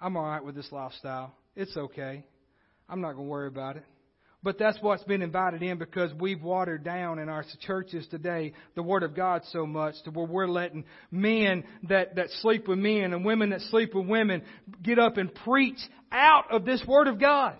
I'm 0.00 0.16
alright 0.16 0.44
with 0.44 0.54
this 0.54 0.70
lifestyle. 0.70 1.34
It's 1.56 1.76
okay. 1.76 2.24
I'm 2.88 3.00
not 3.00 3.12
going 3.14 3.26
to 3.26 3.30
worry 3.30 3.48
about 3.48 3.76
it. 3.76 3.84
But 4.44 4.58
that's 4.58 4.78
what's 4.80 5.04
been 5.04 5.22
invited 5.22 5.62
in 5.62 5.78
because 5.78 6.12
we've 6.14 6.42
watered 6.42 6.82
down 6.82 7.20
in 7.20 7.28
our 7.28 7.44
churches 7.60 8.06
today 8.10 8.54
the 8.74 8.82
Word 8.82 9.04
of 9.04 9.14
God 9.14 9.42
so 9.52 9.66
much 9.66 9.94
to 10.04 10.10
where 10.10 10.26
we're 10.26 10.48
letting 10.48 10.84
men 11.12 11.62
that, 11.88 12.16
that 12.16 12.28
sleep 12.40 12.66
with 12.66 12.78
men 12.78 13.12
and 13.12 13.24
women 13.24 13.50
that 13.50 13.60
sleep 13.62 13.94
with 13.94 14.06
women 14.06 14.42
get 14.82 14.98
up 14.98 15.16
and 15.16 15.32
preach 15.32 15.78
out 16.10 16.50
of 16.50 16.64
this 16.64 16.82
Word 16.86 17.06
of 17.06 17.20
God. 17.20 17.56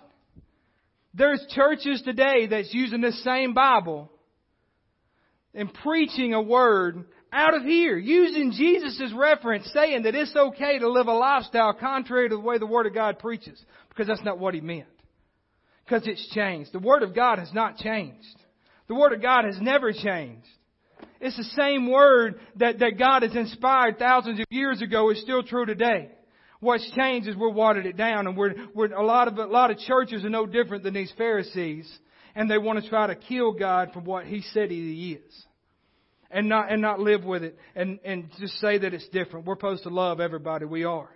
There's 1.13 1.45
churches 1.49 2.01
today 2.03 2.47
that's 2.47 2.73
using 2.73 2.99
this 2.99 3.23
same 3.23 3.53
Bible 3.53 4.11
and 5.53 5.73
preaching 5.73 6.33
a 6.33 6.41
word 6.41 7.05
out 7.33 7.55
of 7.55 7.63
here, 7.63 7.97
using 7.97 8.51
Jesus' 8.51 9.11
reference, 9.15 9.69
saying 9.73 10.03
that 10.03 10.15
it's 10.15 10.35
okay 10.35 10.77
to 10.79 10.89
live 10.89 11.07
a 11.07 11.13
lifestyle 11.13 11.73
contrary 11.73 12.29
to 12.29 12.35
the 12.35 12.41
way 12.41 12.59
the 12.59 12.67
Word 12.67 12.85
of 12.85 12.93
God 12.93 13.17
preaches, 13.17 13.59
because 13.89 14.07
that's 14.07 14.23
not 14.23 14.37
what 14.37 14.53
he 14.53 14.61
meant. 14.61 14.85
Because 15.83 16.07
it's 16.07 16.29
changed. 16.29 16.71
The 16.71 16.79
Word 16.79 17.01
of 17.01 17.15
God 17.15 17.39
has 17.39 17.51
not 17.51 17.77
changed. 17.77 18.37
The 18.87 18.95
Word 18.95 19.13
of 19.13 19.21
God 19.21 19.45
has 19.45 19.59
never 19.59 19.91
changed. 19.91 20.45
It's 21.19 21.35
the 21.35 21.43
same 21.55 21.89
Word 21.89 22.39
that, 22.57 22.79
that 22.79 22.99
God 22.99 23.23
has 23.23 23.35
inspired 23.35 23.97
thousands 23.97 24.39
of 24.39 24.45
years 24.49 24.81
ago 24.81 25.09
is 25.09 25.21
still 25.21 25.41
true 25.41 25.65
today. 25.65 26.09
What's 26.59 26.89
changed 26.91 27.27
is 27.27 27.35
we're 27.35 27.49
watered 27.49 27.85
it 27.85 27.97
down, 27.97 28.27
and 28.27 28.37
we're, 28.37 28.53
we're 28.73 28.93
a 28.93 29.03
lot 29.03 29.27
of 29.27 29.37
a 29.37 29.45
lot 29.45 29.69
of 29.71 29.79
churches 29.79 30.23
are 30.23 30.29
no 30.29 30.45
different 30.45 30.83
than 30.83 30.93
these 30.93 31.11
Pharisees, 31.17 31.91
and 32.35 32.49
they 32.49 32.57
want 32.57 32.83
to 32.83 32.89
try 32.89 33.07
to 33.07 33.15
kill 33.15 33.53
God 33.53 33.91
for 33.93 33.99
what 33.99 34.25
He 34.25 34.41
said 34.53 34.71
He 34.71 35.13
is, 35.13 35.45
and 36.31 36.49
not 36.49 36.71
and 36.71 36.81
not 36.81 36.99
live 36.99 37.23
with 37.23 37.43
it, 37.43 37.57
and 37.75 37.99
and 38.03 38.29
just 38.39 38.59
say 38.59 38.77
that 38.77 38.93
it's 38.93 39.07
different. 39.09 39.45
We're 39.45 39.55
supposed 39.55 39.83
to 39.83 39.89
love 39.89 40.19
everybody, 40.19 40.65
we 40.65 40.83
are, 40.83 41.09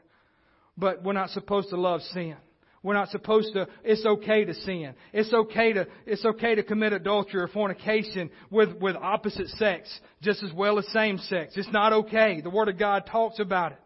but 0.77 1.03
we're 1.03 1.13
not 1.13 1.29
supposed 1.31 1.69
to 1.69 1.77
love 1.77 2.01
sin. 2.13 2.37
We're 2.83 2.93
not 2.93 3.09
supposed 3.09 3.51
to, 3.53 3.67
it's 3.83 4.05
okay 4.05 4.45
to 4.45 4.53
sin. 4.53 4.93
It's 5.11 5.33
okay 5.33 5.73
to, 5.73 5.87
it's 6.05 6.23
okay 6.23 6.55
to 6.55 6.63
commit 6.63 6.93
adultery 6.93 7.41
or 7.41 7.47
fornication 7.47 8.29
with, 8.49 8.77
with 8.79 8.95
opposite 8.95 9.47
sex, 9.49 9.89
just 10.21 10.41
as 10.41 10.53
well 10.53 10.79
as 10.79 10.87
same 10.93 11.17
sex. 11.17 11.53
It's 11.57 11.71
not 11.73 11.91
okay. 11.91 12.39
The 12.39 12.51
Word 12.51 12.69
of 12.69 12.77
God 12.77 13.07
talks 13.11 13.39
about 13.39 13.73
it 13.73 13.79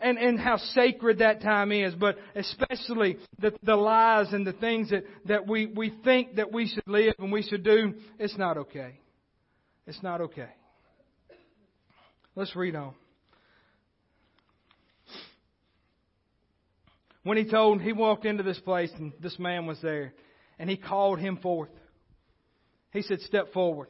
and, 0.00 0.16
and 0.18 0.38
how 0.38 0.56
sacred 0.56 1.18
that 1.18 1.42
time 1.42 1.72
is, 1.72 1.94
but 1.94 2.16
especially 2.36 3.18
the, 3.38 3.52
the 3.62 3.74
lies 3.74 4.32
and 4.32 4.46
the 4.46 4.52
things 4.52 4.90
that, 4.90 5.04
that 5.26 5.48
we, 5.48 5.66
we 5.66 5.92
think 6.04 6.36
that 6.36 6.52
we 6.52 6.68
should 6.68 6.86
live 6.86 7.14
and 7.18 7.32
we 7.32 7.42
should 7.42 7.64
do, 7.64 7.94
it's 8.18 8.36
not 8.38 8.58
okay. 8.58 9.00
It's 9.86 10.02
not 10.02 10.20
okay. 10.20 10.50
Let's 12.36 12.54
read 12.54 12.76
on. 12.76 12.94
When 17.24 17.36
he 17.36 17.44
told, 17.44 17.82
he 17.82 17.92
walked 17.92 18.24
into 18.24 18.42
this 18.42 18.60
place 18.60 18.92
and 18.96 19.12
this 19.20 19.38
man 19.38 19.66
was 19.66 19.80
there 19.82 20.14
and 20.58 20.70
he 20.70 20.76
called 20.76 21.18
him 21.18 21.38
forth. 21.38 21.70
He 22.92 23.02
said, 23.02 23.20
Step 23.20 23.52
forward. 23.52 23.88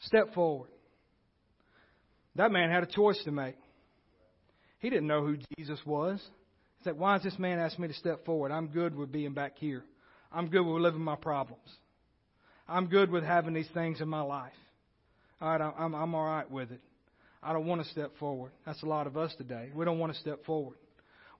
Step 0.00 0.34
forward. 0.34 0.68
That 2.34 2.52
man 2.52 2.70
had 2.70 2.82
a 2.82 2.86
choice 2.86 3.20
to 3.24 3.30
make. 3.30 3.56
He 4.78 4.90
didn't 4.90 5.08
know 5.08 5.24
who 5.24 5.36
Jesus 5.56 5.80
was. 5.84 6.20
He 6.78 6.84
said, 6.84 6.98
Why 6.98 7.16
is 7.16 7.22
this 7.22 7.38
man 7.38 7.58
asking 7.58 7.82
me 7.82 7.88
to 7.88 7.94
step 7.94 8.24
forward? 8.24 8.52
I'm 8.52 8.68
good 8.68 8.94
with 8.94 9.10
being 9.10 9.34
back 9.34 9.58
here. 9.58 9.84
I'm 10.32 10.48
good 10.48 10.62
with 10.62 10.82
living 10.82 11.00
my 11.00 11.16
problems. 11.16 11.68
I'm 12.68 12.86
good 12.86 13.10
with 13.10 13.24
having 13.24 13.54
these 13.54 13.68
things 13.72 14.00
in 14.00 14.08
my 14.08 14.20
life. 14.20 14.52
All 15.40 15.50
right, 15.50 15.72
I'm, 15.78 15.94
I'm 15.94 16.14
all 16.14 16.24
right 16.24 16.50
with 16.50 16.70
it. 16.70 16.80
I 17.42 17.52
don't 17.52 17.66
want 17.66 17.82
to 17.82 17.88
step 17.88 18.12
forward. 18.18 18.52
That's 18.66 18.82
a 18.82 18.86
lot 18.86 19.06
of 19.06 19.16
us 19.16 19.34
today. 19.38 19.70
We 19.74 19.84
don't 19.84 19.98
want 19.98 20.12
to 20.12 20.18
step 20.18 20.44
forward. 20.44 20.76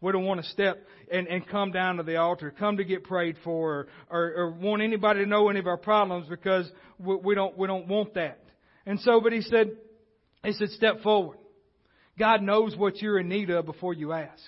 We 0.00 0.12
don't 0.12 0.24
want 0.24 0.40
to 0.40 0.46
step 0.50 0.86
and, 1.12 1.26
and 1.26 1.46
come 1.46 1.72
down 1.72 1.96
to 1.96 2.04
the 2.04 2.16
altar, 2.16 2.54
come 2.56 2.76
to 2.76 2.84
get 2.84 3.02
prayed 3.02 3.36
for, 3.42 3.72
or, 3.72 3.88
or, 4.08 4.32
or 4.36 4.50
want 4.52 4.80
anybody 4.80 5.24
to 5.24 5.26
know 5.26 5.48
any 5.48 5.58
of 5.58 5.66
our 5.66 5.76
problems 5.76 6.28
because 6.28 6.70
we, 6.98 7.16
we 7.16 7.34
don't 7.34 7.58
we 7.58 7.66
don't 7.66 7.88
want 7.88 8.14
that. 8.14 8.38
And 8.86 9.00
so, 9.00 9.20
but 9.20 9.32
he 9.32 9.42
said, 9.42 9.72
he 10.44 10.52
said, 10.52 10.70
step 10.70 11.02
forward. 11.02 11.36
God 12.18 12.42
knows 12.42 12.76
what 12.76 13.00
you're 13.00 13.18
in 13.18 13.28
need 13.28 13.50
of 13.50 13.66
before 13.66 13.94
you 13.94 14.12
ask. 14.12 14.42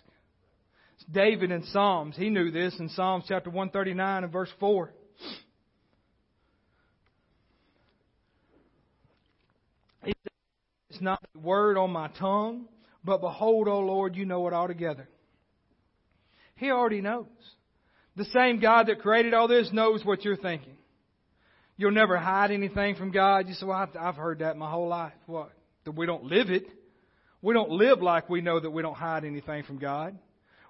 David 1.11 1.51
in 1.51 1.65
Psalms, 1.67 2.17
he 2.17 2.31
knew 2.31 2.51
this 2.51 2.75
in 2.79 2.89
Psalms 2.91 3.25
chapter 3.27 3.51
139 3.51 4.25
and 4.25 4.33
verse 4.33 4.51
4. 4.59 4.93
It's 10.05 11.01
not 11.01 11.23
a 11.35 11.39
word 11.39 11.79
on 11.79 11.91
my 11.91 12.09
tongue, 12.19 12.67
but 13.05 13.21
behold, 13.21 13.69
O 13.69 13.81
Lord, 13.81 14.17
you 14.17 14.25
know 14.27 14.47
it 14.49 14.53
altogether. 14.53 15.09
He 16.57 16.71
already 16.71 17.01
knows. 17.01 17.27
The 18.17 18.25
same 18.27 18.61
God 18.61 18.89
that 18.89 19.01
created 19.01 19.33
all 19.33 19.49
this 19.49 19.71
knows 19.73 20.05
what 20.05 20.25
you're 20.25 20.37
thinking. 20.37 20.77
You'll 21.79 21.93
never 21.93 22.19
hide 22.19 22.51
anything 22.51 22.97
from 22.97 23.13
God. 23.13 23.49
You 23.49 23.55
say, 23.55 23.65
well, 23.65 23.89
I've 23.99 24.17
heard 24.17 24.41
that 24.41 24.59
my 24.59 24.71
whole 24.71 24.89
life. 24.89 25.15
What? 25.27 25.53
That 25.85 25.93
we 25.93 26.05
don't 26.05 26.25
live 26.25 26.51
it. 26.51 26.67
We 27.43 27.55
don't 27.55 27.71
live 27.71 28.03
like 28.03 28.29
we 28.29 28.41
know 28.41 28.61
that 28.61 28.71
we 28.71 28.83
don't 28.83 28.97
hide 28.97 29.25
anything 29.25 29.65
from 29.65 29.79
God. 29.79 30.19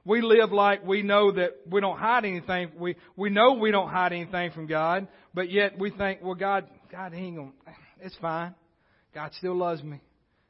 We 0.04 0.22
live 0.22 0.50
like 0.50 0.84
we 0.84 1.02
know 1.02 1.32
that 1.32 1.56
we 1.68 1.80
don't 1.80 1.98
hide 1.98 2.24
anything. 2.24 2.70
We, 2.78 2.96
we 3.16 3.28
know 3.28 3.54
we 3.54 3.70
don't 3.70 3.88
hide 3.88 4.12
anything 4.12 4.50
from 4.52 4.66
God, 4.66 5.08
but 5.34 5.50
yet 5.50 5.78
we 5.78 5.90
think, 5.90 6.20
well, 6.22 6.34
God, 6.34 6.66
God, 6.90 7.12
he 7.12 7.26
ain't 7.26 7.36
gonna, 7.36 7.52
it's 8.00 8.16
fine. 8.20 8.54
God 9.14 9.32
still 9.38 9.56
loves 9.56 9.82
me. 9.82 10.00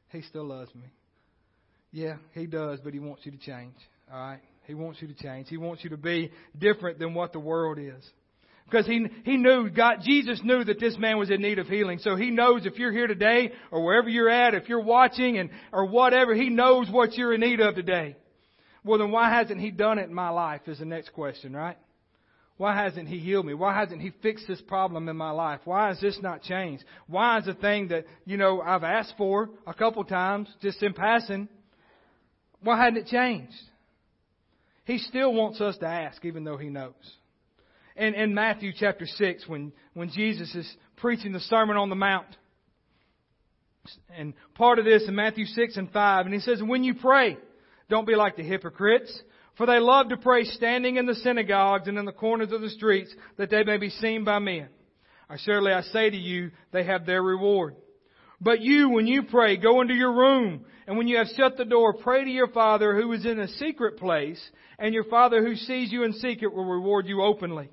He 0.09 0.21
still 0.21 0.45
loves 0.45 0.73
me. 0.75 0.83
Yeah, 1.91 2.17
He 2.33 2.45
does, 2.45 2.79
but 2.83 2.93
He 2.93 2.99
wants 2.99 3.25
you 3.25 3.31
to 3.31 3.37
change. 3.37 3.75
All 4.11 4.19
right? 4.19 4.39
He 4.65 4.73
wants 4.73 5.01
you 5.01 5.07
to 5.07 5.13
change. 5.13 5.47
He 5.49 5.57
wants 5.57 5.83
you 5.83 5.89
to 5.89 5.97
be 5.97 6.31
different 6.57 6.99
than 6.99 7.13
what 7.13 7.33
the 7.33 7.39
world 7.39 7.77
is. 7.79 8.03
Because 8.71 8.87
he, 8.87 9.05
he 9.25 9.35
knew, 9.35 9.69
God, 9.69 9.97
Jesus 10.01 10.39
knew 10.45 10.63
that 10.63 10.79
this 10.79 10.97
man 10.97 11.17
was 11.17 11.29
in 11.29 11.41
need 11.41 11.59
of 11.59 11.67
healing. 11.67 11.99
So 11.99 12.15
he 12.15 12.29
knows 12.29 12.65
if 12.65 12.79
you're 12.79 12.93
here 12.93 13.07
today 13.07 13.51
or 13.69 13.83
wherever 13.83 14.07
you're 14.07 14.29
at, 14.29 14.53
if 14.53 14.69
you're 14.69 14.79
watching 14.81 15.37
and, 15.37 15.49
or 15.73 15.87
whatever, 15.87 16.33
he 16.33 16.49
knows 16.49 16.89
what 16.89 17.15
you're 17.15 17.33
in 17.33 17.41
need 17.41 17.59
of 17.59 17.75
today. 17.75 18.15
Well 18.85 18.99
then 18.99 19.11
why 19.11 19.29
hasn't 19.29 19.59
he 19.59 19.71
done 19.71 19.99
it 19.99 20.07
in 20.07 20.13
my 20.13 20.29
life 20.29 20.61
is 20.67 20.79
the 20.79 20.85
next 20.85 21.09
question, 21.09 21.53
right? 21.53 21.77
Why 22.55 22.73
hasn't 22.73 23.09
he 23.09 23.19
healed 23.19 23.45
me? 23.45 23.53
Why 23.55 23.77
hasn't 23.77 24.01
he 24.01 24.13
fixed 24.21 24.47
this 24.47 24.61
problem 24.61 25.09
in 25.09 25.17
my 25.17 25.31
life? 25.31 25.59
Why 25.65 25.89
has 25.89 25.99
this 25.99 26.17
not 26.21 26.41
changed? 26.41 26.85
Why 27.07 27.39
is 27.39 27.45
the 27.45 27.55
thing 27.55 27.89
that, 27.89 28.05
you 28.25 28.37
know, 28.37 28.61
I've 28.61 28.83
asked 28.83 29.15
for 29.17 29.49
a 29.67 29.73
couple 29.73 30.03
times, 30.05 30.47
just 30.61 30.81
in 30.81 30.93
passing, 30.93 31.49
why 32.61 32.77
hadn't 32.81 32.99
it 32.99 33.07
changed? 33.07 33.53
He 34.85 34.97
still 34.97 35.33
wants 35.33 35.59
us 35.59 35.77
to 35.79 35.87
ask, 35.87 36.23
even 36.23 36.45
though 36.45 36.57
he 36.57 36.69
knows 36.69 36.93
in, 37.95 38.13
in 38.13 38.33
Matthew 38.33 38.71
chapter 38.77 39.05
6 39.05 39.47
when, 39.47 39.71
when 39.93 40.09
Jesus 40.09 40.53
is 40.55 40.75
preaching 40.97 41.31
the 41.31 41.39
Sermon 41.39 41.77
on 41.77 41.89
the 41.89 41.95
Mount. 41.95 42.27
And 44.15 44.33
part 44.55 44.79
of 44.79 44.85
this 44.85 45.03
in 45.07 45.15
Matthew 45.15 45.45
6 45.45 45.77
and 45.77 45.91
5. 45.91 46.25
And 46.25 46.33
he 46.33 46.39
says, 46.39 46.61
when 46.61 46.83
you 46.83 46.93
pray, 46.93 47.37
don't 47.89 48.07
be 48.07 48.15
like 48.15 48.37
the 48.37 48.43
hypocrites, 48.43 49.21
for 49.57 49.65
they 49.65 49.79
love 49.79 50.09
to 50.09 50.17
pray 50.17 50.43
standing 50.45 50.97
in 50.97 51.05
the 51.05 51.15
synagogues 51.15 51.87
and 51.87 51.97
in 51.97 52.05
the 52.05 52.11
corners 52.11 52.51
of 52.51 52.61
the 52.61 52.69
streets 52.69 53.13
that 53.37 53.49
they 53.49 53.63
may 53.63 53.77
be 53.77 53.89
seen 53.89 54.23
by 54.23 54.39
men. 54.39 54.69
I 55.29 55.37
surely 55.37 55.71
I 55.71 55.81
say 55.81 56.09
to 56.09 56.17
you, 56.17 56.51
they 56.71 56.83
have 56.83 57.05
their 57.05 57.23
reward. 57.23 57.75
But 58.39 58.61
you, 58.61 58.89
when 58.89 59.07
you 59.07 59.23
pray, 59.23 59.57
go 59.57 59.81
into 59.81 59.93
your 59.93 60.13
room, 60.13 60.65
and 60.87 60.97
when 60.97 61.07
you 61.07 61.17
have 61.17 61.27
shut 61.37 61.57
the 61.57 61.65
door, 61.65 61.93
pray 61.93 62.25
to 62.25 62.29
your 62.29 62.47
Father 62.47 62.95
who 62.95 63.11
is 63.13 63.25
in 63.25 63.39
a 63.39 63.47
secret 63.47 63.97
place, 63.97 64.41
and 64.79 64.93
your 64.93 65.03
Father 65.05 65.45
who 65.45 65.55
sees 65.55 65.91
you 65.91 66.03
in 66.03 66.13
secret 66.13 66.53
will 66.53 66.65
reward 66.65 67.05
you 67.07 67.21
openly. 67.21 67.69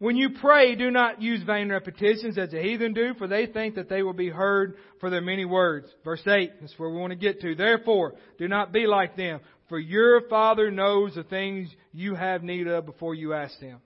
When 0.00 0.16
you 0.16 0.30
pray, 0.30 0.76
do 0.76 0.90
not 0.90 1.20
use 1.20 1.42
vain 1.42 1.68
repetitions 1.68 2.38
as 2.38 2.52
the 2.52 2.62
heathen 2.62 2.94
do, 2.94 3.12
for 3.18 3.28
they 3.28 3.44
think 3.44 3.74
that 3.74 3.90
they 3.90 4.02
will 4.02 4.14
be 4.14 4.30
heard 4.30 4.76
for 4.98 5.10
their 5.10 5.20
many 5.20 5.44
words. 5.44 5.88
Verse 6.04 6.26
8, 6.26 6.52
that's 6.58 6.78
where 6.78 6.88
we 6.88 6.96
want 6.96 7.10
to 7.10 7.18
get 7.18 7.42
to. 7.42 7.54
Therefore, 7.54 8.14
do 8.38 8.48
not 8.48 8.72
be 8.72 8.86
like 8.86 9.14
them, 9.14 9.40
for 9.68 9.78
your 9.78 10.22
Father 10.22 10.70
knows 10.70 11.14
the 11.14 11.22
things 11.22 11.68
you 11.92 12.14
have 12.14 12.42
need 12.42 12.66
of 12.66 12.86
before 12.86 13.14
you 13.14 13.34
ask 13.34 13.58
Him. 13.60 13.78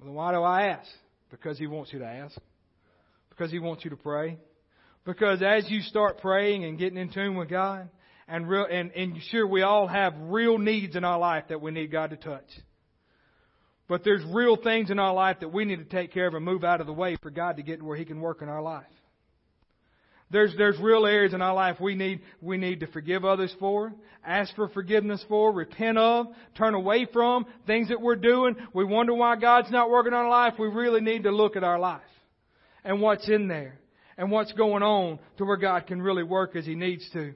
Well, 0.00 0.08
then 0.08 0.14
why 0.14 0.32
do 0.32 0.42
I 0.42 0.62
ask? 0.70 0.90
Because 1.30 1.56
He 1.56 1.68
wants 1.68 1.92
you 1.92 2.00
to 2.00 2.04
ask. 2.04 2.36
Because 3.30 3.52
He 3.52 3.60
wants 3.60 3.84
you 3.84 3.90
to 3.90 3.96
pray. 3.96 4.38
Because 5.04 5.40
as 5.40 5.70
you 5.70 5.82
start 5.82 6.20
praying 6.20 6.64
and 6.64 6.80
getting 6.80 6.98
in 6.98 7.12
tune 7.12 7.36
with 7.36 7.48
God, 7.48 7.88
and 8.26 8.48
real, 8.48 8.66
and, 8.68 8.90
and 8.90 9.16
sure 9.30 9.46
we 9.46 9.62
all 9.62 9.86
have 9.86 10.14
real 10.18 10.58
needs 10.58 10.96
in 10.96 11.04
our 11.04 11.20
life 11.20 11.44
that 11.50 11.60
we 11.60 11.70
need 11.70 11.92
God 11.92 12.10
to 12.10 12.16
touch. 12.16 12.48
But 13.88 14.02
there's 14.02 14.24
real 14.24 14.56
things 14.56 14.90
in 14.90 14.98
our 14.98 15.14
life 15.14 15.38
that 15.40 15.52
we 15.52 15.64
need 15.64 15.78
to 15.78 15.84
take 15.84 16.12
care 16.12 16.26
of 16.26 16.34
and 16.34 16.44
move 16.44 16.64
out 16.64 16.80
of 16.80 16.86
the 16.86 16.92
way 16.92 17.16
for 17.22 17.30
God 17.30 17.56
to 17.56 17.62
get 17.62 17.82
where 17.82 17.96
He 17.96 18.04
can 18.04 18.20
work 18.20 18.42
in 18.42 18.48
our 18.48 18.62
life. 18.62 18.84
There's, 20.30 20.52
there's 20.56 20.78
real 20.80 21.06
areas 21.06 21.34
in 21.34 21.40
our 21.40 21.54
life 21.54 21.76
we 21.80 21.94
need, 21.94 22.20
we 22.40 22.56
need 22.56 22.80
to 22.80 22.88
forgive 22.88 23.24
others 23.24 23.54
for, 23.60 23.92
ask 24.24 24.52
for 24.56 24.68
forgiveness 24.68 25.24
for, 25.28 25.52
repent 25.52 25.98
of, 25.98 26.26
turn 26.56 26.74
away 26.74 27.06
from, 27.12 27.46
things 27.64 27.88
that 27.90 28.00
we're 28.00 28.16
doing. 28.16 28.56
We 28.72 28.84
wonder 28.84 29.14
why 29.14 29.36
God's 29.36 29.70
not 29.70 29.88
working 29.88 30.12
on 30.12 30.24
our 30.24 30.30
life. 30.30 30.54
We 30.58 30.66
really 30.66 31.00
need 31.00 31.22
to 31.24 31.30
look 31.30 31.54
at 31.54 31.62
our 31.62 31.78
life 31.78 32.00
and 32.82 33.00
what's 33.00 33.28
in 33.28 33.46
there 33.46 33.78
and 34.18 34.32
what's 34.32 34.52
going 34.52 34.82
on 34.82 35.20
to 35.38 35.44
where 35.44 35.56
God 35.56 35.86
can 35.86 36.02
really 36.02 36.24
work 36.24 36.56
as 36.56 36.66
He 36.66 36.74
needs 36.74 37.08
to. 37.12 37.34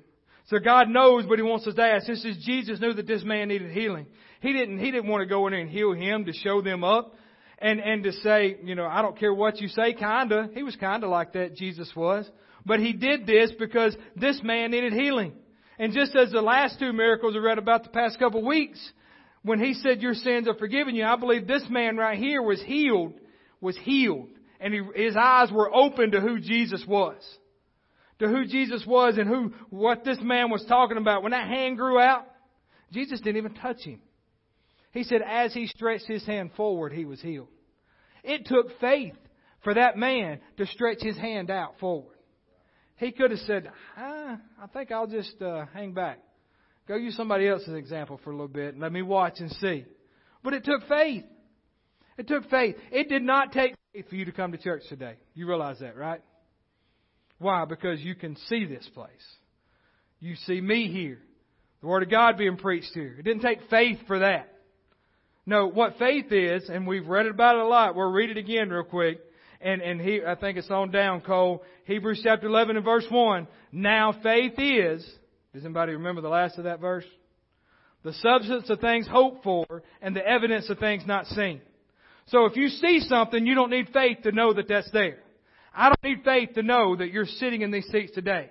So 0.48 0.58
God 0.58 0.88
knows, 0.88 1.26
but 1.28 1.38
He 1.38 1.44
wants 1.44 1.68
us 1.68 1.76
to 1.76 1.82
ask. 1.82 2.08
This 2.08 2.24
is 2.24 2.44
Jesus 2.44 2.80
knew 2.80 2.92
that 2.94 3.06
this 3.06 3.22
man 3.22 3.48
needed 3.48 3.70
healing. 3.70 4.06
He 4.40 4.52
didn't, 4.52 4.78
He 4.78 4.90
didn't 4.90 5.08
want 5.08 5.22
to 5.22 5.26
go 5.26 5.46
in 5.46 5.52
there 5.52 5.60
and 5.60 5.70
heal 5.70 5.92
him 5.92 6.24
to 6.24 6.32
show 6.32 6.60
them 6.60 6.82
up 6.84 7.14
and, 7.58 7.80
and 7.80 8.04
to 8.04 8.12
say, 8.12 8.56
you 8.62 8.74
know, 8.74 8.86
I 8.86 9.02
don't 9.02 9.18
care 9.18 9.32
what 9.32 9.60
you 9.60 9.68
say, 9.68 9.92
kinda. 9.92 10.50
He 10.54 10.62
was 10.62 10.76
kinda 10.76 11.06
like 11.06 11.34
that, 11.34 11.54
Jesus 11.54 11.90
was. 11.94 12.28
But 12.64 12.80
he 12.80 12.92
did 12.92 13.26
this 13.26 13.52
because 13.58 13.96
this 14.16 14.40
man 14.42 14.70
needed 14.70 14.92
healing. 14.92 15.32
And 15.78 15.92
just 15.92 16.14
as 16.14 16.30
the 16.30 16.42
last 16.42 16.78
two 16.78 16.92
miracles 16.92 17.34
I 17.34 17.38
read 17.38 17.58
about 17.58 17.84
the 17.84 17.90
past 17.90 18.18
couple 18.18 18.40
of 18.40 18.46
weeks, 18.46 18.78
when 19.42 19.58
he 19.58 19.74
said 19.74 20.02
your 20.02 20.14
sins 20.14 20.46
are 20.46 20.54
forgiven 20.54 20.94
you, 20.94 21.04
I 21.04 21.16
believe 21.16 21.46
this 21.46 21.64
man 21.70 21.96
right 21.96 22.18
here 22.18 22.42
was 22.42 22.62
healed, 22.62 23.14
was 23.60 23.76
healed. 23.78 24.28
And 24.60 24.74
he, 24.74 24.82
his 24.94 25.16
eyes 25.16 25.50
were 25.50 25.74
open 25.74 26.10
to 26.10 26.20
who 26.20 26.38
Jesus 26.38 26.84
was. 26.86 27.16
To 28.18 28.28
who 28.28 28.44
Jesus 28.44 28.84
was 28.86 29.16
and 29.16 29.26
who, 29.26 29.54
what 29.70 30.04
this 30.04 30.18
man 30.20 30.50
was 30.50 30.62
talking 30.66 30.98
about. 30.98 31.22
When 31.22 31.32
that 31.32 31.48
hand 31.48 31.78
grew 31.78 31.98
out, 31.98 32.26
Jesus 32.92 33.20
didn't 33.20 33.38
even 33.38 33.54
touch 33.54 33.80
him. 33.80 34.00
He 34.92 35.04
said 35.04 35.22
as 35.22 35.54
he 35.54 35.66
stretched 35.66 36.06
his 36.06 36.24
hand 36.26 36.50
forward, 36.56 36.92
he 36.92 37.04
was 37.04 37.20
healed. 37.20 37.48
It 38.24 38.46
took 38.46 38.78
faith 38.80 39.14
for 39.62 39.74
that 39.74 39.96
man 39.96 40.40
to 40.56 40.66
stretch 40.66 41.00
his 41.00 41.16
hand 41.16 41.50
out 41.50 41.78
forward. 41.78 42.16
He 42.96 43.12
could 43.12 43.30
have 43.30 43.40
said, 43.40 43.70
ah, 43.96 44.38
I 44.62 44.66
think 44.66 44.90
I'll 44.90 45.06
just 45.06 45.40
uh, 45.40 45.66
hang 45.72 45.92
back. 45.92 46.18
Go 46.86 46.96
use 46.96 47.16
somebody 47.16 47.48
else's 47.48 47.74
example 47.74 48.20
for 48.22 48.30
a 48.30 48.34
little 48.34 48.48
bit 48.48 48.74
and 48.74 48.82
let 48.82 48.92
me 48.92 49.02
watch 49.02 49.34
and 49.38 49.50
see. 49.52 49.84
But 50.42 50.54
it 50.54 50.64
took 50.64 50.86
faith. 50.88 51.24
It 52.18 52.26
took 52.28 52.50
faith. 52.50 52.76
It 52.90 53.08
did 53.08 53.22
not 53.22 53.52
take 53.52 53.74
faith 53.92 54.08
for 54.08 54.16
you 54.16 54.24
to 54.26 54.32
come 54.32 54.52
to 54.52 54.58
church 54.58 54.82
today. 54.88 55.14
You 55.34 55.46
realize 55.46 55.78
that, 55.80 55.96
right? 55.96 56.20
Why? 57.38 57.64
Because 57.64 58.00
you 58.00 58.14
can 58.14 58.36
see 58.48 58.66
this 58.66 58.86
place. 58.92 59.10
You 60.18 60.34
see 60.46 60.60
me 60.60 60.92
here. 60.92 61.18
The 61.80 61.86
Word 61.86 62.02
of 62.02 62.10
God 62.10 62.36
being 62.36 62.58
preached 62.58 62.92
here. 62.92 63.16
It 63.18 63.22
didn't 63.22 63.42
take 63.42 63.60
faith 63.70 63.98
for 64.06 64.18
that. 64.18 64.52
No, 65.50 65.66
what 65.66 65.98
faith 65.98 66.30
is, 66.30 66.68
and 66.68 66.86
we've 66.86 67.08
read 67.08 67.26
it 67.26 67.32
about 67.32 67.56
it 67.56 67.62
a 67.62 67.66
lot, 67.66 67.96
we'll 67.96 68.12
read 68.12 68.30
it 68.30 68.36
again 68.36 68.70
real 68.70 68.84
quick 68.84 69.18
and, 69.60 69.82
and 69.82 70.00
he, 70.00 70.20
I 70.24 70.36
think 70.36 70.56
it's 70.56 70.70
on 70.70 70.92
down, 70.92 71.22
Cole. 71.22 71.64
Hebrews 71.86 72.20
chapter 72.22 72.46
11 72.46 72.76
and 72.76 72.84
verse 72.84 73.04
1. 73.10 73.48
Now 73.72 74.14
faith 74.22 74.54
is, 74.58 75.04
does 75.52 75.64
anybody 75.64 75.94
remember 75.94 76.20
the 76.20 76.28
last 76.28 76.56
of 76.58 76.64
that 76.64 76.78
verse? 76.78 77.04
The 78.04 78.12
substance 78.12 78.70
of 78.70 78.78
things 78.78 79.08
hoped 79.08 79.42
for 79.42 79.82
and 80.00 80.14
the 80.14 80.24
evidence 80.24 80.70
of 80.70 80.78
things 80.78 81.02
not 81.04 81.26
seen. 81.26 81.60
So 82.26 82.44
if 82.44 82.54
you 82.54 82.68
see 82.68 83.00
something, 83.00 83.44
you 83.44 83.56
don't 83.56 83.70
need 83.70 83.88
faith 83.92 84.18
to 84.22 84.30
know 84.30 84.52
that 84.52 84.68
that's 84.68 84.90
there. 84.92 85.18
I 85.74 85.88
don't 85.88 86.04
need 86.04 86.24
faith 86.24 86.54
to 86.54 86.62
know 86.62 86.94
that 86.94 87.10
you're 87.10 87.26
sitting 87.26 87.62
in 87.62 87.72
these 87.72 87.88
seats 87.90 88.12
today. 88.14 88.50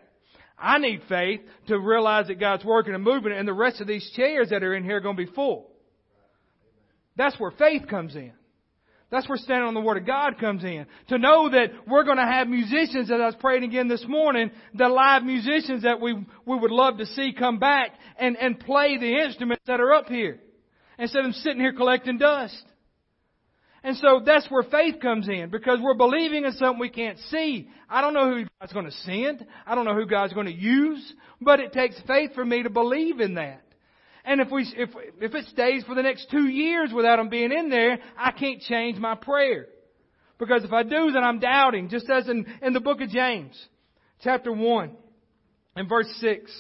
I 0.60 0.80
need 0.80 1.04
faith 1.08 1.40
to 1.70 1.80
realize 1.80 2.28
that 2.28 2.42
God's 2.42 2.66
working 2.66 2.94
and 2.94 3.06
moving 3.06 3.32
and 3.32 3.48
the 3.48 3.54
rest 3.54 3.80
of 3.80 3.88
these 3.88 4.12
chairs 4.18 4.50
that 4.50 4.64
are 4.64 4.76
in 4.76 4.84
here 4.84 4.98
are 4.98 5.00
going 5.00 5.16
to 5.16 5.26
be 5.26 5.32
full. 5.32 5.70
That's 7.20 7.38
where 7.38 7.52
faith 7.52 7.86
comes 7.90 8.16
in. 8.16 8.32
That's 9.12 9.28
where 9.28 9.38
standing 9.38 9.68
on 9.68 9.74
the 9.74 9.82
Word 9.82 9.98
of 9.98 10.08
God 10.08 10.40
comes 10.40 10.64
in. 10.64 10.86
To 11.10 11.18
know 11.18 11.50
that 11.50 11.72
we're 11.86 12.06
going 12.06 12.16
to 12.16 12.24
have 12.24 12.48
musicians, 12.48 13.12
as 13.12 13.20
I 13.20 13.26
was 13.26 13.36
praying 13.42 13.66
again 13.66 13.90
this 13.90 14.06
morning, 14.08 14.52
the 14.74 14.88
live 14.88 15.24
musicians 15.24 15.84
that 15.84 16.00
we, 16.00 16.14
we 16.14 16.58
would 16.58 16.72
love 16.72 16.98
to 17.00 17.06
see 17.06 17.34
come 17.38 17.60
back 17.60 17.92
and, 18.18 18.38
and 18.38 18.58
play 18.58 18.98
the 18.98 19.22
instruments 19.22 19.66
that 19.68 19.82
are 19.82 19.92
up 19.92 20.08
here. 20.08 20.40
Instead 20.98 21.26
of 21.26 21.34
sitting 21.34 21.60
here 21.60 21.74
collecting 21.74 22.20
dust. 22.20 22.64
And 23.84 23.98
so 23.98 24.22
that's 24.26 24.50
where 24.50 24.64
faith 24.64 25.02
comes 25.02 25.28
in 25.28 25.50
because 25.50 25.80
we're 25.82 25.96
believing 25.96 26.46
in 26.46 26.54
something 26.54 26.80
we 26.80 26.90
can't 26.90 27.20
see. 27.32 27.68
I 27.90 28.00
don't 28.00 28.14
know 28.14 28.34
who 28.34 28.46
God's 28.62 28.72
going 28.72 28.86
to 28.86 28.92
send. 28.92 29.46
I 29.68 29.76
don't 29.76 29.84
know 29.84 29.96
who 29.96 30.06
God's 30.06 30.32
going 30.32 30.48
to 30.48 30.54
use, 30.54 31.14
but 31.42 31.60
it 31.60 31.74
takes 31.74 32.00
faith 32.08 32.34
for 32.34 32.46
me 32.46 32.64
to 32.64 32.70
believe 32.70 33.20
in 33.20 33.34
that. 33.34 33.64
And 34.26 34.42
if 34.42 34.52
we, 34.52 34.68
if, 34.76 34.90
if 35.22 35.34
it 35.34 35.46
stays 35.48 35.84
for 35.86 35.96
the 35.96 36.02
next 36.02 36.30
two 36.30 36.48
years 36.48 36.92
without 36.94 37.18
them 37.18 37.30
being 37.30 37.52
in 37.52 37.70
there, 37.70 38.00
I 38.18 38.32
can't 38.32 38.62
change 38.62 38.98
my 38.98 39.16
prayer. 39.16 39.68
Because 40.38 40.64
if 40.64 40.72
I 40.72 40.84
do, 40.84 41.12
then 41.12 41.24
I'm 41.24 41.40
doubting, 41.40 41.90
just 41.90 42.10
as 42.10 42.28
in, 42.30 42.46
in 42.62 42.74
the 42.74 42.80
book 42.80 43.02
of 43.02 43.10
James, 43.10 43.62
chapter 44.24 44.52
1, 44.52 44.92
and 45.76 45.90
verse 45.90 46.08
6. 46.20 46.52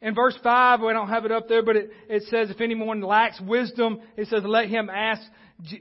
In 0.00 0.14
verse 0.14 0.36
5, 0.42 0.80
we 0.80 0.92
don't 0.92 1.08
have 1.08 1.24
it 1.24 1.32
up 1.32 1.48
there, 1.48 1.62
but 1.62 1.76
it, 1.76 1.90
it 2.08 2.22
says, 2.24 2.50
if 2.50 2.60
anyone 2.60 3.00
lacks 3.00 3.40
wisdom, 3.40 4.00
it 4.16 4.28
says, 4.28 4.42
let 4.44 4.68
him 4.68 4.90
ask, 4.90 5.22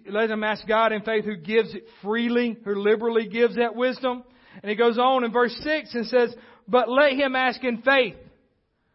let 0.09 0.29
him 0.29 0.43
ask 0.43 0.65
God 0.67 0.91
in 0.93 1.01
faith 1.01 1.25
who 1.25 1.35
gives 1.35 1.73
it 1.73 1.83
freely, 2.01 2.57
who 2.63 2.75
liberally 2.75 3.27
gives 3.27 3.55
that 3.55 3.75
wisdom. 3.75 4.23
And 4.61 4.69
he 4.69 4.75
goes 4.75 4.97
on 4.97 5.23
in 5.23 5.31
verse 5.31 5.55
6 5.61 5.93
and 5.93 6.05
says, 6.07 6.33
but 6.67 6.89
let 6.89 7.13
him 7.13 7.35
ask 7.35 7.63
in 7.63 7.81
faith. 7.81 8.15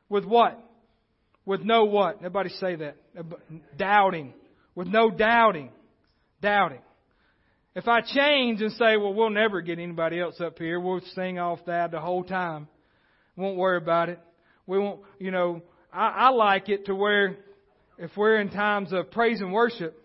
With 0.09 0.25
what? 0.25 0.59
With 1.49 1.63
no 1.63 1.87
what? 1.87 2.17
Everybody 2.17 2.51
say 2.51 2.77
that. 2.77 2.97
Doubting. 3.79 4.35
With 4.75 4.87
no 4.87 5.11
doubting. 5.11 5.71
Doubting. 6.43 6.83
If 7.75 7.89
I 7.89 8.03
change 8.03 8.61
and 8.61 8.71
say, 8.73 8.99
well, 8.99 9.15
we'll 9.15 9.31
never 9.31 9.63
get 9.63 9.79
anybody 9.79 10.21
else 10.21 10.39
up 10.43 10.59
here, 10.59 10.79
we'll 10.79 11.01
sing 11.15 11.39
off 11.39 11.61
that 11.67 11.91
the 11.91 12.01
whole 12.01 12.23
time. 12.23 12.69
Won't 13.35 13.57
worry 13.57 13.79
about 13.79 14.11
it. 14.11 14.21
We 14.67 14.79
won't, 14.79 15.01
you 15.19 15.31
know, 15.31 15.63
I, 15.91 16.09
I 16.09 16.29
like 16.29 16.69
it 16.69 16.85
to 16.87 16.95
where 16.95 17.39
if 17.97 18.11
we're 18.15 18.41
in 18.41 18.51
times 18.51 18.93
of 18.93 19.11
praise 19.11 19.41
and 19.41 19.51
worship, 19.51 19.99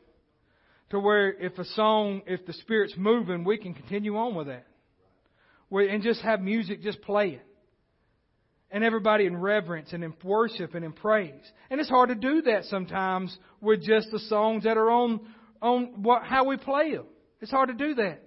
to 0.91 0.99
where 0.99 1.33
if 1.33 1.57
a 1.57 1.65
song, 1.65 2.21
if 2.25 2.45
the 2.45 2.53
Spirit's 2.53 2.93
moving, 2.95 3.43
we 3.43 3.57
can 3.57 3.73
continue 3.73 4.15
on 4.15 4.33
with 4.33 4.47
that. 4.47 4.65
We, 5.69 5.89
And 5.89 6.03
just 6.03 6.21
have 6.21 6.39
music 6.39 6.81
just 6.81 7.01
playing 7.01 7.41
and 8.73 8.83
everybody 8.83 9.25
in 9.27 9.37
reverence 9.37 9.93
and 9.93 10.03
in 10.03 10.13
worship 10.23 10.73
and 10.73 10.83
in 10.83 10.91
praise. 10.91 11.51
And 11.69 11.79
it's 11.79 11.89
hard 11.89 12.09
to 12.09 12.15
do 12.15 12.41
that 12.41 12.65
sometimes 12.65 13.37
with 13.61 13.83
just 13.83 14.07
the 14.11 14.19
songs 14.19 14.65
that 14.65 14.75
are 14.75 14.89
on 14.89 15.21
on 15.61 16.01
what 16.03 16.23
how 16.23 16.45
we 16.45 16.57
play 16.57 16.93
them. 16.95 17.05
It's 17.39 17.51
hard 17.51 17.69
to 17.69 17.75
do 17.75 17.93
that. 17.95 18.23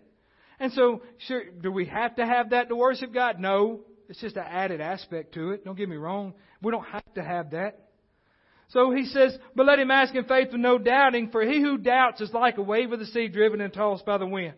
And 0.58 0.72
so, 0.72 1.02
sure, 1.26 1.42
do 1.62 1.70
we 1.70 1.86
have 1.86 2.16
to 2.16 2.24
have 2.24 2.50
that 2.50 2.68
to 2.68 2.76
worship 2.76 3.12
God? 3.12 3.38
No. 3.40 3.80
It's 4.08 4.20
just 4.20 4.36
an 4.36 4.44
added 4.48 4.80
aspect 4.80 5.34
to 5.34 5.50
it. 5.50 5.64
Don't 5.64 5.76
get 5.76 5.88
me 5.88 5.96
wrong. 5.96 6.32
We 6.62 6.70
don't 6.70 6.84
have 6.84 7.14
to 7.16 7.24
have 7.24 7.50
that. 7.50 7.80
So 8.68 8.92
he 8.92 9.04
says, 9.06 9.36
but 9.54 9.66
let 9.66 9.80
him 9.80 9.90
ask 9.90 10.14
in 10.14 10.24
faith 10.24 10.48
with 10.52 10.60
no 10.60 10.78
doubting, 10.78 11.30
for 11.30 11.42
he 11.42 11.60
who 11.60 11.76
doubts 11.76 12.20
is 12.20 12.32
like 12.32 12.56
a 12.56 12.62
wave 12.62 12.92
of 12.92 13.00
the 13.00 13.06
sea 13.06 13.28
driven 13.28 13.60
and 13.60 13.72
tossed 13.72 14.06
by 14.06 14.18
the 14.18 14.26
wind. 14.26 14.54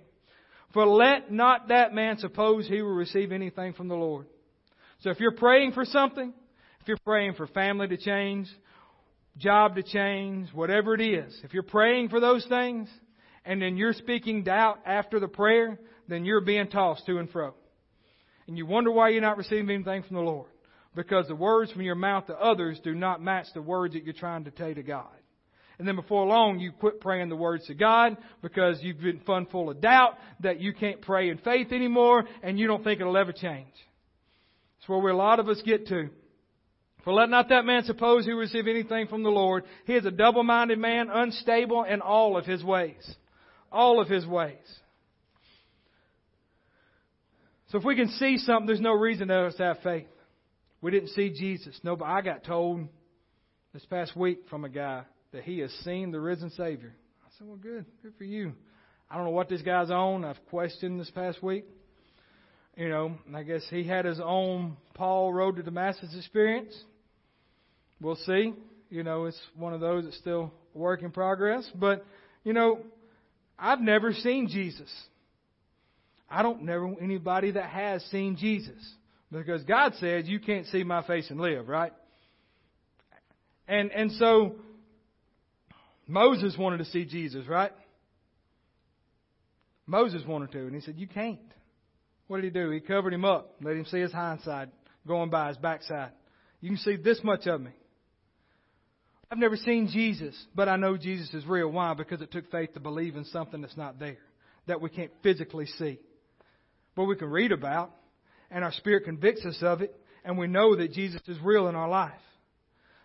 For 0.74 0.86
let 0.86 1.32
not 1.32 1.68
that 1.68 1.94
man 1.94 2.18
suppose 2.18 2.68
he 2.68 2.82
will 2.82 2.94
receive 2.94 3.32
anything 3.32 3.72
from 3.72 3.88
the 3.88 3.94
Lord. 3.94 4.26
So 5.00 5.10
if 5.10 5.20
you're 5.20 5.32
praying 5.32 5.72
for 5.72 5.84
something, 5.84 6.32
if 6.80 6.88
you're 6.88 6.98
praying 7.04 7.34
for 7.34 7.46
family 7.48 7.88
to 7.88 7.96
change, 7.96 8.48
job 9.36 9.76
to 9.76 9.82
change, 9.82 10.52
whatever 10.52 10.94
it 10.94 11.00
is, 11.00 11.38
if 11.44 11.54
you're 11.54 11.62
praying 11.62 12.08
for 12.08 12.18
those 12.20 12.44
things, 12.46 12.88
and 13.44 13.62
then 13.62 13.76
you're 13.76 13.92
speaking 13.92 14.42
doubt 14.42 14.80
after 14.84 15.20
the 15.20 15.28
prayer, 15.28 15.78
then 16.08 16.24
you're 16.24 16.40
being 16.40 16.68
tossed 16.68 17.06
to 17.06 17.18
and 17.18 17.30
fro. 17.30 17.54
And 18.46 18.58
you 18.58 18.66
wonder 18.66 18.90
why 18.90 19.10
you're 19.10 19.22
not 19.22 19.36
receiving 19.36 19.70
anything 19.70 20.02
from 20.02 20.16
the 20.16 20.22
Lord. 20.22 20.50
Because 20.94 21.28
the 21.28 21.34
words 21.36 21.70
from 21.70 21.82
your 21.82 21.94
mouth 21.94 22.26
to 22.26 22.34
others 22.34 22.80
do 22.82 22.94
not 22.94 23.22
match 23.22 23.46
the 23.54 23.62
words 23.62 23.94
that 23.94 24.04
you're 24.04 24.14
trying 24.14 24.44
to 24.44 24.52
say 24.58 24.74
to 24.74 24.82
God. 24.82 25.06
And 25.78 25.86
then 25.86 25.94
before 25.94 26.26
long, 26.26 26.58
you 26.58 26.72
quit 26.72 27.00
praying 27.00 27.28
the 27.28 27.36
words 27.36 27.66
to 27.66 27.74
God 27.74 28.16
because 28.42 28.82
you've 28.82 29.00
been 29.00 29.20
fun 29.20 29.46
full 29.46 29.70
of 29.70 29.80
doubt 29.80 30.14
that 30.40 30.60
you 30.60 30.72
can't 30.72 31.00
pray 31.00 31.28
in 31.28 31.38
faith 31.38 31.70
anymore 31.70 32.24
and 32.42 32.58
you 32.58 32.66
don't 32.66 32.82
think 32.82 33.00
it'll 33.00 33.16
ever 33.16 33.32
change. 33.32 33.72
It's 34.88 35.02
where 35.02 35.12
a 35.12 35.16
lot 35.16 35.38
of 35.38 35.48
us 35.50 35.60
get 35.66 35.86
to. 35.88 36.08
For 37.04 37.12
let 37.12 37.28
not 37.28 37.50
that 37.50 37.66
man 37.66 37.84
suppose 37.84 38.24
he 38.24 38.32
receive 38.32 38.66
anything 38.66 39.06
from 39.06 39.22
the 39.22 39.28
Lord. 39.28 39.64
He 39.84 39.94
is 39.94 40.06
a 40.06 40.10
double-minded 40.10 40.78
man, 40.78 41.10
unstable 41.12 41.84
in 41.84 42.00
all 42.00 42.38
of 42.38 42.46
his 42.46 42.64
ways. 42.64 43.16
All 43.70 44.00
of 44.00 44.08
his 44.08 44.26
ways. 44.26 44.56
So 47.68 47.76
if 47.76 47.84
we 47.84 47.96
can 47.96 48.08
see 48.08 48.38
something, 48.38 48.66
there's 48.66 48.80
no 48.80 48.94
reason 48.94 49.28
to 49.28 49.46
us 49.46 49.56
to 49.56 49.62
have 49.64 49.78
faith. 49.82 50.06
We 50.80 50.90
didn't 50.90 51.10
see 51.10 51.30
Jesus. 51.30 51.78
No, 51.82 51.94
but 51.94 52.06
I 52.06 52.22
got 52.22 52.44
told 52.44 52.88
this 53.74 53.84
past 53.84 54.16
week 54.16 54.44
from 54.48 54.64
a 54.64 54.70
guy 54.70 55.02
that 55.32 55.44
he 55.44 55.58
has 55.58 55.70
seen 55.84 56.12
the 56.12 56.20
risen 56.20 56.48
Savior. 56.50 56.94
I 57.26 57.28
said, 57.36 57.46
well, 57.46 57.58
good. 57.58 57.84
Good 58.02 58.14
for 58.16 58.24
you. 58.24 58.54
I 59.10 59.16
don't 59.16 59.26
know 59.26 59.32
what 59.32 59.50
this 59.50 59.60
guy's 59.60 59.90
on. 59.90 60.24
I've 60.24 60.42
questioned 60.46 60.98
this 60.98 61.10
past 61.10 61.42
week 61.42 61.66
you 62.78 62.88
know, 62.88 63.18
I 63.34 63.42
guess 63.42 63.66
he 63.68 63.82
had 63.82 64.04
his 64.04 64.20
own 64.22 64.76
Paul 64.94 65.32
Road 65.32 65.56
to 65.56 65.64
Damascus 65.64 66.14
experience. 66.16 66.72
We'll 68.00 68.14
see. 68.14 68.54
You 68.88 69.02
know, 69.02 69.24
it's 69.24 69.40
one 69.56 69.74
of 69.74 69.80
those 69.80 70.04
that's 70.04 70.16
still 70.18 70.52
a 70.76 70.78
work 70.78 71.02
in 71.02 71.10
progress. 71.10 71.68
But, 71.74 72.06
you 72.44 72.52
know, 72.52 72.78
I've 73.58 73.80
never 73.80 74.12
seen 74.12 74.46
Jesus. 74.46 74.88
I 76.30 76.42
don't 76.42 76.62
never 76.62 76.94
anybody 77.00 77.50
that 77.50 77.68
has 77.68 78.04
seen 78.12 78.36
Jesus. 78.36 78.94
Because 79.32 79.64
God 79.64 79.94
says 79.98 80.28
you 80.28 80.38
can't 80.38 80.66
see 80.66 80.84
my 80.84 81.04
face 81.04 81.30
and 81.30 81.40
live, 81.40 81.68
right? 81.68 81.92
And 83.66 83.90
and 83.90 84.12
so 84.12 84.54
Moses 86.06 86.56
wanted 86.56 86.78
to 86.78 86.84
see 86.86 87.04
Jesus, 87.04 87.46
right? 87.48 87.72
Moses 89.84 90.22
wanted 90.26 90.52
to, 90.52 90.60
and 90.60 90.74
he 90.74 90.80
said, 90.80 90.94
You 90.96 91.08
can't. 91.08 91.40
What 92.28 92.36
did 92.42 92.44
he 92.44 92.50
do? 92.50 92.70
He 92.70 92.80
covered 92.80 93.12
him 93.12 93.24
up, 93.24 93.56
let 93.62 93.76
him 93.76 93.86
see 93.86 94.00
his 94.00 94.12
hindside 94.12 94.70
going 95.06 95.30
by 95.30 95.48
his 95.48 95.56
backside. 95.56 96.12
You 96.60 96.70
can 96.70 96.78
see 96.78 96.96
this 96.96 97.20
much 97.24 97.46
of 97.46 97.60
me. 97.60 97.70
I've 99.30 99.38
never 99.38 99.56
seen 99.56 99.88
Jesus, 99.88 100.34
but 100.54 100.68
I 100.68 100.76
know 100.76 100.96
Jesus 100.96 101.32
is 101.34 101.44
real. 101.46 101.68
Why? 101.68 101.94
Because 101.94 102.22
it 102.22 102.30
took 102.30 102.50
faith 102.50 102.74
to 102.74 102.80
believe 102.80 103.16
in 103.16 103.24
something 103.26 103.60
that's 103.60 103.76
not 103.76 103.98
there, 103.98 104.18
that 104.66 104.80
we 104.80 104.88
can't 104.88 105.10
physically 105.22 105.66
see. 105.66 105.98
But 106.94 107.04
we 107.04 107.16
can 107.16 107.28
read 107.28 107.52
about, 107.52 107.90
and 108.50 108.64
our 108.64 108.72
spirit 108.72 109.04
convicts 109.04 109.44
us 109.44 109.58
of 109.60 109.82
it, 109.82 109.94
and 110.24 110.38
we 110.38 110.46
know 110.46 110.76
that 110.76 110.92
Jesus 110.92 111.20
is 111.28 111.38
real 111.42 111.68
in 111.68 111.74
our 111.74 111.88
life. 111.88 112.12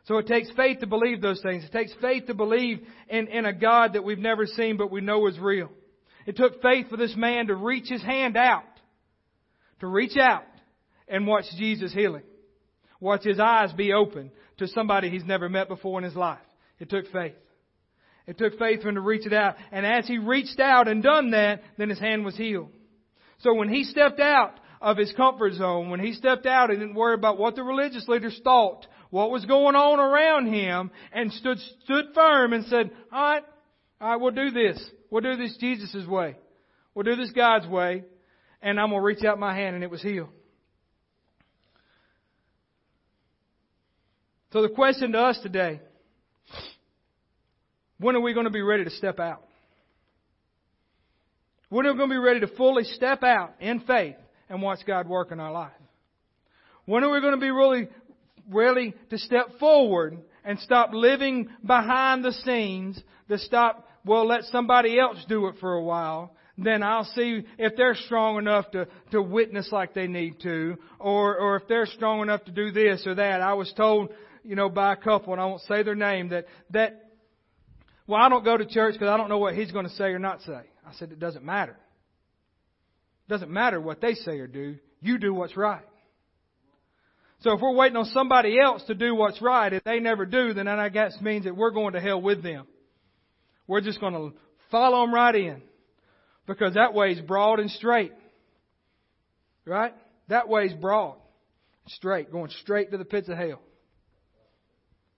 So 0.06 0.18
it 0.18 0.28
takes 0.28 0.50
faith 0.52 0.80
to 0.80 0.88
believe 0.88 1.22
those 1.22 1.42
things. 1.42 1.64
It 1.64 1.72
takes 1.72 1.94
faith 2.02 2.28
to 2.28 2.34
believe 2.34 2.86
in, 3.10 3.28
in 3.28 3.46
a 3.46 3.54
God 3.54 3.94
that 3.94 4.04
we've 4.04 4.20
never 4.20 4.46
seen 4.46 4.76
but 4.76 4.92
we 4.92 5.02
know 5.02 5.28
is 5.28 5.40
real. 5.40 5.70
It 6.26 6.36
took 6.38 6.62
faith 6.62 6.90
for 6.90 6.98
this 6.98 7.16
man 7.16 7.48
to 7.48 7.56
reach 7.56 7.88
his 7.88 8.02
hand 8.02 8.38
out, 8.38 8.64
to 9.84 9.88
reach 9.88 10.16
out 10.16 10.46
and 11.10 11.28
watch 11.28 11.44
Jesus 11.58 11.92
healing. 11.94 12.24
Watch 13.02 13.26
his 13.26 13.38
eyes 13.38 13.74
be 13.74 13.92
open 13.92 14.32
to 14.60 14.68
somebody 14.70 15.10
he's 15.10 15.26
never 15.26 15.50
met 15.50 15.68
before 15.68 16.00
in 16.00 16.06
his 16.06 16.16
life. 16.16 16.40
It 16.80 16.90
took 16.90 17.12
faith. 17.12 17.36
It 18.26 18.38
took 18.38 18.58
faith 18.58 18.82
for 18.82 18.88
him 18.88 18.96
to 18.96 19.02
reach 19.02 19.26
it 19.26 19.34
out. 19.34 19.56
And 19.74 19.86
as 19.86 20.08
he 20.08 20.20
reached 20.20 20.62
out 20.62 20.88
and 20.88 21.04
done 21.04 21.32
that, 21.32 21.64
then 21.78 21.90
his 21.90 22.00
hand 22.00 22.24
was 22.24 22.38
healed. 22.38 22.70
So 23.40 23.54
when 23.56 23.68
he 23.68 23.84
stepped 23.84 24.22
out 24.22 24.58
of 24.80 24.96
his 24.96 25.12
comfort 25.18 25.56
zone, 25.56 25.90
when 25.90 26.00
he 26.00 26.14
stepped 26.14 26.46
out 26.46 26.70
and 26.70 26.80
didn't 26.80 26.96
worry 26.96 27.16
about 27.16 27.38
what 27.38 27.58
the 27.58 27.64
religious 27.64 28.08
leaders 28.08 28.40
thought, 28.42 28.88
what 29.10 29.32
was 29.32 29.44
going 29.44 29.76
on 29.76 30.00
around 30.00 30.48
him, 30.48 30.92
and 31.12 31.30
stood, 31.34 31.58
stood 31.84 32.06
firm 32.16 32.54
and 32.54 32.64
said, 32.68 32.90
alright, 33.12 33.44
alright, 34.02 34.22
we'll 34.22 34.32
do 34.32 34.50
this. 34.50 34.82
We'll 35.12 35.24
do 35.24 35.36
this 35.36 35.58
Jesus' 35.60 36.08
way. 36.08 36.38
We'll 36.96 37.04
do 37.04 37.18
this 37.18 37.32
God's 37.32 37.68
way. 37.68 38.06
And 38.64 38.80
I'm 38.80 38.90
going 38.90 39.02
to 39.02 39.06
reach 39.06 39.24
out 39.26 39.38
my 39.38 39.54
hand 39.54 39.76
and 39.76 39.84
it 39.84 39.92
was 39.92 40.02
healed. 40.02 40.30
So 44.54 44.62
the 44.62 44.70
question 44.70 45.12
to 45.12 45.20
us 45.20 45.38
today, 45.44 45.82
when 48.00 48.16
are 48.16 48.22
we 48.22 48.34
going 48.34 48.46
to 48.46 48.52
be 48.52 48.62
ready 48.62 48.86
to 48.86 48.90
step 48.90 49.20
out? 49.20 49.44
When 51.70 51.86
are 51.86 51.92
we 51.92 51.98
going 51.98 52.10
to 52.10 52.14
be 52.14 52.20
ready 52.20 52.40
to 52.40 52.48
fully 52.48 52.84
step 52.84 53.24
out 53.24 53.56
in 53.60 53.82
faith 53.82 54.16
and 54.48 54.62
watch 54.62 54.80
God 54.86 55.10
work 55.10 55.32
in 55.32 55.40
our 55.40 55.52
life? 55.52 55.72
When 56.86 57.04
are 57.04 57.12
we 57.12 57.20
going 57.20 57.34
to 57.34 57.40
be 57.40 57.52
really 57.52 57.90
ready 58.50 58.94
to 59.10 59.18
step 59.18 59.48
forward 59.60 60.20
and 60.46 60.60
stop 60.60 60.92
living 60.94 61.50
behind 61.66 62.24
the 62.24 62.32
scenes, 62.32 63.02
to 63.28 63.38
stop, 63.40 63.88
well, 64.06 64.28
let 64.28 64.44
somebody 64.44 65.00
else 65.00 65.18
do 65.28 65.48
it 65.48 65.56
for 65.60 65.74
a 65.74 65.84
while, 65.84 66.36
then 66.58 66.84
I'll 66.84 67.06
see 67.16 67.46
if 67.58 67.76
they're 67.76 67.96
strong 67.96 68.38
enough 68.38 68.70
to, 68.72 68.88
to 69.12 69.22
witness 69.22 69.70
like 69.72 69.94
they 69.94 70.08
need 70.08 70.42
to, 70.42 70.78
or, 71.00 71.36
or 71.38 71.56
if 71.58 71.68
they're 71.68 71.88
strong 71.88 72.22
enough 72.22 72.46
to 72.46 72.52
do 72.52 72.72
this 72.72 73.08
or 73.08 73.16
that. 73.16 73.42
I 73.42 73.54
was 73.54 73.74
told 73.76 74.10
you 74.44 74.56
know, 74.56 74.70
by 74.70 74.94
a 74.94 74.96
couple, 74.96 75.34
and 75.34 75.42
I 75.42 75.46
won't 75.46 75.62
say 75.62 75.84
their 75.84 75.96
name, 75.96 76.30
that, 76.30 76.46
that, 76.72 77.12
well, 78.06 78.22
I 78.22 78.30
don't 78.30 78.44
go 78.44 78.58
to 78.58 78.66
church 78.66 78.94
because 78.94 79.08
I 79.08 79.18
don't 79.18 79.30
know 79.30 79.38
what 79.38 79.56
he's 79.56 79.72
going 79.72 79.86
to 79.86 79.94
say 79.94 80.06
or 80.06 80.20
not 80.20 80.42
say. 80.42 80.62
I 80.86 80.94
said, 81.00 81.12
it 81.12 81.20
doesn't 81.20 81.46
matter. 81.46 81.78
It 83.28 83.30
doesn't 83.30 83.50
matter 83.50 83.80
what 83.80 84.02
they 84.02 84.14
say 84.14 84.40
or 84.40 84.48
do. 84.48 84.78
You 85.00 85.18
do 85.18 85.34
what's 85.34 85.56
right. 85.56 85.84
So 87.42 87.54
if 87.54 87.62
we're 87.62 87.76
waiting 87.76 87.98
on 87.98 88.06
somebody 88.06 88.60
else 88.60 88.84
to 88.88 88.96
do 88.96 89.16
what's 89.16 89.42
right, 89.42 89.72
if 89.72 89.84
they 89.84 90.00
never 90.00 90.26
do, 90.26 90.54
then 90.54 90.66
that 90.66 90.80
I 90.80 90.90
guess 90.90 91.16
means 91.22 91.46
that 91.46 91.56
we're 91.56 91.72
going 91.72 91.94
to 91.94 92.02
hell 92.02 92.22
with 92.22 92.44
them. 92.44 92.68
We're 93.68 93.82
just 93.82 94.00
going 94.00 94.14
to 94.14 94.34
follow 94.72 95.02
them 95.02 95.14
right 95.14 95.36
in. 95.36 95.62
Because 96.46 96.74
that 96.74 96.94
way 96.94 97.12
is 97.12 97.22
broad 97.22 97.60
and 97.60 97.70
straight. 97.72 98.14
Right? 99.66 99.94
That 100.28 100.50
way 100.50 100.66
is 100.66 100.74
broad. 100.74 101.16
Straight. 101.88 102.32
Going 102.32 102.52
straight 102.62 102.92
to 102.92 102.98
the 102.98 103.06
pits 103.06 103.30
of 103.30 103.38
hell. 103.38 103.62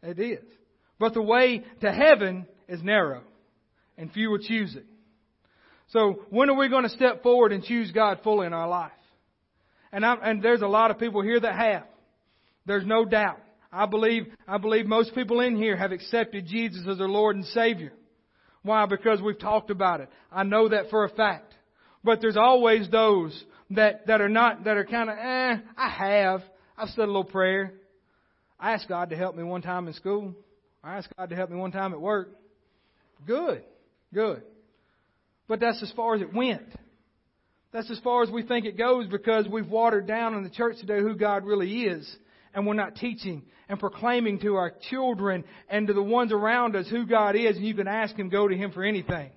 It 0.03 0.19
is. 0.19 0.43
But 0.99 1.13
the 1.13 1.21
way 1.21 1.63
to 1.81 1.91
heaven 1.91 2.47
is 2.67 2.81
narrow, 2.81 3.21
and 3.97 4.11
few 4.11 4.29
will 4.29 4.39
choose 4.39 4.75
it. 4.75 4.85
So 5.89 6.23
when 6.29 6.49
are 6.49 6.55
we 6.55 6.69
going 6.69 6.83
to 6.83 6.89
step 6.89 7.21
forward 7.21 7.51
and 7.51 7.63
choose 7.63 7.91
God 7.91 8.19
fully 8.23 8.47
in 8.47 8.53
our 8.53 8.67
life? 8.67 8.91
And, 9.91 10.05
I, 10.05 10.15
and 10.15 10.41
there's 10.41 10.61
a 10.61 10.67
lot 10.67 10.91
of 10.91 10.99
people 10.99 11.21
here 11.21 11.39
that 11.39 11.55
have. 11.55 11.83
There's 12.65 12.85
no 12.85 13.05
doubt. 13.05 13.39
I 13.71 13.85
believe, 13.85 14.27
I 14.47 14.57
believe 14.57 14.85
most 14.85 15.13
people 15.13 15.41
in 15.41 15.57
here 15.57 15.75
have 15.75 15.91
accepted 15.91 16.47
Jesus 16.47 16.85
as 16.89 16.97
their 16.97 17.09
Lord 17.09 17.35
and 17.35 17.45
Savior. 17.45 17.91
Why? 18.65 18.87
Because 18.87 19.21
we've 19.21 19.37
talked 19.37 19.69
about 19.69 20.01
it. 20.01 20.09
I 20.31 20.43
know 20.43 20.69
that 20.69 20.89
for 20.89 21.05
a 21.05 21.09
fact. 21.09 21.53
But 22.03 22.19
there's 22.19 22.35
always 22.35 22.89
those 22.89 23.43
that, 23.69 24.07
that 24.07 24.21
are 24.21 24.29
not, 24.29 24.63
that 24.63 24.75
are 24.75 24.85
kind 24.85 25.07
of, 25.07 25.17
eh, 25.17 25.57
I 25.77 25.89
have. 25.89 26.41
I've 26.75 26.89
said 26.89 27.03
a 27.03 27.05
little 27.05 27.23
prayer. 27.23 27.73
I 28.59 28.73
asked 28.73 28.89
God 28.89 29.11
to 29.11 29.15
help 29.15 29.35
me 29.35 29.43
one 29.43 29.61
time 29.61 29.87
in 29.87 29.93
school. 29.93 30.33
I 30.83 30.97
asked 30.97 31.09
God 31.15 31.29
to 31.29 31.35
help 31.35 31.51
me 31.51 31.57
one 31.57 31.71
time 31.71 31.93
at 31.93 32.01
work. 32.01 32.29
Good. 33.27 33.63
Good. 34.11 34.41
But 35.47 35.59
that's 35.59 35.81
as 35.83 35.91
far 35.95 36.15
as 36.15 36.21
it 36.21 36.33
went. 36.33 36.65
That's 37.71 37.91
as 37.91 37.99
far 37.99 38.23
as 38.23 38.31
we 38.31 38.41
think 38.41 38.65
it 38.65 38.79
goes 38.79 39.05
because 39.07 39.47
we've 39.47 39.69
watered 39.69 40.07
down 40.07 40.33
in 40.33 40.43
the 40.43 40.49
church 40.49 40.77
today 40.79 41.01
who 41.01 41.13
God 41.15 41.45
really 41.45 41.83
is. 41.83 42.15
And 42.55 42.65
we're 42.65 42.73
not 42.73 42.95
teaching 42.95 43.43
and 43.67 43.79
proclaiming 43.79 44.39
to 44.39 44.55
our 44.55 44.73
children 44.89 45.43
and 45.69 45.87
to 45.87 45.93
the 45.93 46.01
ones 46.01 46.31
around 46.31 46.75
us 46.75 46.87
who 46.89 47.05
God 47.05 47.35
is. 47.35 47.57
And 47.57 47.65
you 47.65 47.75
can 47.75 47.87
ask 47.87 48.15
Him, 48.15 48.29
go 48.29 48.47
to 48.47 48.55
Him 48.55 48.71
for 48.71 48.83
anything. 48.83 49.31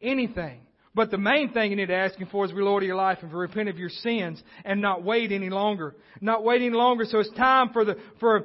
Anything. 0.00 0.60
But 0.94 1.10
the 1.10 1.18
main 1.18 1.52
thing 1.52 1.70
you 1.70 1.76
need 1.76 1.86
to 1.86 1.94
ask 1.94 2.16
Him 2.16 2.28
for 2.30 2.44
is 2.44 2.52
to 2.52 2.56
reload 2.56 2.84
your 2.84 2.96
life 2.96 3.18
and 3.22 3.30
to 3.30 3.36
repent 3.36 3.68
of 3.68 3.78
your 3.78 3.88
sins 3.88 4.42
and 4.64 4.80
not 4.80 5.02
wait 5.02 5.32
any 5.32 5.50
longer. 5.50 5.96
Not 6.20 6.44
wait 6.44 6.62
any 6.62 6.70
longer. 6.70 7.04
So 7.04 7.18
it's 7.18 7.30
time 7.30 7.70
for 7.72 7.84
the, 7.84 7.96
for, 8.20 8.44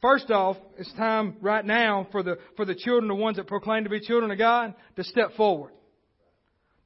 first 0.00 0.30
off, 0.30 0.56
it's 0.78 0.92
time 0.94 1.36
right 1.40 1.64
now 1.64 2.08
for 2.10 2.22
the, 2.22 2.38
for 2.56 2.64
the 2.64 2.74
children, 2.74 3.08
the 3.08 3.14
ones 3.14 3.36
that 3.36 3.46
proclaim 3.46 3.84
to 3.84 3.90
be 3.90 4.00
children 4.00 4.30
of 4.30 4.38
God, 4.38 4.74
to 4.96 5.04
step 5.04 5.34
forward. 5.36 5.72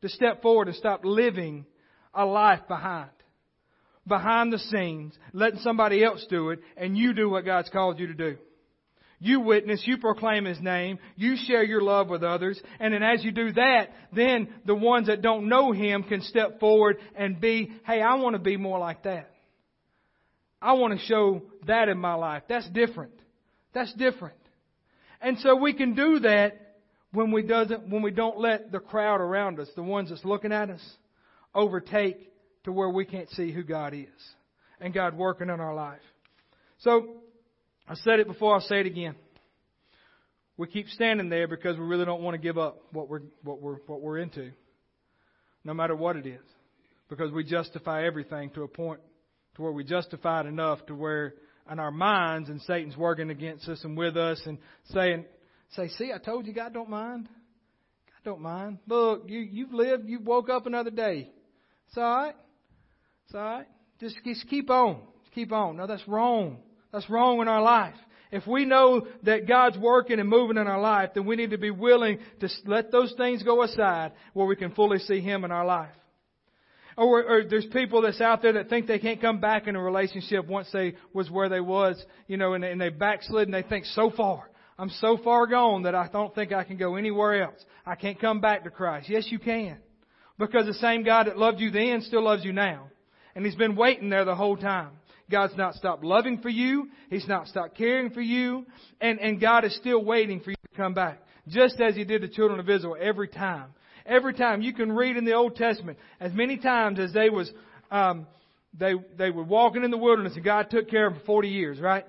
To 0.03 0.09
step 0.09 0.43
forward 0.43 0.68
and 0.68 0.76
stop 0.76 1.05
living 1.05 1.64
a 2.12 2.24
life 2.24 2.61
behind. 2.68 3.11
Behind 4.07 4.52
the 4.52 4.59
scenes, 4.59 5.14
letting 5.32 5.61
somebody 5.61 6.05
else 6.05 6.26
do 6.28 6.50
it, 6.50 6.61
and 6.76 6.96
you 6.96 7.14
do 7.14 7.30
what 7.30 7.44
God's 7.44 7.70
called 7.70 7.98
you 7.98 8.09
to 8.09 8.14
do. 8.14 8.36
You 9.18 9.40
witness, 9.40 9.82
you 9.86 9.96
proclaim 9.96 10.44
His 10.44 10.61
name, 10.61 10.98
you 11.16 11.36
share 11.46 11.64
your 11.64 11.80
love 11.80 12.11
with 12.11 12.22
others, 12.22 12.61
and 12.78 12.92
then 12.92 13.02
as 13.02 13.24
you 13.24 13.32
do 13.32 13.52
that, 13.52 13.88
then 14.12 14.48
the 14.66 14.74
ones 14.74 15.07
that 15.07 15.22
don't 15.22 15.48
know 15.48 15.72
Him 15.72 16.02
can 16.02 16.20
step 16.20 16.61
forward 16.61 16.98
and 17.16 17.40
be, 17.40 17.72
hey, 17.86 18.02
I 18.02 18.16
want 18.16 18.34
to 18.34 18.40
be 18.42 18.59
more 18.59 18.78
like 18.78 19.05
that. 19.05 19.30
I 20.61 20.74
want 20.74 20.98
to 20.98 21.07
show 21.07 21.42
that 21.66 21.88
in 21.88 21.98
my 21.98 22.14
life. 22.14 22.42
That's 22.48 22.68
different. 22.68 23.12
That's 23.72 23.92
different. 23.94 24.36
And 25.22 25.38
so 25.38 25.57
we 25.57 25.72
can 25.72 25.94
do 25.94 26.20
that 26.20 26.76
when 27.12 27.30
we 27.30 27.42
doesn't, 27.42 27.88
when 27.88 28.02
we 28.02 28.11
don't 28.11 28.38
let 28.38 28.72
the 28.72 28.80
crowd 28.80 29.20
around 29.20 29.59
us, 29.61 29.68
the 29.76 29.82
ones 29.82 30.11
that's 30.11 30.24
looking 30.24 30.52
at 30.52 30.68
us, 30.68 30.82
overtake 31.55 32.30
to 32.65 32.73
where 32.73 32.89
we 32.89 33.05
can't 33.05 33.31
see 33.31 33.53
who 33.53 33.62
God 33.62 33.95
is 33.95 34.09
and 34.81 34.93
God 34.93 35.17
working 35.17 35.49
in 35.49 35.61
our 35.61 35.75
life. 35.75 36.01
So 36.79 37.17
I 37.89 37.95
said 37.95 38.21
it 38.21 38.27
before, 38.27 38.55
I'll 38.55 38.61
say 38.61 38.81
it 38.81 38.87
again. 38.87 39.15
We 40.57 40.67
keep 40.69 40.89
standing 40.89 41.29
there 41.29 41.49
because 41.49 41.77
we 41.77 41.85
really 41.85 42.05
don't 42.05 42.23
want 42.23 42.35
to 42.35 42.41
give 42.41 42.59
up 42.59 42.81
what 42.93 43.09
we're, 43.09 43.23
what 43.43 43.61
we're, 43.61 43.77
what 43.87 44.01
we're 44.01 44.19
into, 44.19 44.53
no 45.65 45.75
matter 45.75 45.97
what 45.97 46.17
it 46.17 46.27
is. 46.27 46.41
Because 47.09 47.33
we 47.33 47.45
justify 47.45 48.07
everything 48.07 48.51
to 48.51 48.62
a 48.62 48.69
point 48.69 49.01
to 49.57 49.62
where 49.62 49.73
we 49.73 49.85
justify 49.85 50.41
it 50.41 50.47
enough 50.47 50.85
to 50.87 50.95
where 50.95 51.35
in 51.71 51.79
our 51.79 51.91
minds 51.91 52.49
and 52.49 52.61
Satan's 52.62 52.97
working 52.97 53.31
against 53.31 53.69
us 53.69 53.83
and 53.85 53.97
with 53.97 54.17
us 54.17 54.41
and 54.47 54.59
saying, 54.93 55.25
say, 55.71 55.89
see, 55.89 56.12
I 56.15 56.19
told 56.19 56.47
you 56.47 56.53
God 56.53 56.73
don't 56.73 56.91
mind. 56.91 57.27
God 57.27 58.31
don't 58.31 58.41
mind. 58.41 58.79
Look, 58.87 59.25
you, 59.29 59.41
you've 59.41 59.73
lived, 59.73 60.09
you 60.09 60.21
woke 60.21 60.49
up 60.49 60.67
another 60.67 60.91
day. 60.91 61.31
It's 61.89 61.97
alright. 61.97 62.35
It's 63.27 63.35
alright. 63.35 63.66
Just, 64.01 64.16
just 64.25 64.49
keep 64.49 64.70
on. 64.70 65.01
Just 65.22 65.35
keep 65.35 65.53
on. 65.53 65.77
No, 65.77 65.87
that's 65.87 66.07
wrong. 66.09 66.59
That's 66.93 67.09
wrong 67.09 67.41
in 67.41 67.49
our 67.49 67.62
life. 67.62 67.95
If 68.31 68.47
we 68.47 68.64
know 68.64 69.07
that 69.22 69.47
God's 69.47 69.79
working 69.79 70.18
and 70.18 70.29
moving 70.29 70.57
in 70.57 70.66
our 70.66 70.81
life, 70.81 71.11
then 71.14 71.25
we 71.25 71.37
need 71.37 71.51
to 71.51 71.59
be 71.59 71.70
willing 71.70 72.18
to 72.41 72.49
let 72.66 72.91
those 72.91 73.14
things 73.16 73.43
go 73.43 73.62
aside 73.62 74.12
where 74.33 74.47
we 74.47 74.57
can 74.57 74.72
fully 74.72 74.99
see 74.99 75.20
Him 75.20 75.45
in 75.45 75.53
our 75.53 75.64
life. 75.64 75.95
Or, 76.97 77.22
or, 77.25 77.45
there's 77.45 77.66
people 77.66 78.03
that's 78.03 78.20
out 78.20 78.43
there 78.43 78.53
that 78.53 78.68
think 78.68 78.87
they 78.87 79.01
can't 79.01 79.20
come 79.20 79.41
back 79.41 79.66
in 79.66 79.75
a 79.75 79.83
relationship 79.83 80.47
once 80.47 80.68
they 80.72 80.95
was 81.12 81.29
where 81.29 81.49
they 81.49 81.61
was, 81.61 82.01
you 82.29 82.37
know, 82.37 82.55
and 82.55 82.62
and 82.64 82.81
they 82.81 82.89
backslid 82.89 83.49
and 83.49 83.55
they 83.55 83.62
think 83.62 83.85
so 83.87 84.11
far. 84.11 84.49
I'm 84.79 84.91
so 84.91 85.16
far 85.18 85.47
gone 85.47 85.85
that 85.85 85.95
I 85.95 86.09
don't 86.12 86.35
think 86.35 86.53
I 86.53 86.64
can 86.64 86.77
go 86.77 86.97
anywhere 86.97 87.43
else. 87.43 87.64
I 87.87 87.95
can't 87.95 88.20
come 88.20 88.41
back 88.41 88.64
to 88.64 88.70
Christ. 88.70 89.09
Yes, 89.09 89.27
you 89.29 89.39
can. 89.39 89.79
Because 90.39 90.66
the 90.66 90.75
same 90.75 91.05
God 91.05 91.27
that 91.27 91.39
loved 91.39 91.61
you 91.61 91.70
then 91.70 92.01
still 92.03 92.25
loves 92.25 92.45
you 92.45 92.53
now. 92.53 92.89
And 93.35 93.45
He's 93.45 93.57
been 93.57 93.76
waiting 93.76 94.11
there 94.11 94.24
the 94.24 94.35
whole 94.35 94.57
time. 94.57 94.91
God's 95.30 95.57
not 95.57 95.74
stopped 95.74 96.05
loving 96.05 96.39
for 96.39 96.49
you. 96.49 96.91
He's 97.11 97.26
not 97.26 97.49
stopped 97.49 97.76
caring 97.76 98.11
for 98.11 98.20
you. 98.20 98.66
And, 99.01 99.18
and 99.20 99.41
God 99.41 99.64
is 99.64 99.74
still 99.76 100.05
waiting 100.05 100.41
for 100.41 100.51
you 100.51 100.57
to 100.57 100.76
come 100.76 100.95
back. 100.95 101.20
Just 101.49 101.80
as 101.80 101.95
He 101.95 102.05
did 102.05 102.22
the 102.22 102.28
children 102.28 102.61
of 102.61 102.68
Israel 102.68 102.97
every 103.01 103.28
time. 103.28 103.70
Every 104.07 104.35
time. 104.35 104.61
You 104.61 104.74
can 104.74 104.93
read 104.93 105.16
in 105.16 105.24
the 105.24 105.32
Old 105.32 105.57
Testament 105.57 105.99
as 106.20 106.32
many 106.32 106.59
times 106.59 106.99
as 106.99 107.12
they 107.12 107.30
was, 107.30 107.51
um, 107.91 108.26
they, 108.78 108.95
they 109.16 109.30
were 109.30 109.45
walking 109.45 109.85
in 109.85 109.91
the 109.91 109.99
wilderness 109.99 110.35
and 110.35 110.45
God 110.45 110.68
took 110.70 110.91
care 110.91 111.07
of 111.07 111.14
them 111.14 111.20
for 111.20 111.26
40 111.26 111.49
years, 111.49 111.80
right? 111.80 112.05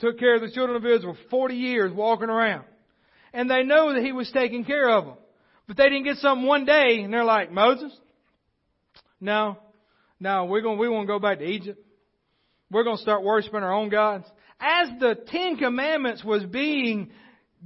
Took 0.00 0.18
care 0.18 0.34
of 0.34 0.42
the 0.42 0.50
children 0.50 0.76
of 0.76 0.84
Israel 0.84 1.14
for 1.14 1.28
40 1.30 1.54
years 1.54 1.92
walking 1.92 2.28
around. 2.28 2.64
And 3.32 3.50
they 3.50 3.62
know 3.62 3.94
that 3.94 4.02
He 4.02 4.12
was 4.12 4.30
taking 4.32 4.64
care 4.64 4.90
of 4.90 5.06
them. 5.06 5.14
But 5.66 5.78
they 5.78 5.84
didn't 5.84 6.04
get 6.04 6.18
something 6.18 6.46
one 6.46 6.66
day 6.66 7.00
and 7.02 7.12
they're 7.12 7.24
like, 7.24 7.50
Moses? 7.50 7.92
No. 9.18 9.56
No, 10.20 10.44
we're 10.46 10.60
going, 10.60 10.78
we 10.78 10.88
want 10.88 11.06
to 11.06 11.12
go 11.12 11.18
back 11.18 11.38
to 11.38 11.44
Egypt. 11.44 11.78
We're 12.70 12.84
going 12.84 12.96
to 12.96 13.02
start 13.02 13.22
worshiping 13.22 13.62
our 13.62 13.72
own 13.72 13.88
gods. 13.88 14.24
As 14.60 14.88
the 15.00 15.14
Ten 15.26 15.56
Commandments 15.56 16.24
was 16.24 16.44
being, 16.44 17.10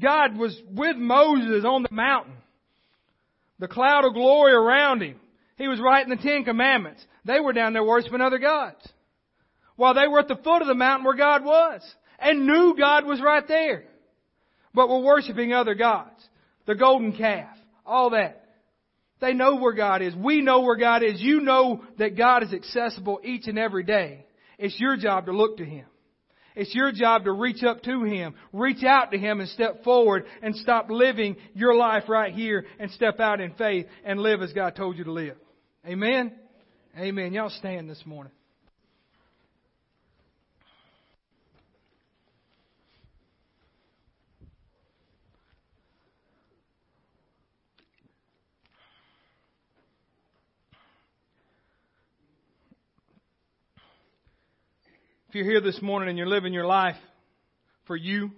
God 0.01 0.37
was 0.37 0.61
with 0.71 0.97
Moses 0.97 1.65
on 1.65 1.83
the 1.83 1.95
mountain. 1.95 2.35
The 3.59 3.69
cloud 3.69 4.05
of 4.05 4.15
glory 4.15 4.53
around 4.53 5.03
him. 5.03 5.21
He 5.57 5.69
was 5.69 5.81
writing 5.81 6.11
the 6.11 6.23
Ten 6.23 6.45
Commandments. 6.45 7.05
They 7.25 7.41
were 7.41 7.53
down 7.53 7.73
there 7.73 7.85
worshiping 7.85 8.21
other 8.21 8.39
gods. 8.39 8.87
While 9.77 9.95
they 9.95 10.09
were 10.09 10.21
at 10.21 10.29
the 10.29 10.37
foot 10.37 10.63
of 10.63 10.69
the 10.69 10.75
mountain 10.75 11.05
where 11.05 11.17
God 11.17 11.45
was. 11.45 11.83
And 12.19 12.47
knew 12.47 12.75
God 12.77 13.05
was 13.07 13.21
right 13.21 13.47
there. 13.47 13.85
But 14.75 14.89
were 14.89 15.01
worshiping 15.01 15.53
other 15.53 15.75
gods. 15.75 16.29
The 16.67 16.75
golden 16.75 17.17
calf. 17.17 17.57
All 17.87 18.11
that. 18.11 18.48
They 19.21 19.35
know 19.35 19.57
where 19.57 19.73
God 19.73 20.03
is. 20.03 20.15
We 20.15 20.41
know 20.41 20.61
where 20.61 20.77
God 20.77 21.03
is. 21.03 21.21
You 21.21 21.41
know 21.41 21.83
that 21.99 22.17
God 22.17 22.43
is 22.43 22.53
accessible 22.53 23.21
each 23.25 23.49
and 23.49 23.59
every 23.59 23.83
day. 23.83 24.25
It's 24.59 24.79
your 24.79 24.97
job 24.97 25.27
to 25.27 25.33
look 25.33 25.59
to 25.59 25.65
Him. 25.65 25.87
It's 26.55 26.75
your 26.75 26.91
job 26.91 27.25
to 27.25 27.33
reach 27.33 27.63
up 27.63 27.83
to 27.85 28.03
Him, 28.03 28.35
reach 28.53 28.83
out 28.83 29.13
to 29.13 29.19
Him 29.19 29.39
and 29.39 29.49
step 29.49 29.85
forward 29.85 30.25
and 30.43 30.57
stop 30.57 30.91
living 30.91 31.37
your 31.55 31.77
life 31.77 32.09
right 32.09 32.35
here 32.35 32.67
and 32.81 32.91
step 32.91 33.21
out 33.21 33.41
in 33.41 33.55
faith 33.55 33.87
and 34.05 34.19
live 34.19 34.43
as 34.43 34.53
God 34.53 34.75
told 34.75 34.99
you 34.99 35.05
to 35.05 35.13
live. 35.13 35.37
Amen? 35.87 36.33
Amen. 36.99 37.33
Y'all 37.33 37.51
stand 37.51 37.89
this 37.89 38.03
morning. 38.05 38.33
If 55.29 55.35
you're 55.35 55.45
here 55.45 55.61
this 55.61 55.83
morning 55.83 56.09
and 56.09 56.17
you're 56.17 56.27
living 56.27 56.55
your 56.55 56.65
life 56.65 56.97
for 57.87 57.95
you, 57.97 58.31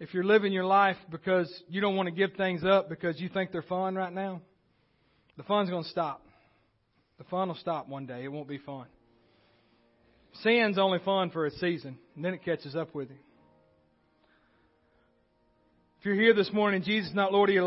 if 0.00 0.14
you're 0.14 0.24
living 0.24 0.50
your 0.50 0.64
life 0.64 0.96
because 1.10 1.52
you 1.68 1.82
don't 1.82 1.94
want 1.94 2.06
to 2.06 2.14
give 2.14 2.32
things 2.38 2.64
up 2.64 2.88
because 2.88 3.20
you 3.20 3.28
think 3.28 3.52
they're 3.52 3.60
fun 3.60 3.94
right 3.94 4.12
now, 4.12 4.40
the 5.36 5.42
fun's 5.42 5.68
going 5.68 5.82
to 5.82 5.90
stop. 5.90 6.22
The 7.18 7.24
fun 7.24 7.48
will 7.48 7.54
stop 7.56 7.86
one 7.86 8.06
day. 8.06 8.24
It 8.24 8.32
won't 8.32 8.48
be 8.48 8.56
fun. 8.56 8.86
Sin's 10.42 10.78
only 10.78 11.00
fun 11.00 11.28
for 11.30 11.44
a 11.44 11.50
season, 11.50 11.98
and 12.14 12.24
then 12.24 12.32
it 12.32 12.42
catches 12.42 12.74
up 12.74 12.94
with 12.94 13.10
you. 13.10 13.16
If 16.00 16.06
you're 16.06 16.14
here 16.14 16.34
this 16.34 16.50
morning, 16.50 16.82
Jesus 16.82 17.10
is 17.10 17.14
not 17.14 17.32
Lord 17.32 17.50
of 17.50 17.54
your 17.54 17.62
life, 17.62 17.64